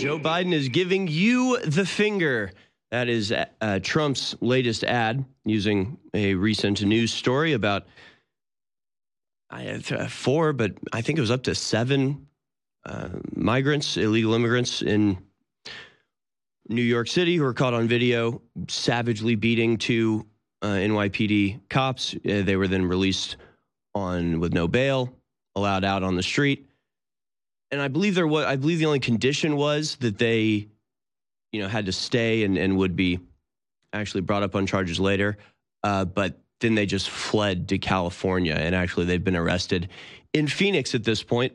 Joe 0.00 0.20
Biden 0.20 0.52
is 0.52 0.68
giving 0.68 1.08
you 1.08 1.58
the 1.62 1.84
finger 1.84 2.52
That 2.94 3.08
is 3.08 3.32
uh, 3.32 3.80
Trump's 3.82 4.36
latest 4.40 4.84
ad 4.84 5.24
using 5.44 5.98
a 6.14 6.36
recent 6.36 6.80
news 6.84 7.12
story 7.12 7.52
about 7.52 7.88
uh, 9.50 9.80
four, 10.06 10.52
but 10.52 10.74
I 10.92 11.00
think 11.00 11.18
it 11.18 11.20
was 11.20 11.32
up 11.32 11.42
to 11.42 11.56
seven 11.56 12.28
uh, 12.86 13.08
migrants, 13.34 13.96
illegal 13.96 14.32
immigrants 14.34 14.80
in 14.80 15.18
New 16.68 16.82
York 16.82 17.08
City 17.08 17.34
who 17.34 17.42
were 17.42 17.52
caught 17.52 17.74
on 17.74 17.88
video 17.88 18.40
savagely 18.68 19.34
beating 19.34 19.76
two 19.76 20.24
uh, 20.62 20.68
NYPD 20.68 21.68
cops. 21.68 22.14
Uh, 22.14 22.42
they 22.42 22.54
were 22.54 22.68
then 22.68 22.86
released 22.86 23.38
on 23.96 24.38
with 24.38 24.52
no 24.52 24.68
bail, 24.68 25.12
allowed 25.56 25.82
out 25.82 26.04
on 26.04 26.14
the 26.14 26.22
street. 26.22 26.68
And 27.72 27.82
I 27.82 27.88
believe 27.88 28.14
there 28.14 28.28
was 28.28 28.44
I 28.44 28.54
believe 28.54 28.78
the 28.78 28.86
only 28.86 29.00
condition 29.00 29.56
was 29.56 29.96
that 29.96 30.16
they, 30.16 30.68
you 31.54 31.60
know, 31.60 31.68
had 31.68 31.86
to 31.86 31.92
stay 31.92 32.42
and, 32.42 32.58
and 32.58 32.76
would 32.76 32.96
be 32.96 33.20
actually 33.92 34.22
brought 34.22 34.42
up 34.42 34.56
on 34.56 34.66
charges 34.66 34.98
later. 34.98 35.38
Uh, 35.84 36.04
but 36.04 36.40
then 36.58 36.74
they 36.74 36.84
just 36.84 37.08
fled 37.08 37.68
to 37.68 37.78
California 37.78 38.54
and 38.54 38.74
actually 38.74 39.04
they've 39.04 39.22
been 39.22 39.36
arrested 39.36 39.88
in 40.32 40.48
Phoenix 40.48 40.96
at 40.96 41.04
this 41.04 41.22
point, 41.22 41.52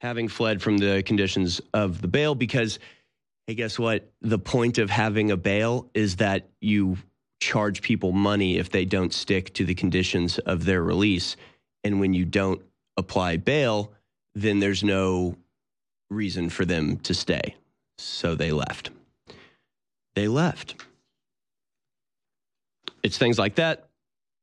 having 0.00 0.28
fled 0.28 0.62
from 0.62 0.78
the 0.78 1.02
conditions 1.04 1.60
of 1.74 2.00
the 2.00 2.06
bail 2.06 2.36
because 2.36 2.78
hey, 3.48 3.54
guess 3.54 3.80
what? 3.80 4.08
The 4.20 4.38
point 4.38 4.78
of 4.78 4.90
having 4.90 5.32
a 5.32 5.36
bail 5.36 5.90
is 5.92 6.16
that 6.16 6.48
you 6.60 6.96
charge 7.40 7.82
people 7.82 8.12
money 8.12 8.58
if 8.58 8.70
they 8.70 8.84
don't 8.84 9.12
stick 9.12 9.52
to 9.54 9.64
the 9.64 9.74
conditions 9.74 10.38
of 10.38 10.64
their 10.64 10.84
release. 10.84 11.34
And 11.82 11.98
when 11.98 12.14
you 12.14 12.24
don't 12.24 12.62
apply 12.96 13.38
bail, 13.38 13.92
then 14.36 14.60
there's 14.60 14.84
no 14.84 15.34
reason 16.10 16.48
for 16.48 16.64
them 16.64 16.98
to 16.98 17.12
stay. 17.12 17.56
So 17.98 18.36
they 18.36 18.52
left. 18.52 18.90
They 20.16 20.26
left. 20.28 20.82
It's 23.02 23.18
things 23.18 23.38
like 23.38 23.54
that 23.56 23.88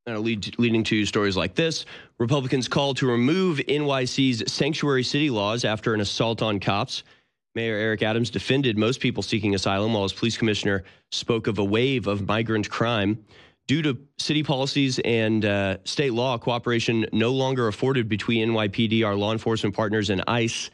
that 0.05 0.15
are 0.15 0.19
lead, 0.19 0.57
leading 0.59 0.83
to 0.83 1.05
stories 1.05 1.35
like 1.35 1.55
this. 1.55 1.85
Republicans 2.19 2.67
call 2.67 2.93
to 2.93 3.07
remove 3.07 3.57
NYC's 3.57 4.51
sanctuary 4.51 5.03
city 5.03 5.29
laws 5.29 5.65
after 5.65 5.93
an 5.93 6.01
assault 6.01 6.41
on 6.41 6.59
cops. 6.59 7.03
Mayor 7.55 7.75
Eric 7.75 8.03
Adams 8.03 8.29
defended 8.29 8.77
most 8.77 8.99
people 8.99 9.23
seeking 9.23 9.55
asylum, 9.55 9.93
while 9.93 10.03
his 10.03 10.13
police 10.13 10.37
commissioner 10.37 10.83
spoke 11.11 11.47
of 11.47 11.57
a 11.57 11.63
wave 11.63 12.07
of 12.07 12.27
migrant 12.27 12.69
crime. 12.69 13.23
Due 13.65 13.81
to 13.81 13.97
city 14.17 14.43
policies 14.43 14.99
and 14.99 15.45
uh, 15.45 15.77
state 15.85 16.13
law, 16.13 16.37
cooperation 16.37 17.05
no 17.13 17.31
longer 17.31 17.67
afforded 17.67 18.09
between 18.09 18.49
NYPD, 18.49 19.05
our 19.05 19.15
law 19.15 19.31
enforcement 19.31 19.75
partners, 19.75 20.09
and 20.09 20.23
ICE. 20.27 20.69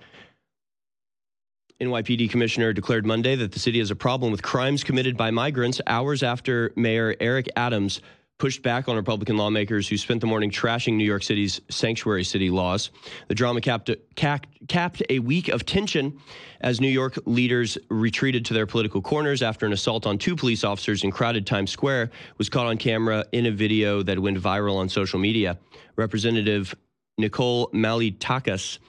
NYPD 1.82 2.30
commissioner 2.30 2.74
declared 2.74 3.06
Monday 3.06 3.36
that 3.36 3.54
the 3.54 3.60
city 3.60 3.80
has 3.80 3.90
a 3.90 3.96
problem 3.96 4.34
with 4.34 4.44
crimes 4.44 4.84
committed 4.84 5.16
by 5.16 5.32
migrants 5.32 5.80
hours 5.88 6.24
after 6.24 6.74
Mayor 6.76 7.16
Eric 7.22 7.48
Adams 7.56 8.02
pushed 8.38 8.62
back 8.62 8.90
on 8.90 8.98
Republican 8.98 9.38
lawmakers 9.38 9.88
who 9.88 9.96
spent 9.96 10.20
the 10.20 10.28
morning 10.28 10.52
trashing 10.52 10.96
New 10.96 11.06
York 11.06 11.24
City's 11.24 11.62
sanctuary 11.70 12.26
city 12.26 12.50
laws. 12.50 12.92
The 13.30 13.36
drama 13.36 13.62
capped, 13.62 13.92
capped 14.16 15.04
a 15.10 15.20
week 15.20 15.48
of 15.48 15.66
tension 15.66 16.20
as 16.60 16.82
New 16.82 16.90
York 16.90 17.18
leaders 17.26 17.78
retreated 17.90 18.46
to 18.46 18.54
their 18.54 18.66
political 18.66 19.02
corners 19.02 19.42
after 19.42 19.66
an 19.66 19.72
assault 19.72 20.06
on 20.06 20.18
two 20.18 20.36
police 20.36 20.66
officers 20.66 21.06
in 21.06 21.12
crowded 21.12 21.48
Times 21.48 21.72
Square 21.72 22.12
was 22.38 22.50
caught 22.50 22.68
on 22.68 22.78
camera 22.78 23.24
in 23.32 23.46
a 23.46 23.52
video 23.52 24.04
that 24.04 24.20
went 24.20 24.38
viral 24.38 24.76
on 24.76 24.90
social 24.90 25.20
media. 25.20 25.58
Representative 25.96 26.76
Nicole 27.18 27.70
Malliotakis 27.72 28.80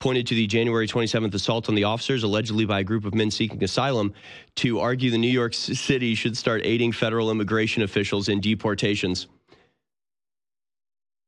pointed 0.00 0.26
to 0.28 0.34
the 0.34 0.46
January 0.46 0.86
27th 0.86 1.34
assault 1.34 1.68
on 1.68 1.74
the 1.74 1.84
officers, 1.84 2.22
allegedly 2.22 2.64
by 2.64 2.80
a 2.80 2.84
group 2.84 3.04
of 3.04 3.14
men 3.14 3.30
seeking 3.30 3.62
asylum, 3.64 4.12
to 4.56 4.78
argue 4.80 5.10
the 5.10 5.18
New 5.18 5.26
York 5.30 5.54
City 5.54 6.14
should 6.14 6.36
start 6.36 6.62
aiding 6.64 6.92
federal 6.92 7.30
immigration 7.30 7.82
officials 7.82 8.28
in 8.28 8.40
deportations. 8.40 9.26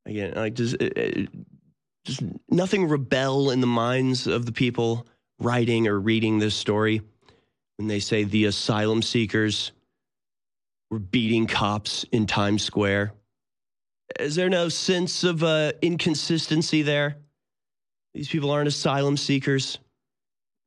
Again, 0.05 0.33
like 0.35 0.55
does, 0.55 0.73
uh, 0.73 0.89
uh, 0.95 1.25
does 2.05 2.21
nothing 2.49 2.87
rebel 2.87 3.51
in 3.51 3.61
the 3.61 3.67
minds 3.67 4.25
of 4.25 4.45
the 4.45 4.51
people 4.51 5.05
writing 5.39 5.87
or 5.87 5.99
reading 5.99 6.39
this 6.39 6.55
story 6.55 7.01
when 7.77 7.87
they 7.87 7.99
say 7.99 8.23
the 8.23 8.45
asylum 8.45 9.01
seekers 9.01 9.71
were 10.89 10.99
beating 10.99 11.45
cops 11.45 12.03
in 12.11 12.25
Times 12.25 12.63
Square? 12.63 13.13
Is 14.19 14.35
there 14.35 14.49
no 14.49 14.69
sense 14.69 15.23
of 15.23 15.43
uh, 15.43 15.73
inconsistency 15.81 16.81
there? 16.81 17.17
These 18.13 18.29
people 18.29 18.51
aren't 18.51 18.67
asylum 18.67 19.17
seekers. 19.17 19.79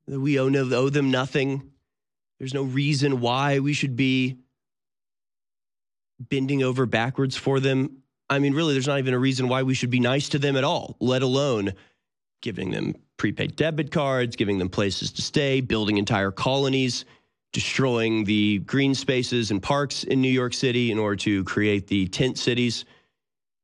We 0.07 0.39
owe, 0.39 0.49
no, 0.49 0.63
owe 0.75 0.89
them 0.89 1.11
nothing. 1.11 1.71
There's 2.39 2.55
no 2.55 2.63
reason 2.63 3.21
why 3.21 3.59
we 3.61 3.73
should 3.73 3.97
be 3.97 4.39
bending 6.19 6.63
over 6.63 6.87
backwards 6.87 7.37
for 7.37 7.61
them. 7.61 8.03
I 8.31 8.39
mean, 8.39 8.55
really, 8.55 8.73
there's 8.73 8.87
not 8.87 8.99
even 8.99 9.15
a 9.15 9.19
reason 9.19 9.49
why 9.49 9.63
we 9.63 9.75
should 9.75 9.91
be 9.91 10.01
nice 10.01 10.31
to 10.31 10.39
them 10.39 10.57
at 10.57 10.65
all, 10.65 10.97
let 11.01 11.23
alone 11.23 11.75
giving 12.41 12.71
them 12.71 12.95
prepaid 13.17 13.57
debit 13.57 13.91
cards, 13.91 14.37
giving 14.37 14.59
them 14.59 14.69
places 14.69 15.13
to 15.13 15.23
stay, 15.23 15.61
building 15.61 15.99
entire 15.99 16.31
colonies, 16.31 17.05
destroying 17.53 18.25
the 18.25 18.59
green 18.61 18.95
spaces 18.95 19.51
and 19.51 19.63
parks 19.63 20.05
in 20.05 20.21
New 20.21 20.31
York 20.31 20.53
City 20.53 20.91
in 20.91 20.99
order 20.99 21.17
to 21.17 21.45
create 21.45 21.87
the 21.87 22.09
tent 22.09 22.39
cities 22.39 22.85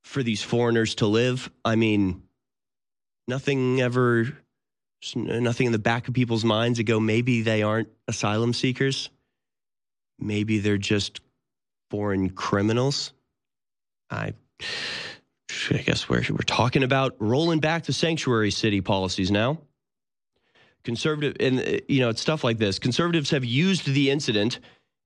for 0.03 0.23
these 0.23 0.43
foreigners 0.43 0.95
to 0.97 1.07
live. 1.07 1.51
I 1.65 1.77
mean, 1.77 2.23
nothing 3.31 3.81
ever, 3.81 4.37
nothing 5.15 5.67
in 5.67 5.73
the 5.73 5.79
back 5.79 6.07
of 6.09 6.13
people's 6.13 6.45
minds 6.45 6.79
to 6.79 6.85
go, 6.85 7.01
maybe 7.01 7.41
they 7.41 7.63
aren't 7.63 7.89
asylum 8.07 8.53
seekers. 8.53 9.09
Maybe 10.19 10.59
they're 10.59 10.77
just 10.77 11.23
foreign 11.91 12.29
criminals. 12.29 13.15
I, 14.11 14.35
I 15.71 15.79
guess 15.79 16.11
we're, 16.11 16.23
we're 16.29 16.39
talking 16.45 16.83
about 16.83 17.17
rolling 17.19 17.61
back 17.61 17.85
the 17.85 17.95
sanctuary 17.95 18.51
city 18.51 18.83
policies 18.83 19.31
now. 19.31 19.59
Conservative, 20.83 21.37
and 21.41 21.83
you 21.89 22.01
know, 22.01 22.09
it's 22.11 22.21
stuff 22.21 22.43
like 22.43 22.59
this. 22.59 22.79
Conservatives 22.79 23.31
have 23.31 23.45
used 23.45 23.87
the 23.87 24.11
incident 24.11 24.61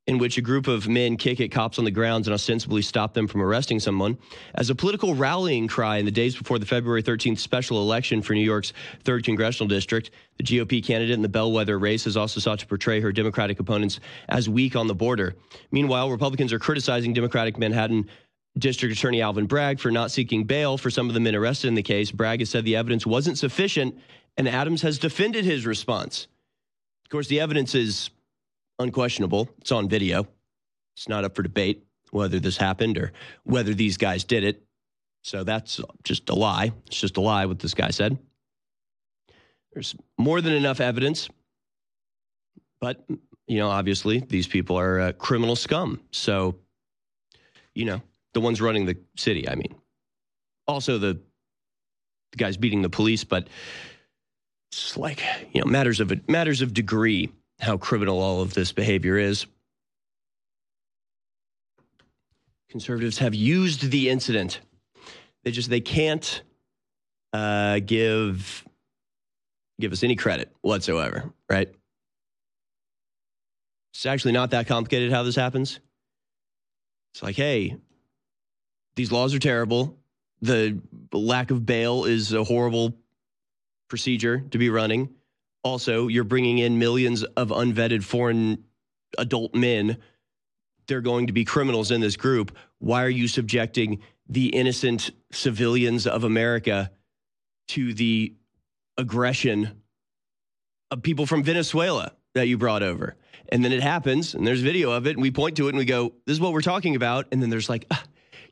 in 0.06 0.18
which 0.18 0.36
a 0.36 0.42
group 0.42 0.68
of 0.68 0.86
men 0.86 1.16
kick 1.16 1.40
at 1.40 1.50
cops 1.50 1.78
on 1.78 1.84
the 1.84 1.90
grounds 1.90 2.26
and 2.26 2.34
ostensibly 2.34 2.82
stop 2.82 3.14
them 3.14 3.26
from 3.26 3.40
arresting 3.40 3.80
someone 3.80 4.18
as 4.54 4.68
a 4.68 4.74
political 4.74 5.14
rallying 5.14 5.66
cry 5.66 5.96
in 5.96 6.04
the 6.04 6.10
days 6.10 6.36
before 6.36 6.58
the 6.58 6.66
February 6.66 7.02
13th 7.02 7.38
special 7.38 7.80
election 7.80 8.20
for 8.20 8.34
New 8.34 8.42
York's 8.44 8.74
3rd 9.04 9.24
congressional 9.24 9.66
district. 9.66 10.10
The 10.36 10.44
GOP 10.44 10.84
candidate 10.84 11.14
in 11.14 11.22
the 11.22 11.28
bellwether 11.28 11.78
race 11.78 12.04
has 12.04 12.16
also 12.16 12.38
sought 12.38 12.58
to 12.58 12.66
portray 12.66 13.00
her 13.00 13.12
Democratic 13.12 13.60
opponents 13.60 13.98
as 14.28 14.48
weak 14.48 14.76
on 14.76 14.88
the 14.88 14.94
border. 14.94 15.36
Meanwhile, 15.70 16.10
Republicans 16.10 16.52
are 16.52 16.58
criticizing 16.58 17.14
Democratic 17.14 17.56
Manhattan 17.56 18.08
District 18.58 18.94
Attorney 18.94 19.22
Alvin 19.22 19.46
Bragg 19.46 19.80
for 19.80 19.90
not 19.90 20.10
seeking 20.10 20.44
bail 20.44 20.76
for 20.76 20.90
some 20.90 21.08
of 21.08 21.14
the 21.14 21.20
men 21.20 21.34
arrested 21.34 21.68
in 21.68 21.74
the 21.74 21.82
case. 21.82 22.10
Bragg 22.10 22.40
has 22.40 22.50
said 22.50 22.64
the 22.64 22.76
evidence 22.76 23.06
wasn't 23.06 23.38
sufficient, 23.38 23.98
and 24.36 24.48
Adams 24.48 24.82
has 24.82 24.98
defended 24.98 25.44
his 25.44 25.66
response. 25.66 26.28
Of 27.04 27.10
course, 27.10 27.26
the 27.28 27.40
evidence 27.40 27.74
is 27.74 28.10
unquestionable. 28.78 29.48
It's 29.58 29.72
on 29.72 29.88
video. 29.88 30.26
It's 30.96 31.08
not 31.08 31.24
up 31.24 31.34
for 31.34 31.42
debate 31.42 31.86
whether 32.10 32.38
this 32.38 32.56
happened 32.56 32.96
or 32.96 33.12
whether 33.42 33.74
these 33.74 33.96
guys 33.96 34.22
did 34.24 34.44
it. 34.44 34.62
So 35.22 35.42
that's 35.42 35.80
just 36.04 36.28
a 36.28 36.34
lie. 36.34 36.72
It's 36.86 37.00
just 37.00 37.16
a 37.16 37.20
lie 37.20 37.46
what 37.46 37.58
this 37.58 37.74
guy 37.74 37.90
said. 37.90 38.18
There's 39.72 39.96
more 40.16 40.40
than 40.40 40.52
enough 40.52 40.80
evidence. 40.80 41.28
But, 42.80 43.04
you 43.48 43.58
know, 43.58 43.68
obviously 43.70 44.20
these 44.20 44.46
people 44.46 44.78
are 44.78 45.00
uh, 45.00 45.12
criminal 45.12 45.56
scum. 45.56 46.00
So, 46.12 46.56
you 47.74 47.84
know, 47.86 48.00
the 48.34 48.40
ones 48.40 48.60
running 48.60 48.86
the 48.86 48.96
city, 49.16 49.48
I 49.48 49.54
mean. 49.54 49.74
Also 50.66 50.98
the 50.98 51.20
the 52.32 52.36
guys 52.36 52.56
beating 52.56 52.82
the 52.82 52.90
police, 52.90 53.22
but 53.22 53.48
it's 54.72 54.96
like, 54.96 55.22
you 55.52 55.60
know, 55.60 55.66
matters 55.66 56.00
of 56.00 56.12
matters 56.28 56.62
of 56.62 56.74
degree 56.74 57.32
how 57.64 57.76
criminal 57.76 58.20
all 58.20 58.40
of 58.40 58.54
this 58.54 58.72
behavior 58.72 59.18
is. 59.18 59.46
Conservatives 62.70 63.18
have 63.18 63.34
used 63.34 63.90
the 63.90 64.08
incident. 64.08 64.60
They 65.44 65.50
just 65.50 65.70
they 65.70 65.80
can't 65.80 66.42
uh, 67.32 67.80
give 67.80 68.64
give 69.80 69.92
us 69.92 70.02
any 70.02 70.16
credit 70.16 70.52
whatsoever, 70.60 71.32
right? 71.50 71.68
It's 73.92 74.06
actually 74.06 74.32
not 74.32 74.50
that 74.50 74.66
complicated 74.66 75.12
how 75.12 75.22
this 75.22 75.36
happens. 75.36 75.80
It's 77.12 77.22
like, 77.22 77.36
hey, 77.36 77.76
these 78.96 79.12
laws 79.12 79.34
are 79.34 79.38
terrible. 79.38 79.96
The 80.42 80.80
lack 81.12 81.50
of 81.50 81.64
bail 81.64 82.04
is 82.04 82.32
a 82.32 82.42
horrible 82.42 82.94
procedure 83.88 84.40
to 84.50 84.58
be 84.58 84.68
running. 84.68 85.10
Also, 85.64 86.06
you're 86.06 86.24
bringing 86.24 86.58
in 86.58 86.78
millions 86.78 87.24
of 87.24 87.48
unvetted 87.48 88.04
foreign 88.04 88.62
adult 89.18 89.54
men. 89.54 89.98
They're 90.86 91.00
going 91.00 91.26
to 91.26 91.32
be 91.32 91.44
criminals 91.44 91.90
in 91.90 92.00
this 92.00 92.16
group. 92.16 92.56
Why 92.78 93.02
are 93.02 93.10
you 93.10 93.26
subjecting 93.26 94.00
the 94.28 94.48
innocent 94.48 95.10
civilians 95.32 96.06
of 96.06 96.24
America 96.24 96.90
to 97.68 97.94
the 97.94 98.34
aggression 98.96 99.82
of 100.90 101.02
people 101.02 101.26
from 101.26 101.42
Venezuela 101.42 102.12
that 102.34 102.48
you 102.48 102.58
brought 102.58 102.82
over. 102.82 103.16
And 103.50 103.64
then 103.64 103.72
it 103.72 103.82
happens, 103.82 104.34
and 104.34 104.46
there's 104.46 104.62
video 104.62 104.90
of 104.90 105.06
it, 105.06 105.10
and 105.10 105.22
we 105.22 105.30
point 105.30 105.56
to 105.56 105.66
it 105.66 105.70
and 105.70 105.78
we 105.78 105.84
go, 105.84 106.14
This 106.26 106.34
is 106.34 106.40
what 106.40 106.52
we're 106.52 106.62
talking 106.62 106.96
about. 106.96 107.26
And 107.30 107.42
then 107.42 107.50
there's 107.50 107.68
like, 107.68 107.86
ah, 107.90 108.02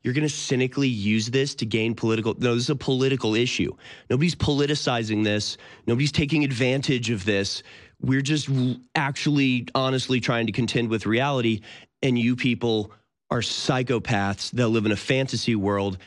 You're 0.03 0.15
going 0.15 0.27
to 0.27 0.35
cynically 0.35 0.89
use 0.89 1.31
this 1.31 1.55
to 1.57 1.67
gain 1.67 1.95
political. 1.95 2.35
No, 2.39 2.55
this 2.55 2.65
is 2.65 2.71
a 2.71 2.77
political 2.77 3.35
issue. 3.35 3.73
Nobody's 4.11 4.35
politicizing 4.35 5.23
this, 5.25 5.57
nobody's 5.87 6.13
taking 6.13 6.45
advantage 6.45 7.11
of 7.11 7.25
this. 7.25 7.63
We're 8.01 8.23
just 8.23 8.49
actually, 8.97 9.69
honestly 9.75 10.21
trying 10.21 10.47
to 10.47 10.53
contend 10.53 10.89
with 10.89 11.07
reality. 11.07 11.61
And 12.03 12.19
you 12.19 12.35
people 12.35 12.91
are 13.31 13.41
psychopaths 13.41 14.51
that 14.53 14.69
live 14.69 14.87
in 14.87 14.93
a 14.93 14.97
fantasy 14.97 15.55
world 15.55 15.99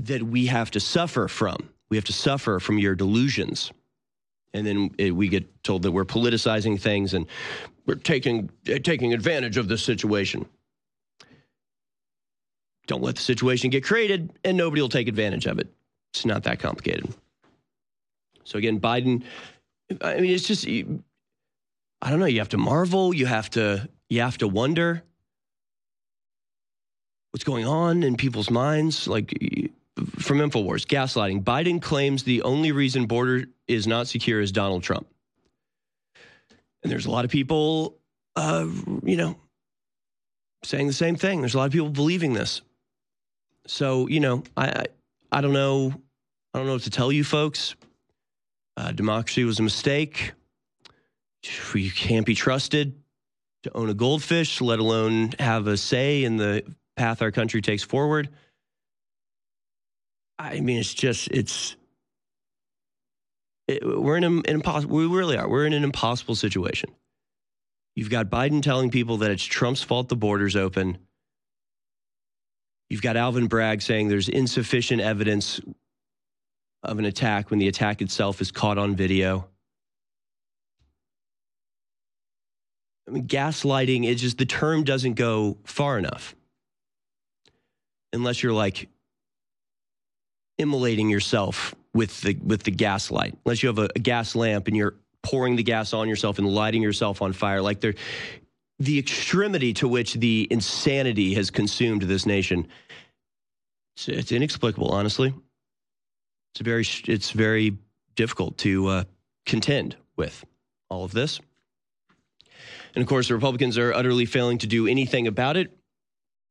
that 0.00 0.22
we 0.22 0.46
have 0.46 0.70
to 0.72 0.80
suffer 0.80 1.28
from. 1.28 1.70
We 1.88 1.96
have 1.96 2.04
to 2.06 2.12
suffer 2.12 2.58
from 2.58 2.78
your 2.78 2.94
delusions. 2.94 3.70
And 4.52 4.66
then 4.66 4.90
it, 4.98 5.12
we 5.12 5.28
get 5.28 5.62
told 5.62 5.82
that 5.82 5.92
we're 5.92 6.04
politicizing 6.04 6.80
things 6.80 7.14
and 7.14 7.26
we're 7.86 7.94
taking 7.94 8.50
eh, 8.66 8.78
taking 8.78 9.14
advantage 9.14 9.56
of 9.56 9.68
the 9.68 9.78
situation. 9.78 10.46
Don't 12.86 13.02
let 13.02 13.16
the 13.16 13.22
situation 13.22 13.70
get 13.70 13.84
created, 13.84 14.30
and 14.44 14.56
nobody 14.56 14.80
will 14.80 14.88
take 14.88 15.08
advantage 15.08 15.46
of 15.46 15.58
it. 15.58 15.68
It's 16.14 16.24
not 16.24 16.44
that 16.44 16.58
complicated. 16.58 17.12
So 18.44 18.58
again, 18.58 18.80
Biden. 18.80 19.24
I 20.00 20.16
mean, 20.20 20.30
it's 20.30 20.46
just 20.46 20.66
I 20.66 22.10
don't 22.10 22.20
know. 22.20 22.26
You 22.26 22.38
have 22.38 22.50
to 22.50 22.58
marvel. 22.58 23.14
You 23.14 23.26
have 23.26 23.50
to 23.50 23.88
you 24.08 24.20
have 24.20 24.38
to 24.38 24.48
wonder 24.48 25.02
what's 27.32 27.44
going 27.44 27.66
on 27.66 28.02
in 28.02 28.16
people's 28.16 28.50
minds. 28.50 29.08
Like 29.08 29.32
from 30.18 30.38
Infowars, 30.38 30.86
gaslighting. 30.86 31.42
Biden 31.42 31.80
claims 31.80 32.22
the 32.22 32.42
only 32.42 32.72
reason 32.72 33.06
border 33.06 33.46
is 33.66 33.86
not 33.86 34.06
secure 34.06 34.40
is 34.40 34.52
Donald 34.52 34.82
Trump. 34.82 35.06
And 36.82 36.92
there's 36.92 37.06
a 37.06 37.10
lot 37.10 37.24
of 37.24 37.30
people, 37.30 37.96
uh, 38.36 38.66
you 39.02 39.16
know, 39.16 39.36
saying 40.62 40.86
the 40.86 40.92
same 40.92 41.16
thing. 41.16 41.40
There's 41.40 41.54
a 41.54 41.58
lot 41.58 41.66
of 41.66 41.72
people 41.72 41.90
believing 41.90 42.32
this. 42.32 42.60
So, 43.66 44.06
you 44.08 44.20
know, 44.20 44.42
I, 44.56 44.86
I, 45.30 45.40
don't 45.40 45.52
know. 45.52 45.92
I 46.54 46.58
don't 46.58 46.66
know 46.66 46.74
what 46.74 46.82
to 46.82 46.90
tell 46.90 47.10
you 47.10 47.24
folks. 47.24 47.74
Uh, 48.76 48.92
democracy 48.92 49.44
was 49.44 49.58
a 49.58 49.62
mistake. 49.62 50.32
You 51.74 51.90
can't 51.90 52.26
be 52.26 52.34
trusted 52.34 52.94
to 53.62 53.76
own 53.76 53.90
a 53.90 53.94
goldfish, 53.94 54.60
let 54.60 54.78
alone 54.78 55.32
have 55.38 55.66
a 55.66 55.76
say 55.76 56.24
in 56.24 56.36
the 56.36 56.62
path 56.96 57.22
our 57.22 57.30
country 57.30 57.62
takes 57.62 57.82
forward. 57.82 58.28
I 60.38 60.60
mean, 60.60 60.78
it's 60.78 60.92
just, 60.92 61.28
it's, 61.28 61.76
it, 63.68 63.84
we're 63.84 64.16
in 64.16 64.24
an 64.24 64.42
impossible, 64.46 64.96
we 64.96 65.06
really 65.06 65.36
are. 65.36 65.48
We're 65.48 65.66
in 65.66 65.72
an 65.72 65.84
impossible 65.84 66.34
situation. 66.34 66.90
You've 67.94 68.10
got 68.10 68.28
Biden 68.28 68.62
telling 68.62 68.90
people 68.90 69.18
that 69.18 69.30
it's 69.30 69.44
Trump's 69.44 69.82
fault 69.82 70.08
the 70.08 70.16
border's 70.16 70.56
open. 70.56 70.98
You've 72.88 73.02
got 73.02 73.16
Alvin 73.16 73.46
Bragg 73.48 73.82
saying 73.82 74.08
there's 74.08 74.28
insufficient 74.28 75.00
evidence 75.00 75.60
of 76.82 76.98
an 76.98 77.04
attack 77.04 77.50
when 77.50 77.58
the 77.58 77.68
attack 77.68 78.00
itself 78.00 78.40
is 78.40 78.52
caught 78.52 78.78
on 78.78 78.94
video. 78.94 79.48
I 83.08 83.12
mean, 83.12 83.26
gaslighting 83.26 84.06
is 84.06 84.20
just 84.20 84.38
the 84.38 84.46
term 84.46 84.84
doesn't 84.84 85.14
go 85.14 85.58
far 85.64 85.98
enough 85.98 86.34
unless 88.12 88.42
you're 88.42 88.52
like 88.52 88.88
immolating 90.58 91.10
yourself 91.10 91.74
with 91.94 92.20
the 92.22 92.36
with 92.44 92.62
the 92.62 92.70
gas 92.70 93.10
light. 93.10 93.36
Unless 93.44 93.62
you 93.62 93.68
have 93.68 93.78
a, 93.78 93.88
a 93.94 93.98
gas 93.98 94.34
lamp 94.34 94.66
and 94.68 94.76
you're 94.76 94.96
pouring 95.22 95.56
the 95.56 95.62
gas 95.62 95.92
on 95.92 96.08
yourself 96.08 96.38
and 96.38 96.48
lighting 96.48 96.82
yourself 96.82 97.22
on 97.22 97.32
fire. 97.32 97.60
Like 97.60 97.80
there, 97.80 97.94
the 98.78 98.98
extremity 98.98 99.72
to 99.74 99.88
which 99.88 100.14
the 100.14 100.46
insanity 100.50 101.34
has 101.34 101.50
consumed 101.50 102.02
this 102.02 102.26
nation. 102.26 102.68
It's, 103.96 104.08
it's 104.08 104.32
inexplicable, 104.32 104.90
honestly. 104.90 105.34
It's 106.54 106.60
very 106.60 106.84
it's 107.06 107.30
very 107.30 107.76
difficult 108.14 108.58
to 108.58 108.86
uh, 108.88 109.04
contend 109.44 109.96
with 110.16 110.44
all 110.88 111.04
of 111.04 111.12
this. 111.12 111.40
And 112.94 113.02
of 113.02 113.08
course, 113.08 113.28
the 113.28 113.34
Republicans 113.34 113.76
are 113.76 113.92
utterly 113.92 114.24
failing 114.24 114.58
to 114.58 114.66
do 114.66 114.86
anything 114.86 115.26
about 115.26 115.56
it 115.56 115.76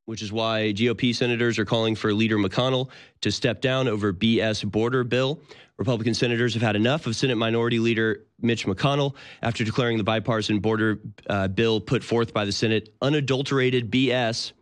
which 0.05 0.21
is 0.21 0.31
why 0.31 0.71
GOP 0.75 1.13
senators 1.13 1.59
are 1.59 1.65
calling 1.65 1.95
for 1.95 2.13
Leader 2.13 2.37
McConnell 2.37 2.89
to 3.21 3.31
step 3.31 3.61
down 3.61 3.87
over 3.87 4.13
BS 4.13 4.69
border 4.69 5.03
bill. 5.03 5.39
Republican 5.77 6.13
senators 6.13 6.53
have 6.53 6.63
had 6.63 6.75
enough 6.75 7.05
of 7.05 7.15
Senate 7.15 7.35
Minority 7.35 7.79
Leader 7.79 8.25
Mitch 8.39 8.65
McConnell 8.65 9.15
after 9.41 9.63
declaring 9.63 9.97
the 9.97 10.03
bipartisan 10.03 10.59
border 10.59 10.99
uh, 11.27 11.47
bill 11.47 11.81
put 11.81 12.03
forth 12.03 12.33
by 12.33 12.45
the 12.45 12.51
Senate 12.51 12.93
unadulterated 13.01 13.91
BS. 13.91 14.53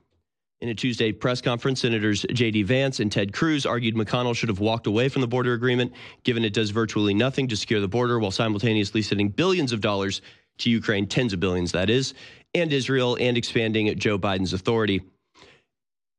In 0.61 0.69
a 0.69 0.73
Tuesday 0.73 1.11
press 1.11 1.41
conference, 1.41 1.81
Senators 1.81 2.25
J.D. 2.31 2.63
Vance 2.63 3.01
and 3.01 3.11
Ted 3.11 3.33
Cruz 3.33 3.65
argued 3.65 3.95
McConnell 3.95 4.33
should 4.33 4.47
have 4.47 4.61
walked 4.61 4.87
away 4.87 5.09
from 5.09 5.21
the 5.21 5.27
border 5.27 5.53
agreement, 5.53 5.91
given 6.23 6.45
it 6.45 6.53
does 6.53 6.69
virtually 6.69 7.13
nothing 7.13 7.49
to 7.49 7.57
secure 7.57 7.81
the 7.81 7.87
border 7.89 8.17
while 8.17 8.31
simultaneously 8.31 9.01
sending 9.01 9.27
billions 9.27 9.73
of 9.73 9.81
dollars 9.81 10.21
to 10.59 10.69
Ukraine, 10.69 11.05
tens 11.05 11.33
of 11.33 11.41
billions, 11.41 11.73
that 11.73 11.89
is, 11.89 12.13
and 12.55 12.71
Israel, 12.71 13.17
and 13.19 13.35
expanding 13.35 13.93
Joe 13.99 14.17
Biden's 14.17 14.53
authority 14.53 15.01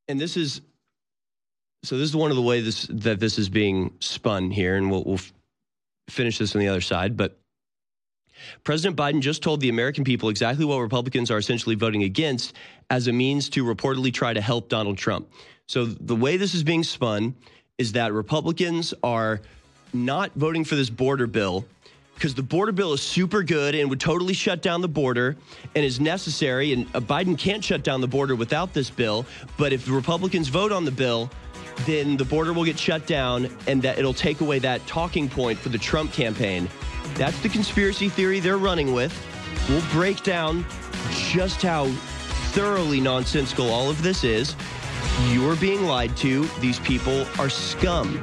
and 0.09 0.21
this 0.21 0.37
is 0.37 0.61
so 1.85 1.99
this 1.99 2.09
is 2.09 2.17
one 2.17 2.31
of 2.31 2.37
the 2.37 2.43
ways 2.43 2.65
this, 2.65 3.03
that 3.03 3.21
this 3.21 3.39
is 3.39 3.49
being 3.49 3.95
spun 4.01 4.51
here, 4.51 4.77
and 4.77 4.91
we'll, 4.91 5.05
we'll 5.05 5.21
finish 6.09 6.39
this 6.39 6.55
on 6.55 6.61
the 6.61 6.69
other 6.69 6.81
side. 6.81 7.15
But 7.15 7.39
President 8.65 8.97
Biden 8.97 9.21
just 9.21 9.43
told 9.43 9.61
the 9.61 9.69
American 9.69 10.03
people 10.03 10.31
exactly 10.31 10.65
what 10.65 10.79
Republicans 10.79 11.31
are 11.31 11.39
essentially 11.39 11.75
voting 11.75 12.03
against 12.03 12.55
as 12.89 13.07
a 13.07 13.13
means 13.13 13.51
to 13.51 13.65
reportedly 13.65 14.13
try 14.13 14.33
to 14.33 14.41
help 14.41 14.69
Donald 14.71 14.97
Trump. 14.97 15.31
So 15.67 15.85
the 15.85 16.17
way 16.17 16.37
this 16.37 16.55
is 16.55 16.63
being 16.63 16.85
spun 16.85 17.35
is 17.79 17.93
that 17.93 18.13
Republicans 18.13 18.95
are 19.03 19.41
not 19.93 20.33
voting 20.35 20.65
for 20.65 20.75
this 20.75 20.91
border 20.91 21.27
bill 21.27 21.67
because 22.15 22.35
the 22.35 22.43
border 22.43 22.73
bill 22.73 22.93
is 22.93 23.03
super 23.03 23.43
good 23.43 23.75
and 23.75 23.91
would 23.91 24.01
totally 24.01 24.35
shut 24.35 24.63
down 24.63 24.81
the 24.81 24.89
border 24.89 25.37
and 25.75 25.85
is 25.85 26.01
necessary. 26.01 26.73
And 26.73 26.87
uh, 26.95 27.01
Biden 27.01 27.37
can't 27.39 27.63
shut 27.63 27.83
down 27.83 28.01
the 28.01 28.09
border 28.09 28.35
without 28.35 28.73
this 28.73 28.91
bill. 28.91 29.27
But 29.59 29.73
if 29.73 29.85
the 29.85 29.93
Republicans 29.93 30.49
vote 30.49 30.73
on 30.73 30.85
the 30.85 30.91
bill, 30.91 31.31
then 31.87 32.17
the 32.17 32.25
border 32.25 32.53
will 32.53 32.65
get 32.65 32.79
shut 32.79 33.07
down 33.07 33.49
and 33.67 33.83
that 33.83 33.99
it'll 33.99 34.15
take 34.15 34.41
away 34.41 34.59
that 34.61 34.87
talking 34.87 35.29
point 35.29 35.59
for 35.59 35.69
the 35.69 35.79
Trump 35.79 36.13
campaign. 36.13 36.69
That's 37.15 37.39
the 37.41 37.49
conspiracy 37.49 38.09
theory 38.09 38.41
they're 38.41 38.59
running 38.59 38.93
with. 38.95 39.13
We'll 39.69 39.85
break 39.93 40.23
down 40.23 40.65
just 41.11 41.63
how 41.63 41.87
thoroughly 42.53 43.01
nonsensical 43.01 43.71
all 43.71 43.91
of 43.91 44.03
this 44.03 44.25
is. 44.25 44.55
You're 45.29 45.57
being 45.57 45.85
lied 45.85 46.17
to. 46.19 46.45
These 46.61 46.79
people 46.81 47.27
are 47.39 47.51
scum. 47.51 48.23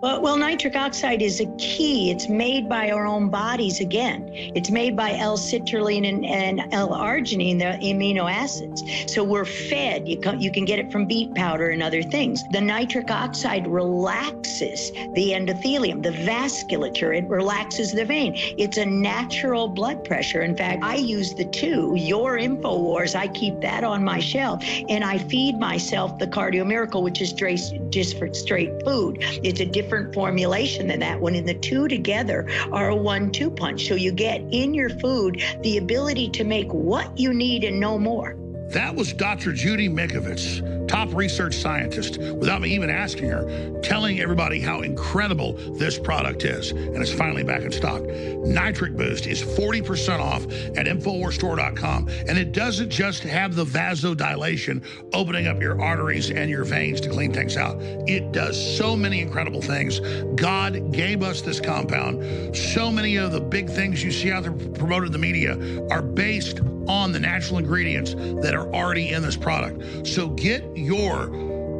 Well, 0.00 0.22
well, 0.22 0.38
nitric 0.38 0.76
oxide 0.76 1.20
is 1.20 1.40
a 1.40 1.46
key. 1.58 2.10
It's 2.10 2.26
made 2.26 2.70
by 2.70 2.90
our 2.90 3.04
own 3.04 3.28
bodies 3.28 3.80
again. 3.80 4.30
It's 4.32 4.70
made 4.70 4.96
by 4.96 5.12
L-citrulline 5.18 6.08
and, 6.08 6.24
and 6.24 6.72
L-arginine, 6.72 7.58
the 7.58 7.86
amino 7.86 8.32
acids. 8.32 8.82
So 9.12 9.22
we're 9.22 9.44
fed. 9.44 10.08
You 10.08 10.18
can, 10.18 10.40
you 10.40 10.50
can 10.50 10.64
get 10.64 10.78
it 10.78 10.90
from 10.90 11.04
beet 11.04 11.34
powder 11.34 11.68
and 11.68 11.82
other 11.82 12.02
things. 12.02 12.42
The 12.50 12.62
nitric 12.62 13.10
oxide 13.10 13.66
relaxes 13.66 14.90
the 14.90 15.32
endothelium, 15.32 16.02
the 16.02 16.12
vasculature. 16.12 17.18
It 17.18 17.28
relaxes 17.28 17.92
the 17.92 18.06
vein. 18.06 18.32
It's 18.56 18.78
a 18.78 18.86
natural 18.86 19.68
blood 19.68 20.02
pressure. 20.02 20.40
In 20.40 20.56
fact, 20.56 20.82
I 20.82 20.94
use 20.94 21.34
the 21.34 21.44
two, 21.44 21.92
your 21.94 22.38
InfoWars, 22.38 23.14
I 23.14 23.28
keep 23.28 23.60
that 23.60 23.84
on 23.84 24.02
my 24.02 24.18
shelf, 24.18 24.64
and 24.88 25.04
I 25.04 25.18
feed 25.18 25.58
myself 25.58 26.18
the 26.18 26.26
Cardio 26.26 26.66
Miracle, 26.66 27.02
which 27.02 27.20
is 27.20 27.34
just 27.34 28.18
for 28.18 28.32
straight 28.32 28.82
food. 28.82 29.18
It's 29.20 29.60
a 29.60 29.66
different 29.66 29.89
different 29.90 30.14
formulation 30.14 30.86
than 30.86 31.00
that 31.00 31.20
one. 31.20 31.34
And 31.34 31.48
the 31.48 31.54
two 31.54 31.88
together 31.88 32.46
are 32.70 32.90
a 32.90 32.96
one 32.96 33.32
two 33.32 33.50
punch. 33.50 33.88
So 33.88 33.96
you 33.96 34.12
get 34.12 34.40
in 34.52 34.72
your 34.72 34.88
food 34.88 35.42
the 35.62 35.78
ability 35.78 36.30
to 36.30 36.44
make 36.44 36.72
what 36.72 37.18
you 37.18 37.34
need 37.34 37.64
and 37.64 37.80
no 37.80 37.98
more. 37.98 38.36
That 38.70 38.94
was 38.94 39.12
Dr. 39.12 39.52
Judy 39.52 39.88
Mikovits, 39.88 40.86
top 40.86 41.12
research 41.12 41.56
scientist, 41.56 42.18
without 42.18 42.60
me 42.60 42.72
even 42.72 42.88
asking 42.88 43.28
her, 43.28 43.80
telling 43.82 44.20
everybody 44.20 44.60
how 44.60 44.82
incredible 44.82 45.54
this 45.72 45.98
product 45.98 46.44
is. 46.44 46.70
And 46.70 46.96
it's 46.98 47.12
finally 47.12 47.42
back 47.42 47.62
in 47.62 47.72
stock. 47.72 48.00
Nitric 48.02 48.96
Boost 48.96 49.26
is 49.26 49.42
40% 49.42 50.20
off 50.20 50.44
at 50.76 50.86
InfoWarsStore.com. 50.86 52.08
And 52.28 52.38
it 52.38 52.52
doesn't 52.52 52.90
just 52.90 53.24
have 53.24 53.56
the 53.56 53.64
vasodilation, 53.64 54.84
opening 55.12 55.48
up 55.48 55.60
your 55.60 55.82
arteries 55.82 56.30
and 56.30 56.48
your 56.48 56.62
veins 56.62 57.00
to 57.00 57.08
clean 57.10 57.32
things 57.32 57.56
out. 57.56 57.76
It 57.80 58.30
does 58.30 58.76
so 58.76 58.94
many 58.94 59.20
incredible 59.20 59.62
things. 59.62 59.98
God 60.36 60.92
gave 60.92 61.24
us 61.24 61.42
this 61.42 61.58
compound. 61.58 62.56
So 62.56 62.92
many 62.92 63.16
of 63.16 63.32
the 63.32 63.40
big 63.40 63.68
things 63.68 64.04
you 64.04 64.12
see 64.12 64.30
out 64.30 64.44
there 64.44 64.52
promoted 64.52 65.06
in 65.06 65.12
the 65.12 65.18
media 65.18 65.58
are 65.90 66.02
based 66.02 66.60
on 66.88 67.12
the 67.12 67.20
natural 67.20 67.58
ingredients 67.58 68.14
that 68.14 68.54
are 68.54 68.59
already 68.68 69.10
in 69.10 69.22
this 69.22 69.36
product. 69.36 70.06
So 70.06 70.28
get 70.28 70.64
your 70.76 71.24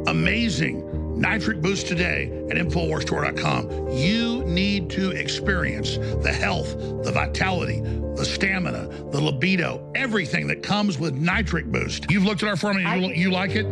amazing 0.07 0.87
Nitric 1.19 1.61
Boost 1.61 1.87
today 1.87 2.31
at 2.49 2.57
InfoWarsStore.com. 2.57 3.89
You 3.89 4.43
need 4.45 4.89
to 4.91 5.11
experience 5.11 5.97
the 6.23 6.33
health, 6.33 6.75
the 7.03 7.11
vitality, 7.11 7.81
the 7.81 8.25
stamina, 8.25 8.87
the 9.11 9.21
libido, 9.21 9.91
everything 9.93 10.47
that 10.47 10.63
comes 10.63 10.97
with 10.97 11.13
Nitric 11.13 11.65
Boost. 11.65 12.09
You've 12.09 12.25
looked 12.25 12.41
at 12.41 12.49
our 12.49 12.57
formula, 12.57 12.95
you, 12.97 13.13
you 13.13 13.31
like 13.31 13.51
it? 13.51 13.67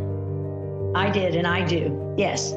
I 0.96 1.10
did, 1.10 1.36
and 1.36 1.48
I 1.48 1.66
do. 1.66 2.16
Yes. 2.18 2.54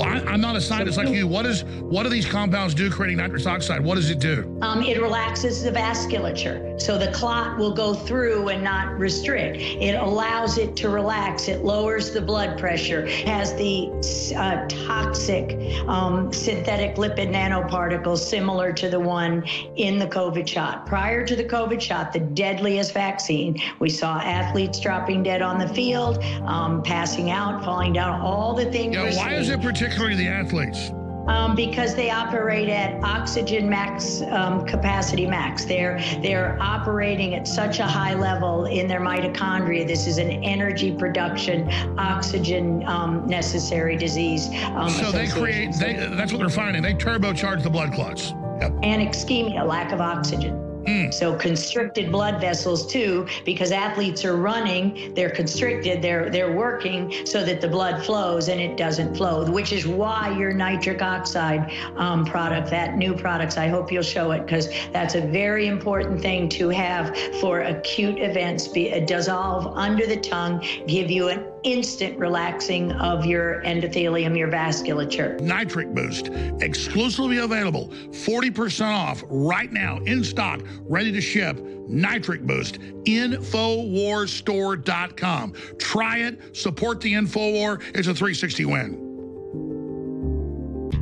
I'm 0.00 0.40
not 0.40 0.56
a 0.56 0.60
scientist 0.60 0.96
like 0.96 1.08
you. 1.08 1.26
What 1.26 1.44
is 1.44 1.64
what 1.64 2.04
do 2.04 2.08
these 2.08 2.26
compounds 2.26 2.74
do 2.74 2.90
creating 2.90 3.18
nitrous 3.18 3.46
oxide? 3.46 3.84
What 3.84 3.96
does 3.96 4.10
it 4.10 4.18
do? 4.18 4.58
Um, 4.62 4.82
it 4.82 5.00
relaxes 5.00 5.62
the 5.62 5.70
vasculature, 5.70 6.80
so 6.80 6.96
the 6.96 7.12
clot 7.12 7.58
will 7.58 7.74
go 7.74 7.92
through 7.92 8.48
and 8.48 8.64
not 8.64 8.98
restrict. 8.98 9.58
It 9.58 9.94
allows 9.94 10.56
it 10.56 10.76
to 10.76 10.88
relax. 10.88 11.48
It 11.48 11.64
lowers 11.64 12.12
the 12.12 12.22
blood 12.22 12.58
pressure. 12.58 13.06
Has 13.06 13.54
the 13.54 13.90
uh, 14.36 14.66
toxic 14.68 15.58
um, 15.88 16.32
synthetic 16.32 16.96
lipid 16.96 17.30
nanoparticles 17.30 18.18
similar 18.18 18.72
to 18.72 18.88
the 18.88 19.00
one 19.00 19.44
in 19.76 19.98
the 19.98 20.06
COVID 20.06 20.46
shot. 20.46 20.86
Prior 20.86 21.26
to 21.26 21.36
the 21.36 21.44
COVID 21.44 21.80
shot, 21.80 22.12
the 22.12 22.20
deadliest 22.20 22.94
vaccine, 22.94 23.60
we 23.78 23.90
saw 23.90 24.18
athletes 24.18 24.80
dropping 24.80 25.22
dead 25.22 25.42
on 25.42 25.58
the 25.58 25.68
field, 25.68 26.22
um, 26.44 26.82
passing 26.82 27.30
out, 27.30 27.62
falling 27.64 27.92
down, 27.92 28.20
all 28.20 28.54
the 28.54 28.70
things. 28.70 28.94
Yeah, 28.94 29.14
why 29.16 29.34
is 29.34 29.50
it 29.50 29.60
particularly 29.82 30.16
the 30.16 30.28
athletes? 30.28 30.92
Um, 31.28 31.54
because 31.54 31.94
they 31.94 32.10
operate 32.10 32.68
at 32.68 33.02
oxygen 33.04 33.68
max 33.68 34.22
um, 34.22 34.66
capacity 34.66 35.24
max. 35.24 35.64
They're 35.64 36.00
they're 36.20 36.58
operating 36.60 37.36
at 37.36 37.46
such 37.46 37.78
a 37.78 37.86
high 37.86 38.14
level 38.14 38.64
in 38.66 38.88
their 38.88 39.00
mitochondria. 39.00 39.86
This 39.86 40.08
is 40.08 40.18
an 40.18 40.30
energy 40.30 40.92
production, 40.92 41.70
oxygen 41.96 42.84
um, 42.88 43.24
necessary 43.26 43.96
disease. 43.96 44.48
Um, 44.74 44.90
So 44.90 45.12
they 45.12 45.28
create. 45.28 45.74
They, 45.74 45.94
that's 46.10 46.32
what 46.32 46.40
they're 46.40 46.48
finding. 46.48 46.82
They 46.82 46.94
turbocharge 46.94 47.62
the 47.62 47.70
blood 47.70 47.92
clots. 47.92 48.34
Yep. 48.60 48.72
and 48.84 49.08
ischemia, 49.08 49.66
lack 49.66 49.90
of 49.90 50.00
oxygen. 50.00 50.71
So 51.12 51.36
constricted 51.36 52.10
blood 52.10 52.40
vessels 52.40 52.86
too, 52.86 53.26
because 53.44 53.70
athletes 53.70 54.24
are 54.24 54.36
running, 54.36 55.14
they're 55.14 55.30
constricted, 55.30 56.02
they're 56.02 56.30
they're 56.30 56.56
working 56.56 57.26
so 57.26 57.44
that 57.44 57.60
the 57.60 57.68
blood 57.68 58.04
flows 58.04 58.48
and 58.48 58.60
it 58.60 58.76
doesn't 58.76 59.16
flow, 59.16 59.48
which 59.50 59.72
is 59.72 59.86
why 59.86 60.36
your 60.36 60.52
nitric 60.52 61.02
oxide 61.02 61.72
um, 61.96 62.24
product, 62.24 62.70
that 62.70 62.96
new 62.96 63.14
products, 63.14 63.56
I 63.56 63.68
hope 63.68 63.92
you'll 63.92 64.02
show 64.02 64.32
it 64.32 64.40
because 64.40 64.68
that's 64.92 65.14
a 65.14 65.20
very 65.20 65.66
important 65.66 66.20
thing 66.20 66.48
to 66.50 66.68
have 66.70 67.16
for 67.40 67.60
acute 67.60 68.18
events. 68.18 68.68
Be, 68.68 68.92
uh, 68.92 69.00
dissolve 69.06 69.66
under 69.76 70.06
the 70.06 70.16
tongue, 70.16 70.64
give 70.86 71.10
you 71.10 71.28
an 71.28 71.51
instant 71.64 72.18
relaxing 72.18 72.92
of 72.92 73.24
your 73.24 73.62
endothelium, 73.62 74.36
your 74.36 74.48
vasculature. 74.48 75.40
Nitric 75.40 75.94
Boost, 75.94 76.28
exclusively 76.60 77.38
available, 77.38 77.88
40% 78.10 78.92
off 78.92 79.22
right 79.28 79.72
now, 79.72 79.98
in 79.98 80.24
stock, 80.24 80.60
ready 80.82 81.12
to 81.12 81.20
ship. 81.20 81.60
Nitric 81.88 82.42
Boost, 82.42 82.80
InfoWarsStore.com. 83.04 85.54
Try 85.78 86.18
it, 86.18 86.56
support 86.56 87.00
the 87.00 87.12
InfoWar. 87.12 87.80
It's 87.94 88.08
a 88.08 88.14
360 88.14 88.64
win. 88.64 88.98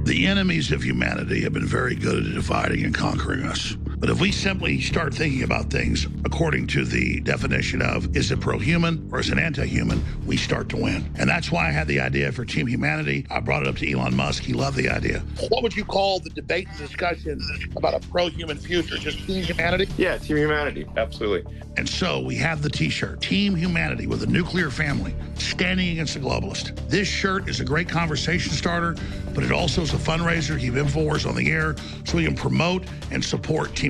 The 0.04 0.26
enemies 0.26 0.72
of 0.72 0.82
humanity 0.82 1.42
have 1.42 1.52
been 1.52 1.66
very 1.66 1.94
good 1.94 2.26
at 2.26 2.32
dividing 2.34 2.84
and 2.84 2.94
conquering 2.94 3.44
us. 3.44 3.76
But 4.00 4.08
if 4.08 4.18
we 4.18 4.32
simply 4.32 4.80
start 4.80 5.12
thinking 5.12 5.42
about 5.42 5.68
things 5.68 6.06
according 6.24 6.68
to 6.68 6.86
the 6.86 7.20
definition 7.20 7.82
of 7.82 8.16
is 8.16 8.30
it 8.30 8.40
pro 8.40 8.58
human 8.58 9.06
or 9.12 9.20
is 9.20 9.28
it 9.28 9.36
anti 9.36 9.66
human, 9.66 10.02
we 10.24 10.38
start 10.38 10.70
to 10.70 10.78
win. 10.78 11.12
And 11.18 11.28
that's 11.28 11.52
why 11.52 11.68
I 11.68 11.70
had 11.70 11.86
the 11.86 12.00
idea 12.00 12.32
for 12.32 12.46
Team 12.46 12.66
Humanity. 12.66 13.26
I 13.30 13.40
brought 13.40 13.62
it 13.62 13.68
up 13.68 13.76
to 13.76 13.92
Elon 13.92 14.16
Musk. 14.16 14.42
He 14.42 14.54
loved 14.54 14.78
the 14.78 14.88
idea. 14.88 15.22
What 15.50 15.62
would 15.62 15.76
you 15.76 15.84
call 15.84 16.18
the 16.18 16.30
debate 16.30 16.66
and 16.68 16.78
discussion 16.78 17.38
about 17.76 17.92
a 17.92 18.00
pro 18.08 18.30
human 18.30 18.56
future? 18.56 18.96
Just 18.96 19.18
Team 19.26 19.44
Humanity? 19.44 19.86
Yeah, 19.98 20.16
Team 20.16 20.38
Humanity. 20.38 20.86
Absolutely. 20.96 21.52
And 21.76 21.86
so 21.86 22.20
we 22.20 22.36
have 22.36 22.62
the 22.62 22.70
t 22.70 22.88
shirt, 22.88 23.20
Team 23.20 23.54
Humanity 23.54 24.06
with 24.06 24.22
a 24.22 24.26
nuclear 24.26 24.70
family 24.70 25.14
standing 25.34 25.90
against 25.90 26.14
the 26.14 26.20
globalist. 26.20 26.74
This 26.88 27.06
shirt 27.06 27.50
is 27.50 27.60
a 27.60 27.64
great 27.64 27.88
conversation 27.88 28.52
starter, 28.52 28.96
but 29.34 29.44
it 29.44 29.52
also 29.52 29.82
is 29.82 29.92
a 29.92 29.98
fundraiser. 29.98 30.58
Keep 30.58 30.74
InfoWars 30.74 31.28
on 31.28 31.36
the 31.36 31.50
air 31.50 31.76
so 32.04 32.16
we 32.16 32.24
can 32.24 32.34
promote 32.34 32.84
and 33.10 33.22
support 33.22 33.74
Team 33.76 33.89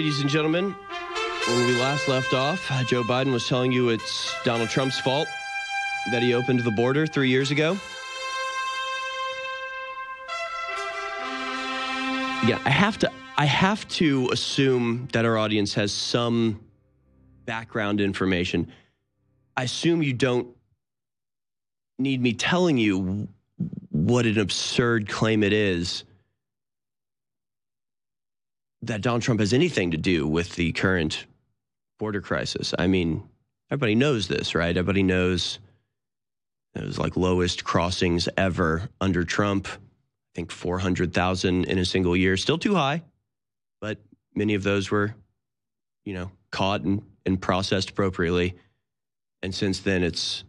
Ladies 0.00 0.22
and 0.22 0.30
gentlemen. 0.30 0.74
When 1.46 1.66
we 1.66 1.78
last 1.78 2.08
left 2.08 2.32
off, 2.32 2.70
uh, 2.70 2.82
Joe 2.84 3.02
Biden 3.02 3.32
was 3.32 3.46
telling 3.46 3.70
you 3.70 3.90
it's 3.90 4.34
Donald 4.44 4.70
Trump's 4.70 4.98
fault 4.98 5.28
that 6.10 6.22
he 6.22 6.32
opened 6.32 6.60
the 6.60 6.70
border 6.70 7.06
three 7.06 7.28
years 7.28 7.50
ago. 7.50 7.72
Yeah, 12.48 12.58
I 12.64 12.70
have 12.70 12.98
to. 13.00 13.12
I 13.36 13.44
have 13.44 13.86
to 13.88 14.30
assume 14.32 15.06
that 15.12 15.26
our 15.26 15.36
audience 15.36 15.74
has 15.74 15.92
some 15.92 16.58
background 17.44 18.00
information. 18.00 18.72
I 19.54 19.64
assume 19.64 20.02
you 20.02 20.14
don't 20.14 20.48
need 21.98 22.22
me 22.22 22.32
telling 22.32 22.78
you 22.78 23.28
what 23.90 24.24
an 24.24 24.38
absurd 24.38 25.10
claim 25.10 25.42
it 25.42 25.52
is 25.52 26.04
that 28.82 29.02
Donald 29.02 29.22
Trump 29.22 29.40
has 29.40 29.52
anything 29.52 29.90
to 29.90 29.96
do 29.96 30.26
with 30.26 30.54
the 30.54 30.72
current 30.72 31.26
border 31.98 32.20
crisis. 32.20 32.74
I 32.78 32.86
mean, 32.86 33.22
everybody 33.70 33.94
knows 33.94 34.28
this, 34.28 34.54
right? 34.54 34.76
Everybody 34.76 35.02
knows 35.02 35.58
it 36.74 36.84
was 36.84 36.98
like 36.98 37.16
lowest 37.16 37.64
crossings 37.64 38.28
ever 38.36 38.88
under 39.00 39.24
Trump. 39.24 39.68
I 39.68 40.32
think 40.34 40.52
400,000 40.52 41.64
in 41.64 41.78
a 41.78 41.84
single 41.84 42.16
year. 42.16 42.36
Still 42.36 42.58
too 42.58 42.74
high, 42.74 43.02
but 43.80 43.98
many 44.34 44.54
of 44.54 44.62
those 44.62 44.90
were, 44.90 45.14
you 46.04 46.14
know, 46.14 46.30
caught 46.50 46.82
and, 46.82 47.02
and 47.26 47.40
processed 47.40 47.90
appropriately. 47.90 48.54
And 49.42 49.54
since 49.54 49.80
then, 49.80 50.02
it's, 50.02 50.44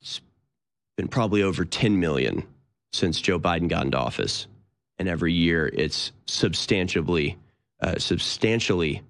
it's 0.00 0.20
been 0.96 1.08
probably 1.08 1.42
over 1.42 1.64
10 1.64 2.00
million 2.00 2.44
since 2.92 3.20
Joe 3.20 3.38
Biden 3.38 3.68
got 3.68 3.84
into 3.84 3.98
office 3.98 4.46
and 4.98 5.08
every 5.08 5.32
year 5.32 5.70
it's 5.72 6.12
substantially, 6.26 7.38
uh, 7.80 7.98
substantially 7.98 9.02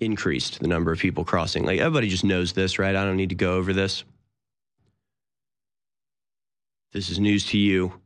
increased 0.00 0.60
the 0.60 0.68
number 0.68 0.92
of 0.92 0.98
people 0.98 1.24
crossing. 1.24 1.64
Like 1.64 1.80
everybody 1.80 2.08
just 2.08 2.24
knows 2.24 2.52
this, 2.52 2.78
right? 2.78 2.94
I 2.94 3.04
don't 3.04 3.16
need 3.16 3.30
to 3.30 3.34
go 3.34 3.54
over 3.54 3.72
this. 3.72 4.04
This 6.92 7.10
is 7.10 7.18
news 7.18 7.46
to 7.46 7.58
you. 7.58 8.00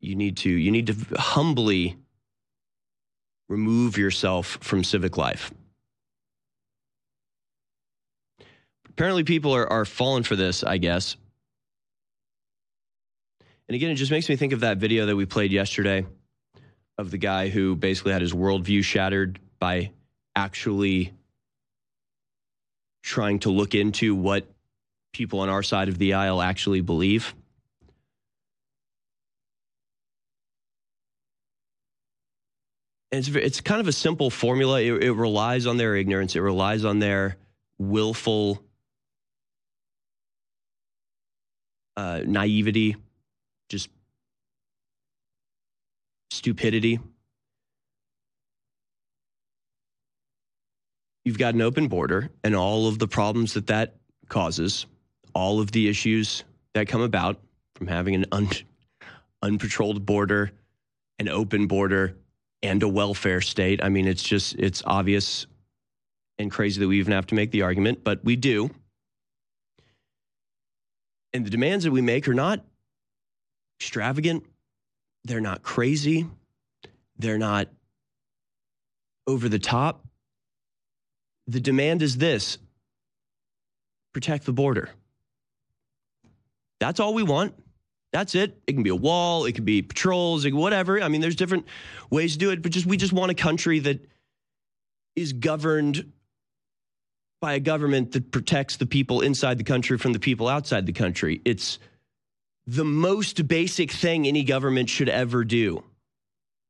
You 0.00 0.14
need 0.14 0.36
to 0.38 0.50
you 0.50 0.70
need 0.70 0.88
to 0.88 0.96
humbly 1.16 1.96
remove 3.48 3.96
yourself 3.96 4.58
from 4.60 4.84
civic 4.84 5.16
life. 5.16 5.52
Apparently, 8.88 9.24
people 9.24 9.54
are, 9.54 9.70
are 9.70 9.84
falling 9.84 10.22
for 10.22 10.36
this, 10.36 10.64
I 10.64 10.78
guess. 10.78 11.16
And 13.68 13.74
again, 13.74 13.90
it 13.90 13.96
just 13.96 14.10
makes 14.10 14.28
me 14.28 14.36
think 14.36 14.52
of 14.52 14.60
that 14.60 14.78
video 14.78 15.06
that 15.06 15.16
we 15.16 15.26
played 15.26 15.50
yesterday 15.50 16.06
of 16.98 17.10
the 17.10 17.18
guy 17.18 17.48
who 17.48 17.74
basically 17.74 18.12
had 18.12 18.22
his 18.22 18.32
worldview 18.32 18.82
shattered 18.84 19.38
by 19.58 19.90
actually 20.34 21.12
trying 23.02 23.38
to 23.40 23.50
look 23.50 23.74
into 23.74 24.14
what 24.14 24.46
people 25.12 25.40
on 25.40 25.48
our 25.48 25.62
side 25.62 25.88
of 25.88 25.98
the 25.98 26.14
aisle 26.14 26.40
actually 26.40 26.80
believe. 26.80 27.34
And 33.12 33.18
it's, 33.20 33.28
it's 33.34 33.60
kind 33.60 33.80
of 33.80 33.88
a 33.88 33.92
simple 33.92 34.30
formula. 34.30 34.80
It, 34.80 35.04
it 35.04 35.12
relies 35.12 35.66
on 35.66 35.76
their 35.76 35.96
ignorance, 35.96 36.36
it 36.36 36.40
relies 36.40 36.84
on 36.84 36.98
their 36.98 37.36
willful 37.78 38.62
uh, 41.96 42.20
naivety, 42.26 42.96
just 43.68 43.88
stupidity. 46.30 47.00
You've 51.24 51.38
got 51.38 51.54
an 51.54 51.62
open 51.62 51.88
border 51.88 52.30
and 52.44 52.54
all 52.54 52.86
of 52.86 52.98
the 52.98 53.08
problems 53.08 53.54
that 53.54 53.66
that 53.66 53.96
causes, 54.28 54.86
all 55.34 55.60
of 55.60 55.72
the 55.72 55.88
issues 55.88 56.44
that 56.74 56.86
come 56.88 57.00
about 57.00 57.40
from 57.74 57.88
having 57.88 58.14
an 58.14 58.26
un- 58.32 58.48
unpatrolled 59.42 60.06
border, 60.06 60.52
an 61.18 61.28
open 61.28 61.66
border, 61.66 62.16
and 62.62 62.82
a 62.82 62.88
welfare 62.88 63.40
state. 63.40 63.82
I 63.82 63.88
mean, 63.88 64.06
it's 64.06 64.22
just, 64.22 64.54
it's 64.54 64.82
obvious 64.86 65.46
and 66.38 66.50
crazy 66.50 66.80
that 66.80 66.88
we 66.88 66.98
even 66.98 67.12
have 67.12 67.26
to 67.26 67.34
make 67.34 67.50
the 67.50 67.62
argument, 67.62 68.04
but 68.04 68.24
we 68.24 68.36
do. 68.36 68.70
And 71.32 71.44
the 71.44 71.50
demands 71.50 71.84
that 71.84 71.90
we 71.90 72.00
make 72.00 72.28
are 72.28 72.34
not 72.34 72.64
extravagant, 73.80 74.44
they're 75.24 75.40
not 75.40 75.62
crazy, 75.62 76.26
they're 77.18 77.38
not 77.38 77.68
over 79.26 79.48
the 79.48 79.58
top. 79.58 80.04
The 81.46 81.60
demand 81.60 82.02
is 82.02 82.16
this 82.16 82.58
protect 84.12 84.46
the 84.46 84.52
border. 84.52 84.90
That's 86.80 87.00
all 87.00 87.14
we 87.14 87.22
want. 87.22 87.54
That's 88.12 88.34
it. 88.34 88.58
It 88.66 88.72
can 88.72 88.82
be 88.82 88.90
a 88.90 88.96
wall, 88.96 89.44
it 89.44 89.54
can 89.54 89.64
be 89.64 89.82
patrols, 89.82 90.44
it, 90.44 90.54
whatever. 90.54 91.00
I 91.02 91.08
mean, 91.08 91.20
there's 91.20 91.36
different 91.36 91.66
ways 92.10 92.32
to 92.32 92.38
do 92.38 92.50
it, 92.50 92.62
but 92.62 92.72
just 92.72 92.86
we 92.86 92.96
just 92.96 93.12
want 93.12 93.30
a 93.30 93.34
country 93.34 93.78
that 93.80 94.00
is 95.14 95.32
governed 95.32 96.12
by 97.40 97.54
a 97.54 97.60
government 97.60 98.12
that 98.12 98.30
protects 98.30 98.76
the 98.76 98.86
people 98.86 99.20
inside 99.20 99.58
the 99.58 99.64
country 99.64 99.98
from 99.98 100.12
the 100.12 100.18
people 100.18 100.48
outside 100.48 100.86
the 100.86 100.92
country. 100.92 101.42
It's 101.44 101.78
the 102.66 102.84
most 102.84 103.46
basic 103.46 103.92
thing 103.92 104.26
any 104.26 104.42
government 104.42 104.90
should 104.90 105.08
ever 105.08 105.44
do. 105.44 105.82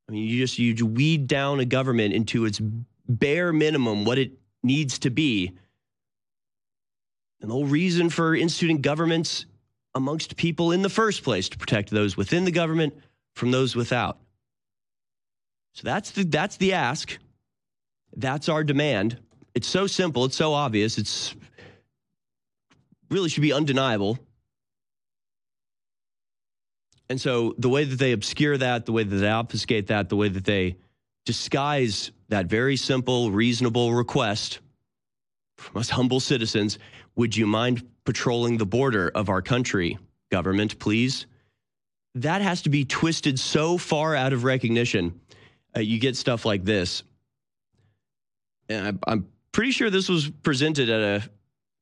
I 0.09 0.13
mean, 0.13 0.29
you 0.29 0.39
just 0.39 0.59
you 0.59 0.87
weed 0.87 1.27
down 1.27 1.61
a 1.61 1.65
government 1.65 2.15
into 2.15 2.45
its 2.45 2.61
bare 3.09 3.53
minimum, 3.53 4.05
what 4.05 4.19
it 4.19 4.33
needs 4.63 4.99
to 5.01 5.11
be. 5.11 5.53
And 7.41 7.51
the 7.51 7.55
whole 7.55 7.67
reason 7.67 8.11
for 8.11 8.35
instituting 8.35 8.81
governments 8.81 9.47
amongst 9.95 10.37
people 10.37 10.73
in 10.73 10.83
the 10.83 10.89
first 10.89 11.23
place 11.23 11.49
to 11.49 11.59
protect 11.59 11.91
those 11.91 12.17
within 12.17 12.45
the 12.45 12.51
government 12.51 12.95
from 13.35 13.51
those 13.51 13.75
without. 13.75 14.19
So 15.73 15.83
that's 15.85 16.11
the 16.13 16.25
that's 16.25 16.57
the 16.57 16.73
ask. 16.75 17.19
That's 18.17 18.49
our 18.49 18.65
demand. 18.65 19.19
It's 19.55 19.69
so 19.69 19.87
simple, 19.87 20.25
it's 20.25 20.37
so 20.37 20.53
obvious, 20.53 20.99
it's 20.99 21.35
really 23.11 23.29
should 23.29 23.43
be 23.43 23.53
undeniable. 23.53 24.19
And 27.09 27.21
so 27.21 27.55
the 27.59 27.69
way 27.69 27.85
that 27.85 27.99
they 27.99 28.13
obscure 28.13 28.57
that, 28.59 28.87
the 28.87 28.93
way 28.93 29.05
that 29.05 29.17
they 29.17 29.31
obfuscate 29.31 29.89
that, 29.89 30.09
the 30.09 30.17
way 30.17 30.29
that 30.29 30.45
they 30.45 30.77
disguise 31.25 32.11
that 32.29 32.47
very 32.47 32.77
simple, 32.77 33.31
reasonable 33.31 33.93
request 33.93 34.61
from 35.57 35.81
us 35.81 35.91
humble 35.91 36.21
citizens, 36.21 36.79
would 37.15 37.37
you 37.37 37.47
mind 37.47 37.87
patrolling 38.05 38.59
the 38.59 38.67
border 38.67 39.11
of 39.15 39.29
our 39.29 39.43
country, 39.43 39.99
government, 40.31 40.79
please? 40.79 41.27
That 42.17 42.43
has 42.43 42.63
to 42.63 42.71
be 42.71 42.85
twisted 42.85 43.39
so 43.39 43.79
far 43.79 44.15
out 44.15 44.33
of 44.33 44.45
recognition. 44.45 45.21
Uh, 45.77 45.81
you 45.81 45.99
get 45.99 46.17
stuff 46.17 46.45
like 46.45 46.65
this. 46.65 47.03
And 48.69 48.99
I, 49.07 49.13
I'm 49.13 49.29
pretty 49.53 49.71
sure 49.71 49.91
this 49.91 50.09
was 50.09 50.29
presented 50.29 50.89
at 50.89 51.01
a 51.01 51.31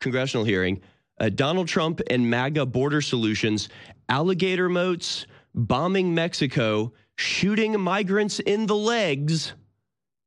congressional 0.00 0.44
hearing. 0.44 0.80
Uh, 1.24 1.30
Donald 1.30 1.66
Trump 1.68 2.02
and 2.10 2.28
MAGA 2.28 2.66
border 2.66 3.00
solutions, 3.00 3.70
alligator 4.10 4.68
moats, 4.68 5.26
bombing 5.54 6.14
Mexico, 6.14 6.92
shooting 7.16 7.80
migrants 7.80 8.40
in 8.40 8.66
the 8.66 8.76
legs, 8.76 9.54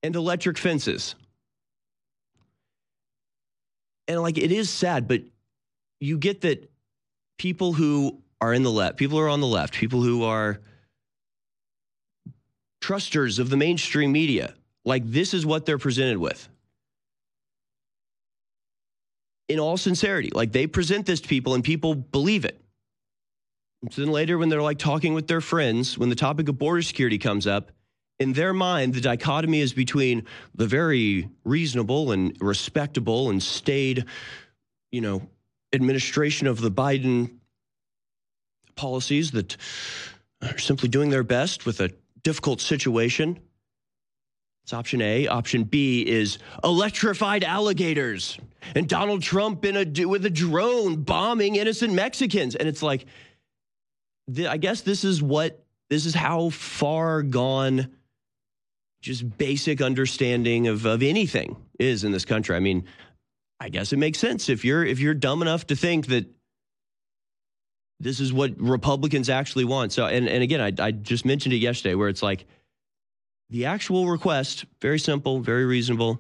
and 0.02 0.16
electric 0.16 0.58
fences. 0.58 1.14
And 4.08 4.24
like 4.24 4.40
it 4.40 4.52
is 4.52 4.72
sad, 4.72 5.08
but 5.08 5.22
you 6.00 6.18
get 6.18 6.42
that 6.42 6.68
people 7.38 7.74
who 7.74 8.24
are 8.42 8.52
in 8.52 8.64
the 8.64 8.72
left, 8.72 8.98
people 8.98 9.20
who 9.20 9.24
are 9.24 9.30
on 9.30 9.42
the 9.42 9.46
left, 9.46 9.76
people 9.76 10.02
who 10.02 10.24
are 10.24 10.60
trusters 12.82 13.38
of 13.38 13.52
the 13.52 13.58
mainstream 13.58 14.12
media, 14.12 14.56
like 14.84 15.04
this 15.06 15.36
is 15.36 15.46
what 15.46 15.68
they're 15.68 15.78
presented 15.78 16.18
with 16.18 16.50
in 19.48 19.60
all 19.60 19.78
sincerity. 19.78 20.30
Like 20.34 20.52
they 20.52 20.68
present 20.68 21.06
this 21.06 21.22
to 21.22 21.28
people 21.28 21.54
and 21.54 21.64
people 21.64 21.96
believe 21.96 22.46
it. 22.46 22.62
And 23.82 23.94
so 23.94 24.02
then 24.02 24.12
later, 24.12 24.38
when 24.38 24.50
they're 24.50 24.62
like 24.62 24.80
talking 24.80 25.14
with 25.14 25.28
their 25.28 25.42
friends, 25.42 25.98
when 25.98 26.10
the 26.10 26.16
topic 26.16 26.50
of 26.50 26.58
border 26.58 26.82
security 26.82 27.18
comes 27.18 27.46
up, 27.46 27.72
in 28.20 28.34
their 28.34 28.54
mind, 28.54 28.96
the 28.96 29.02
dichotomy 29.02 29.62
is 29.62 29.74
between 29.74 30.26
the 30.56 30.66
very 30.66 31.30
reasonable 31.44 32.12
and 32.12 32.36
respectable 32.42 33.30
and 33.30 33.42
staid, 33.42 34.06
you 34.92 35.02
know, 35.02 35.30
administration 35.74 36.48
of 36.48 36.60
the 36.60 36.72
Biden 36.72 37.38
policies 38.76 39.32
that 39.32 39.58
are 40.42 40.58
simply 40.58 40.90
doing 40.90 41.10
their 41.10 41.24
best 41.24 41.66
with 41.66 41.80
a 41.80 41.92
difficult 42.24 42.60
situation. 42.60 43.40
It's 44.68 44.74
option 44.74 45.02
A. 45.02 45.30
Option 45.30 45.64
B 45.64 46.06
is 46.06 46.40
electrified 46.62 47.46
alligators 47.46 48.38
and 48.76 48.86
Donald 48.86 49.22
Trump 49.22 49.64
in 49.64 49.78
a 49.78 50.06
with 50.06 50.26
a 50.26 50.30
drone 50.30 51.04
bombing 51.04 51.56
innocent 51.56 51.94
Mexicans. 51.94 52.54
And 52.54 52.68
it's 52.68 52.84
like, 52.84 53.06
I 54.38 54.58
guess 54.58 54.82
this 54.82 55.06
is 55.06 55.24
what 55.24 55.64
this 55.90 56.06
is 56.06 56.14
how 56.14 56.50
far 56.50 57.24
gone 57.24 57.96
just 59.02 59.38
basic 59.38 59.82
understanding 59.82 60.68
of, 60.68 60.86
of 60.86 61.02
anything 61.02 61.56
is 61.80 62.04
in 62.04 62.12
this 62.12 62.26
country. 62.26 62.54
I 62.54 62.60
mean, 62.60 62.84
I 63.62 63.70
guess 63.70 63.94
it 63.94 63.98
makes 64.00 64.20
sense 64.20 64.50
if 64.50 64.66
you're 64.66 64.84
if 64.84 65.00
you're 65.00 65.14
dumb 65.14 65.42
enough 65.42 65.68
to 65.68 65.78
think 65.78 66.08
that 66.08 66.26
this 68.02 68.20
is 68.20 68.34
what 68.34 68.60
Republicans 68.60 69.30
actually 69.30 69.64
want. 69.64 69.94
So, 69.94 70.08
and, 70.08 70.28
and 70.28 70.44
again, 70.44 70.60
I, 70.60 70.88
I 70.88 70.92
just 70.92 71.24
mentioned 71.24 71.54
it 71.54 71.60
yesterday 71.60 71.96
where 71.96 72.10
it's 72.10 72.22
like 72.22 72.46
the 73.50 73.66
actual 73.66 74.08
request, 74.08 74.66
very 74.82 75.00
simple, 75.00 75.40
very 75.40 75.66
reasonable 75.66 76.20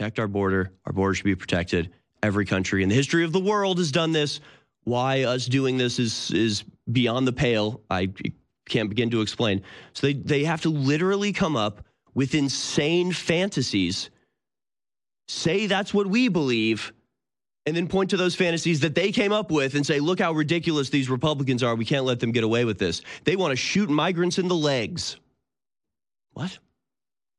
protect 0.00 0.18
our 0.18 0.28
border. 0.28 0.72
Our 0.86 0.94
border 0.94 1.14
should 1.14 1.24
be 1.24 1.34
protected. 1.34 1.90
Every 2.22 2.46
country 2.46 2.82
in 2.82 2.88
the 2.88 2.94
history 2.94 3.22
of 3.22 3.32
the 3.32 3.40
world 3.40 3.76
has 3.76 3.92
done 3.92 4.12
this. 4.12 4.40
Why 4.84 5.24
us 5.24 5.44
doing 5.44 5.76
this 5.76 5.98
is 5.98 6.30
is 6.30 6.64
beyond 6.90 7.26
the 7.26 7.32
pale. 7.32 7.82
I 7.90 8.10
can't 8.66 8.88
begin 8.88 9.10
to 9.10 9.20
explain. 9.20 9.62
So 9.92 10.06
they 10.06 10.14
they 10.14 10.44
have 10.44 10.62
to 10.62 10.70
literally 10.70 11.34
come 11.34 11.54
up 11.54 11.84
with 12.14 12.34
insane 12.34 13.12
fantasies, 13.12 14.10
say 15.28 15.66
that's 15.66 15.92
what 15.92 16.06
we 16.06 16.28
believe, 16.28 16.92
and 17.66 17.76
then 17.76 17.86
point 17.86 18.10
to 18.10 18.16
those 18.16 18.34
fantasies 18.34 18.80
that 18.80 18.94
they 18.94 19.12
came 19.12 19.32
up 19.32 19.50
with 19.50 19.74
and 19.74 19.86
say, 19.86 20.00
look 20.00 20.18
how 20.18 20.32
ridiculous 20.32 20.88
these 20.88 21.10
Republicans 21.10 21.62
are. 21.62 21.74
We 21.74 21.84
can't 21.84 22.06
let 22.06 22.20
them 22.20 22.32
get 22.32 22.42
away 22.42 22.64
with 22.64 22.78
this. 22.78 23.02
They 23.24 23.36
want 23.36 23.52
to 23.52 23.56
shoot 23.56 23.90
migrants 23.90 24.38
in 24.38 24.48
the 24.48 24.56
legs. 24.56 25.18
What? 26.32 26.58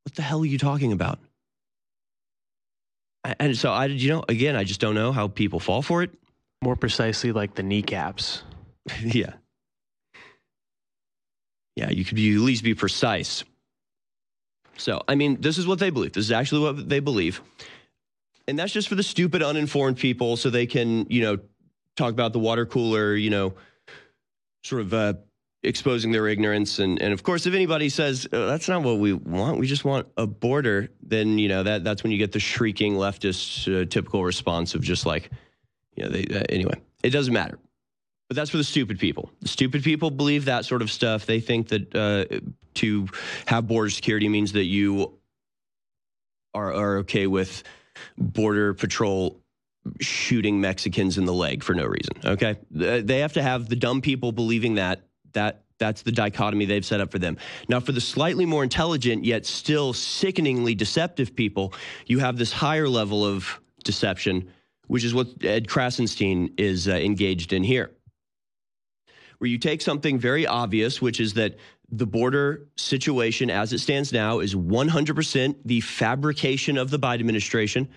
What 0.03 0.15
the 0.15 0.21
hell 0.21 0.41
are 0.41 0.45
you 0.45 0.57
talking 0.57 0.91
about? 0.91 1.19
And 3.23 3.55
so 3.55 3.71
I, 3.71 3.87
did 3.87 4.01
you 4.01 4.09
know, 4.09 4.23
again, 4.27 4.55
I 4.55 4.63
just 4.63 4.79
don't 4.79 4.95
know 4.95 5.11
how 5.11 5.27
people 5.27 5.59
fall 5.59 5.81
for 5.81 6.01
it. 6.01 6.11
More 6.63 6.75
precisely, 6.75 7.31
like 7.31 7.55
the 7.55 7.63
kneecaps. 7.63 8.43
yeah. 9.03 9.33
Yeah, 11.75 11.89
you 11.89 12.03
could 12.03 12.15
be, 12.15 12.33
at 12.33 12.41
least 12.41 12.63
be 12.63 12.73
precise. 12.73 13.43
So, 14.77 15.01
I 15.07 15.15
mean, 15.15 15.39
this 15.39 15.57
is 15.57 15.67
what 15.67 15.79
they 15.79 15.91
believe. 15.91 16.13
This 16.13 16.25
is 16.25 16.31
actually 16.31 16.61
what 16.61 16.89
they 16.89 16.99
believe. 16.99 17.41
And 18.47 18.57
that's 18.57 18.73
just 18.73 18.87
for 18.87 18.95
the 18.95 19.03
stupid, 19.03 19.43
uninformed 19.43 19.97
people 19.97 20.37
so 20.37 20.49
they 20.49 20.65
can, 20.65 21.05
you 21.09 21.21
know, 21.21 21.37
talk 21.95 22.11
about 22.11 22.33
the 22.33 22.39
water 22.39 22.65
cooler, 22.65 23.15
you 23.15 23.29
know, 23.29 23.53
sort 24.63 24.81
of 24.81 24.93
uh, 24.93 25.13
exposing 25.63 26.11
their 26.11 26.27
ignorance. 26.27 26.79
And, 26.79 27.01
and 27.01 27.13
of 27.13 27.23
course, 27.23 27.45
if 27.45 27.53
anybody 27.53 27.89
says 27.89 28.27
oh, 28.31 28.47
that's 28.47 28.67
not 28.67 28.83
what 28.83 28.99
we 28.99 29.13
want, 29.13 29.59
we 29.59 29.67
just 29.67 29.85
want 29.85 30.07
a 30.17 30.25
border, 30.25 30.89
then 31.03 31.37
you 31.37 31.47
know 31.47 31.63
that 31.63 31.83
that's 31.83 32.03
when 32.03 32.11
you 32.11 32.17
get 32.17 32.31
the 32.31 32.39
shrieking 32.39 32.95
leftist 32.95 33.67
uh, 33.67 33.85
typical 33.85 34.23
response 34.23 34.75
of 34.75 34.81
just 34.81 35.05
like, 35.05 35.29
you 35.95 36.03
know, 36.03 36.09
they, 36.09 36.23
uh, 36.23 36.43
anyway, 36.49 36.79
it 37.03 37.11
doesn't 37.11 37.33
matter. 37.33 37.59
But 38.27 38.37
that's 38.37 38.49
for 38.49 38.57
the 38.57 38.63
stupid 38.63 38.97
people. 38.97 39.29
The 39.41 39.49
stupid 39.49 39.83
people 39.83 40.09
believe 40.09 40.45
that 40.45 40.63
sort 40.63 40.81
of 40.81 40.89
stuff. 40.89 41.25
They 41.25 41.41
think 41.41 41.67
that 41.67 41.93
uh, 41.93 42.39
to 42.75 43.07
have 43.45 43.67
border 43.67 43.89
security 43.89 44.29
means 44.29 44.53
that 44.53 44.63
you 44.63 45.19
are, 46.53 46.73
are 46.73 46.97
okay 46.99 47.27
with 47.27 47.63
border 48.17 48.73
patrol 48.73 49.41
shooting 49.99 50.61
Mexicans 50.61 51.17
in 51.17 51.25
the 51.25 51.33
leg 51.33 51.63
for 51.63 51.73
no 51.73 51.85
reason. 51.85 52.13
Okay. 52.23 52.55
They 52.69 53.19
have 53.19 53.33
to 53.33 53.41
have 53.41 53.67
the 53.67 53.75
dumb 53.75 54.01
people 54.01 54.31
believing 54.31 54.75
that 54.75 55.01
that 55.33 55.63
that's 55.77 56.03
the 56.03 56.11
dichotomy 56.11 56.65
they've 56.65 56.85
set 56.85 57.01
up 57.01 57.11
for 57.11 57.17
them. 57.17 57.37
Now, 57.67 57.79
for 57.79 57.91
the 57.91 57.99
slightly 57.99 58.45
more 58.45 58.63
intelligent 58.63 59.25
yet 59.25 59.47
still 59.47 59.93
sickeningly 59.93 60.75
deceptive 60.75 61.35
people, 61.35 61.73
you 62.05 62.19
have 62.19 62.37
this 62.37 62.51
higher 62.53 62.87
level 62.87 63.25
of 63.25 63.59
deception, 63.83 64.51
which 64.87 65.03
is 65.03 65.13
what 65.13 65.27
Ed 65.43 65.67
Krassenstein 65.67 66.53
is 66.59 66.87
uh, 66.87 66.91
engaged 66.91 67.51
in 67.51 67.63
here. 67.63 67.91
Where 69.39 69.49
you 69.49 69.57
take 69.57 69.81
something 69.81 70.19
very 70.19 70.45
obvious, 70.45 71.01
which 71.01 71.19
is 71.19 71.33
that 71.33 71.57
the 71.91 72.05
border 72.05 72.67
situation 72.77 73.49
as 73.49 73.73
it 73.73 73.79
stands 73.79 74.13
now 74.13 74.39
is 74.39 74.53
100% 74.53 75.55
the 75.65 75.81
fabrication 75.81 76.77
of 76.77 76.91
the 76.91 76.99
Biden 76.99 77.19
administration 77.19 77.89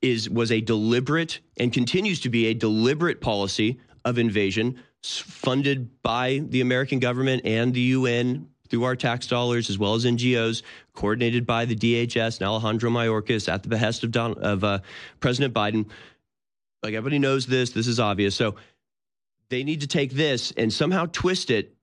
is 0.00 0.28
was 0.28 0.50
a 0.50 0.60
deliberate 0.60 1.40
and 1.58 1.72
continues 1.72 2.20
to 2.20 2.28
be 2.28 2.46
a 2.46 2.54
deliberate 2.54 3.20
policy 3.20 3.78
of 4.04 4.18
invasion 4.18 4.80
funded 5.02 6.02
by 6.02 6.42
the 6.48 6.60
American 6.60 6.98
government 6.98 7.42
and 7.44 7.74
the 7.74 7.80
UN 7.80 8.48
through 8.68 8.84
our 8.84 8.96
tax 8.96 9.26
dollars 9.26 9.68
as 9.68 9.78
well 9.78 9.94
as 9.94 10.04
NGOs, 10.04 10.62
coordinated 10.94 11.44
by 11.44 11.66
the 11.66 11.76
DHS 11.76 12.38
and 12.38 12.48
Alejandro 12.48 12.90
Mayorkas 12.90 13.52
at 13.52 13.62
the 13.62 13.68
behest 13.68 14.02
of, 14.02 14.10
Don, 14.10 14.32
of 14.38 14.64
uh, 14.64 14.78
President 15.20 15.52
Biden. 15.52 15.86
Like 16.82 16.94
everybody 16.94 17.18
knows 17.18 17.46
this, 17.46 17.72
this 17.72 17.86
is 17.86 18.00
obvious. 18.00 18.34
So 18.34 18.54
they 19.50 19.62
need 19.62 19.82
to 19.82 19.86
take 19.86 20.12
this 20.12 20.52
and 20.56 20.72
somehow 20.72 21.06
twist 21.12 21.50
it 21.50 21.74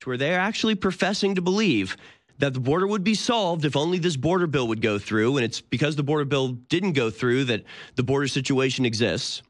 to 0.00 0.08
where 0.08 0.16
they're 0.16 0.38
actually 0.38 0.76
professing 0.76 1.34
to 1.34 1.42
believe 1.42 1.96
that 2.38 2.54
the 2.54 2.60
border 2.60 2.86
would 2.86 3.02
be 3.02 3.14
solved 3.14 3.64
if 3.64 3.74
only 3.74 3.98
this 3.98 4.16
border 4.16 4.46
bill 4.46 4.68
would 4.68 4.82
go 4.82 4.98
through. 4.98 5.38
And 5.38 5.44
it's 5.44 5.60
because 5.60 5.96
the 5.96 6.04
border 6.04 6.24
bill 6.24 6.48
didn't 6.48 6.92
go 6.92 7.10
through 7.10 7.46
that 7.46 7.64
the 7.96 8.02
border 8.04 8.28
situation 8.28 8.84
exists. 8.84 9.42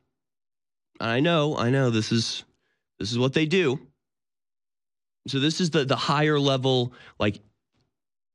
I 1.01 1.21
know, 1.21 1.57
I 1.57 1.71
know 1.71 1.91
this 1.91 2.13
is 2.13 2.45
this 2.99 3.13
is 3.13 3.19
what 3.19 3.33
they 3.33 3.47
do. 3.47 3.79
So 5.29 5.39
this 5.39 5.61
is 5.61 5.71
the 5.71 5.85
the 5.85 5.97
higher 5.97 6.39
level 6.39 6.93
like 7.19 7.41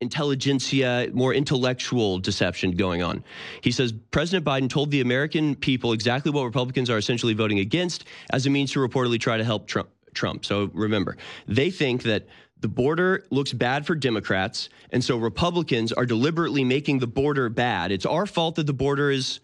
intelligentsia, 0.02 1.10
more 1.14 1.34
intellectual 1.34 2.20
deception 2.20 2.72
going 2.72 3.04
on. 3.04 3.24
He 3.62 3.72
says 3.72 3.94
President 4.12 4.46
Biden 4.46 4.70
told 4.70 4.92
the 4.92 5.02
American 5.02 5.56
people 5.56 5.94
exactly 5.94 6.32
what 6.32 6.44
Republicans 6.44 6.90
are 6.90 6.98
essentially 6.98 7.34
voting 7.34 7.60
against 7.60 8.06
as 8.32 8.46
a 8.46 8.50
means 8.50 8.72
to 8.72 8.80
reportedly 8.80 9.20
try 9.20 9.38
to 9.38 9.44
help 9.44 9.68
Trump. 9.68 9.90
Trump. 10.14 10.44
So 10.44 10.70
remember, 10.74 11.16
they 11.48 11.72
think 11.72 12.04
that 12.04 12.28
the 12.60 12.68
border 12.68 13.26
looks 13.32 13.54
bad 13.54 13.88
for 13.88 13.96
Democrats, 13.96 14.70
and 14.92 15.04
so 15.04 15.18
Republicans 15.18 15.94
are 15.94 16.06
deliberately 16.06 16.64
making 16.64 17.00
the 17.00 17.08
border 17.08 17.50
bad. 17.50 17.92
It's 17.92 18.06
our 18.06 18.26
fault 18.26 18.56
that 18.56 18.68
the 18.68 18.74
border 18.74 19.10
is 19.10 19.40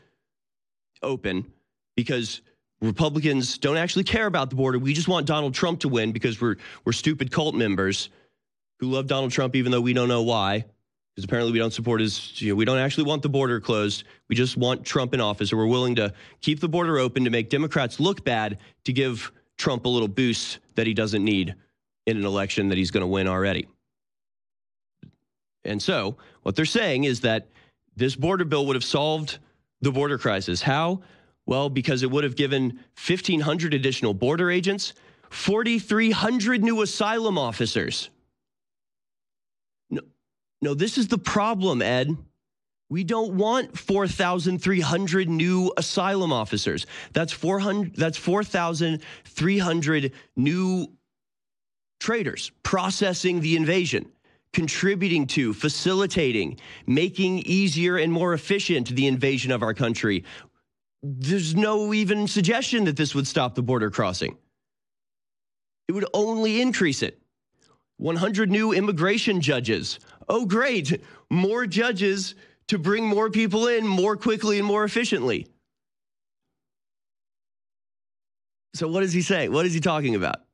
open 1.02 1.52
because 1.96 2.42
Republicans 2.82 3.58
don't 3.58 3.78
actually 3.78 4.04
care 4.04 4.28
about 4.28 4.50
the 4.50 4.56
border. 4.56 4.78
We 4.78 4.94
just 4.94 5.08
want 5.08 5.26
Donald 5.26 5.54
Trump 5.54 5.80
to 5.82 5.90
win 5.90 6.12
because 6.12 6.40
we're 6.40 6.58
we're 6.86 6.94
stupid 6.94 7.32
cult 7.32 7.56
members 7.56 8.10
who 8.80 8.88
love 8.88 9.08
Donald 9.08 9.32
Trump 9.32 9.56
even 9.56 9.72
though 9.72 9.82
we 9.82 9.94
don't 9.94 10.08
know 10.08 10.22
why. 10.22 10.66
Because 11.16 11.26
apparently 11.26 11.52
we 11.52 11.58
don't 11.58 11.74
support 11.74 12.00
his, 12.00 12.40
you 12.40 12.50
know, 12.50 12.56
we 12.56 12.64
don't 12.64 12.78
actually 12.78 13.06
want 13.06 13.24
the 13.24 13.30
border 13.30 13.60
closed. 13.60 14.04
We 14.30 14.36
just 14.36 14.56
want 14.56 14.86
Trump 14.86 15.16
in 15.16 15.22
office, 15.22 15.52
or 15.52 15.58
we're 15.58 15.66
willing 15.66 15.96
to 15.96 16.14
keep 16.42 16.60
the 16.60 16.70
border 16.70 17.00
open 17.00 17.24
to 17.24 17.32
make 17.32 17.50
Democrats 17.50 18.00
look 18.00 18.24
bad 18.24 18.60
to 18.84 18.94
give 18.94 19.32
Trump 19.58 19.86
a 19.86 19.90
little 19.90 20.08
boost 20.08 20.60
that 20.76 20.86
he 20.86 20.94
doesn't 20.94 21.24
need 21.24 21.56
in 22.06 22.18
an 22.18 22.26
election 22.26 22.70
that 22.70 22.78
he's 22.78 22.92
going 22.92 23.02
to 23.02 23.08
win 23.08 23.28
already. 23.28 23.68
And 25.66 25.82
so, 25.82 26.18
what 26.44 26.56
they're 26.56 26.66
saying 26.66 27.06
is 27.06 27.22
that 27.22 27.48
this 27.96 28.16
border 28.16 28.46
bill 28.46 28.68
would 28.68 28.76
have 28.76 28.84
solved 28.84 29.40
the 29.82 29.92
border 29.92 30.20
crisis. 30.20 30.62
How? 30.62 31.02
Well, 31.48 31.70
because 31.70 32.04
it 32.04 32.12
would 32.12 32.26
have 32.26 32.36
given 32.36 32.82
1,500 33.08 33.74
additional 33.74 34.14
border 34.14 34.52
agents, 34.52 34.94
4,300 35.32 36.62
new 36.62 36.82
asylum 36.82 37.38
officers. 37.38 38.10
No, 39.90 40.02
no, 40.62 40.74
this 40.74 40.98
is 40.98 41.08
the 41.08 41.18
problem, 41.18 41.82
Ed. 41.82 42.16
We 42.90 43.06
don't 43.06 43.34
want 43.34 43.78
4,300 43.78 45.30
new 45.30 45.74
asylum 45.78 46.32
officers. 46.32 46.86
That's 47.14 47.34
400 47.34 47.96
that's 47.96 48.18
4,300 48.18 50.12
new 50.36 50.88
traitors 52.00 52.52
processing 52.64 53.42
the 53.42 53.58
invasion, 53.58 54.10
contributing 54.54 55.28
to, 55.28 55.54
facilitating, 55.54 56.60
making 56.86 57.40
easier 57.40 57.98
and 57.98 58.14
more 58.14 58.34
efficient 58.34 58.88
the 58.90 59.08
invasion 59.08 59.52
of 59.52 59.64
our 59.64 59.74
country. 59.74 60.24
There's 61.04 61.56
no 61.56 61.94
even 61.94 62.28
suggestion 62.28 62.86
that 62.86 62.98
this 62.98 63.14
would 63.14 63.28
stop 63.28 63.56
the 63.56 63.62
border 63.62 63.90
crossing. 63.90 64.38
It 65.88 65.94
would 65.94 66.06
only 66.14 66.62
increase 66.62 67.04
it. 67.04 67.22
100 67.98 68.52
new 68.52 68.74
immigration 68.74 69.42
judges. 69.42 70.00
Oh, 70.30 70.46
great. 70.46 71.02
More 71.30 71.66
judges 71.66 72.36
to 72.68 72.78
bring 72.78 73.06
more 73.06 73.30
people 73.30 73.68
in 73.68 73.88
more 73.88 74.18
quickly 74.18 74.60
and 74.60 74.68
more 74.68 74.84
efficiently. 74.84 75.48
So, 78.76 78.88
what 78.88 79.02
does 79.02 79.14
he 79.14 79.22
say? 79.22 79.50
What 79.50 79.66
is 79.66 79.74
he 79.74 79.80
talking 79.80 80.16
about? 80.16 80.47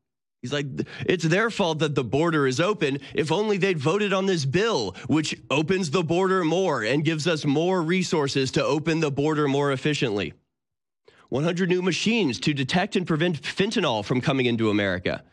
He's 0.43 0.53
like, 0.53 0.67
it's 1.07 1.23
their 1.23 1.49
fault 1.49 1.79
that 1.79 1.95
the 1.95 2.03
border 2.03 2.45
is 2.45 2.59
open. 2.59 2.99
If 3.15 3.31
only 3.31 3.57
they'd 3.57 3.79
voted 3.79 4.13
on 4.13 4.27
this 4.27 4.45
bill, 4.45 4.95
which 5.07 5.35
opens 5.49 5.89
the 5.89 6.03
border 6.03 6.43
more 6.43 6.83
and 6.83 7.03
gives 7.03 7.25
us 7.27 7.45
more 7.45 7.81
resources 7.81 8.51
to 8.51 8.63
open 8.63 8.99
the 8.99 9.09
border 9.09 9.47
more 9.47 9.71
efficiently. 9.71 10.33
100 11.29 11.69
new 11.69 11.81
machines 11.81 12.39
to 12.41 12.53
detect 12.53 12.95
and 12.95 13.07
prevent 13.07 13.41
fentanyl 13.41 14.05
from 14.05 14.21
coming 14.21 14.45
into 14.45 14.69
America. 14.69 15.23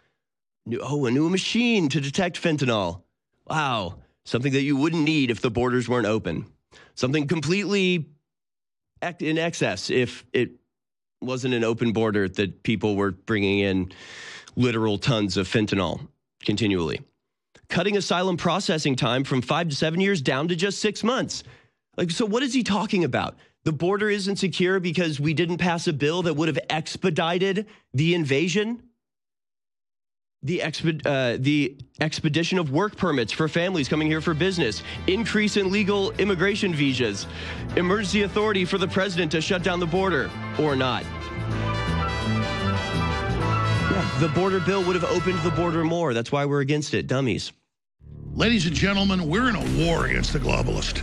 oh, 0.81 1.05
a 1.05 1.11
new 1.11 1.29
machine 1.29 1.91
to 1.91 2.01
detect 2.01 2.41
fentanyl. 2.43 3.03
Wow, 3.47 3.97
something 4.25 4.53
that 4.53 4.63
you 4.63 4.77
wouldn't 4.77 5.03
need 5.03 5.31
if 5.31 5.43
the 5.43 5.51
borders 5.51 5.91
weren't 5.91 6.07
open 6.07 6.47
something 6.95 7.27
completely 7.27 8.07
in 9.21 9.39
excess 9.39 9.91
if 9.91 10.25
it 10.33 10.51
wasn't 11.23 11.55
an 11.55 11.65
open 11.65 11.93
border 11.93 12.29
that 12.29 12.63
people 12.63 12.95
were 12.97 13.11
bringing 13.11 13.61
in 13.61 13.91
literal 14.57 14.99
tons 14.99 15.37
of 15.37 15.49
fentanyl 15.49 16.09
continually. 16.45 17.01
Cutting 17.69 17.97
asylum 17.97 18.37
processing 18.37 18.97
time 18.97 19.25
from 19.25 19.43
five 19.43 19.69
to 19.69 19.77
seven 19.77 20.01
years 20.01 20.21
down 20.21 20.49
to 20.49 20.57
just 20.57 20.81
six 20.81 21.05
months. 21.05 21.45
Like, 21.97 22.11
so 22.11 22.27
what 22.27 22.43
is 22.43 22.55
he 22.55 22.63
talking 22.63 23.05
about? 23.05 23.37
The 23.65 23.73
border 23.73 24.09
isn't 24.11 24.37
secure 24.37 24.81
because 24.81 25.21
we 25.21 25.35
didn't 25.35 25.59
pass 25.59 25.87
a 25.87 25.93
bill 25.93 26.23
that 26.23 26.35
would 26.35 26.49
have 26.49 26.59
expedited 26.71 27.67
the 27.93 28.15
invasion? 28.15 28.83
the, 30.43 30.61
exped, 30.61 31.07
uh, 31.07 31.37
the 31.39 31.77
expedition 32.01 32.59
of 32.59 32.71
work 32.71 32.97
permits 32.97 33.33
for 33.33 33.49
families 33.49 33.89
coming 33.89 34.09
here 34.09 34.21
for 34.21 34.35
business, 34.35 34.83
increase 35.07 35.57
in 35.57 35.71
legal 35.71 36.13
immigration 36.13 36.75
visas, 36.75 37.27
emergency 37.77 38.23
authority 38.23 38.65
for 38.65 38.79
the 38.79 38.89
president 38.89 39.31
to 39.33 39.41
shut 39.41 39.63
down 39.63 39.81
the 39.81 39.87
border 39.87 40.31
or 40.59 40.75
not. 40.75 41.05
The 44.21 44.29
border 44.29 44.61
bill 44.61 44.85
would 44.85 44.95
have 44.95 45.11
opened 45.11 45.41
the 45.41 45.51
border 45.51 45.83
more. 45.83 46.15
That's 46.15 46.31
why 46.31 46.45
we're 46.45 46.61
against 46.61 46.95
it. 46.95 47.07
Dummies. 47.07 47.53
Ladies 48.35 48.65
and 48.67 48.75
gentlemen, 48.75 49.29
we're 49.29 49.49
in 49.49 49.57
a 49.57 49.85
war 49.85 50.07
against 50.07 50.33
the 50.33 50.39
globalist, 50.39 51.03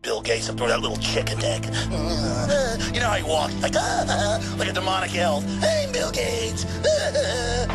Bill 0.00 0.22
Gates 0.22 0.48
up 0.48 0.56
there, 0.56 0.68
that 0.68 0.80
little 0.80 0.96
chicken 0.98 1.40
dick. 1.40 1.64
you 2.94 3.00
know 3.00 3.08
how 3.08 3.16
he 3.16 3.24
walks, 3.24 3.60
like, 3.60 3.74
ah, 3.74 4.54
like 4.56 4.68
a 4.68 4.72
demonic 4.72 5.12
elf. 5.16 5.44
Hey, 5.58 5.88
Bill 5.92 6.12
Gates. 6.12 6.64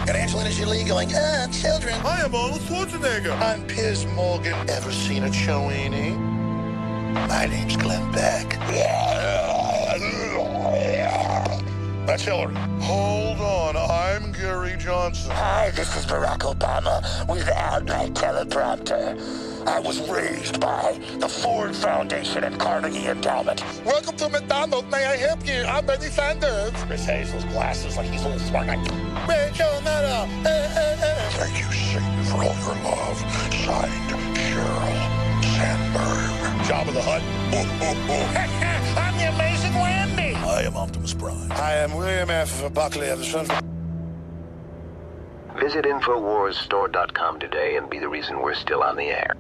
Got 0.05 0.15
Angelina 0.15 0.49
Jolie 0.51 0.85
going, 0.85 1.09
ah, 1.13 1.47
children. 1.51 1.95
I 2.05 2.21
am 2.21 2.33
Arnold 2.33 2.61
Schwarzenegger. 2.61 3.37
I'm 3.41 3.67
Piers 3.67 4.05
Morgan. 4.05 4.55
Ever 4.69 4.91
seen 4.93 5.23
a 5.23 5.27
Chowini? 5.27 6.17
My 7.27 7.45
name's 7.45 7.75
Glenn 7.75 8.09
Beck. 8.13 8.53
That's 12.05 12.23
Hillary. 12.23 12.53
Hold 12.81 13.39
on, 13.39 13.77
I'm 13.77 14.33
Gary 14.33 14.75
Johnson. 14.77 15.31
Hi, 15.31 15.71
this 15.71 15.95
is 15.95 16.05
Barack 16.05 16.39
Obama 16.39 17.01
without 17.29 17.85
my 17.87 18.09
teleprompter. 18.09 19.17
I 19.65 19.79
was 19.79 20.01
raised 20.09 20.59
by 20.59 20.99
the 21.19 21.29
Ford 21.29 21.73
Foundation 21.73 22.43
and 22.43 22.59
Carnegie 22.59 23.05
Endowment. 23.05 23.63
Welcome 23.85 24.17
to 24.17 24.27
McDonald's. 24.27 24.91
May 24.91 25.05
I 25.05 25.15
help 25.15 25.47
you? 25.47 25.63
I'm 25.63 25.85
Bernie 25.85 26.07
Sanders. 26.07 26.73
Chris 26.83 27.05
Hazel's 27.05 27.45
glasses 27.45 27.95
like 27.95 28.09
he's 28.09 28.25
a 28.25 28.27
little 28.27 28.47
smart 28.47 28.67
guy. 28.67 28.75
Rachel 29.25 29.71
Maddow. 29.81 30.27
Thank 31.39 31.57
you, 31.57 31.71
Satan, 31.71 32.23
for 32.25 32.43
all 32.43 32.43
your 32.43 32.83
love. 32.83 33.17
Signed, 33.63 34.11
Sheryl 34.35 35.43
Sandberg. 35.55 36.43
Jabba 36.67 36.91
the 36.93 37.01
Hutt. 37.01 37.21
I'm 38.97 39.17
the 39.17 39.29
amazing 39.29 39.43
Randi. 39.43 39.52
I 40.53 40.61
am 40.61 40.77
Optimus 40.77 41.15
Prime. 41.15 41.51
I 41.53 41.73
am 41.73 41.95
William 41.95 42.29
F. 42.29 42.71
Buckley 42.75 43.09
of 43.09 43.17
the 43.17 43.25
Sun. 43.25 43.47
Visit 45.59 45.85
InfoWarsStore.com 45.85 47.39
today 47.39 47.75
and 47.77 47.89
be 47.89 47.97
the 47.97 48.07
reason 48.07 48.39
we're 48.39 48.53
still 48.53 48.83
on 48.83 48.95
the 48.95 49.05
air. 49.05 49.35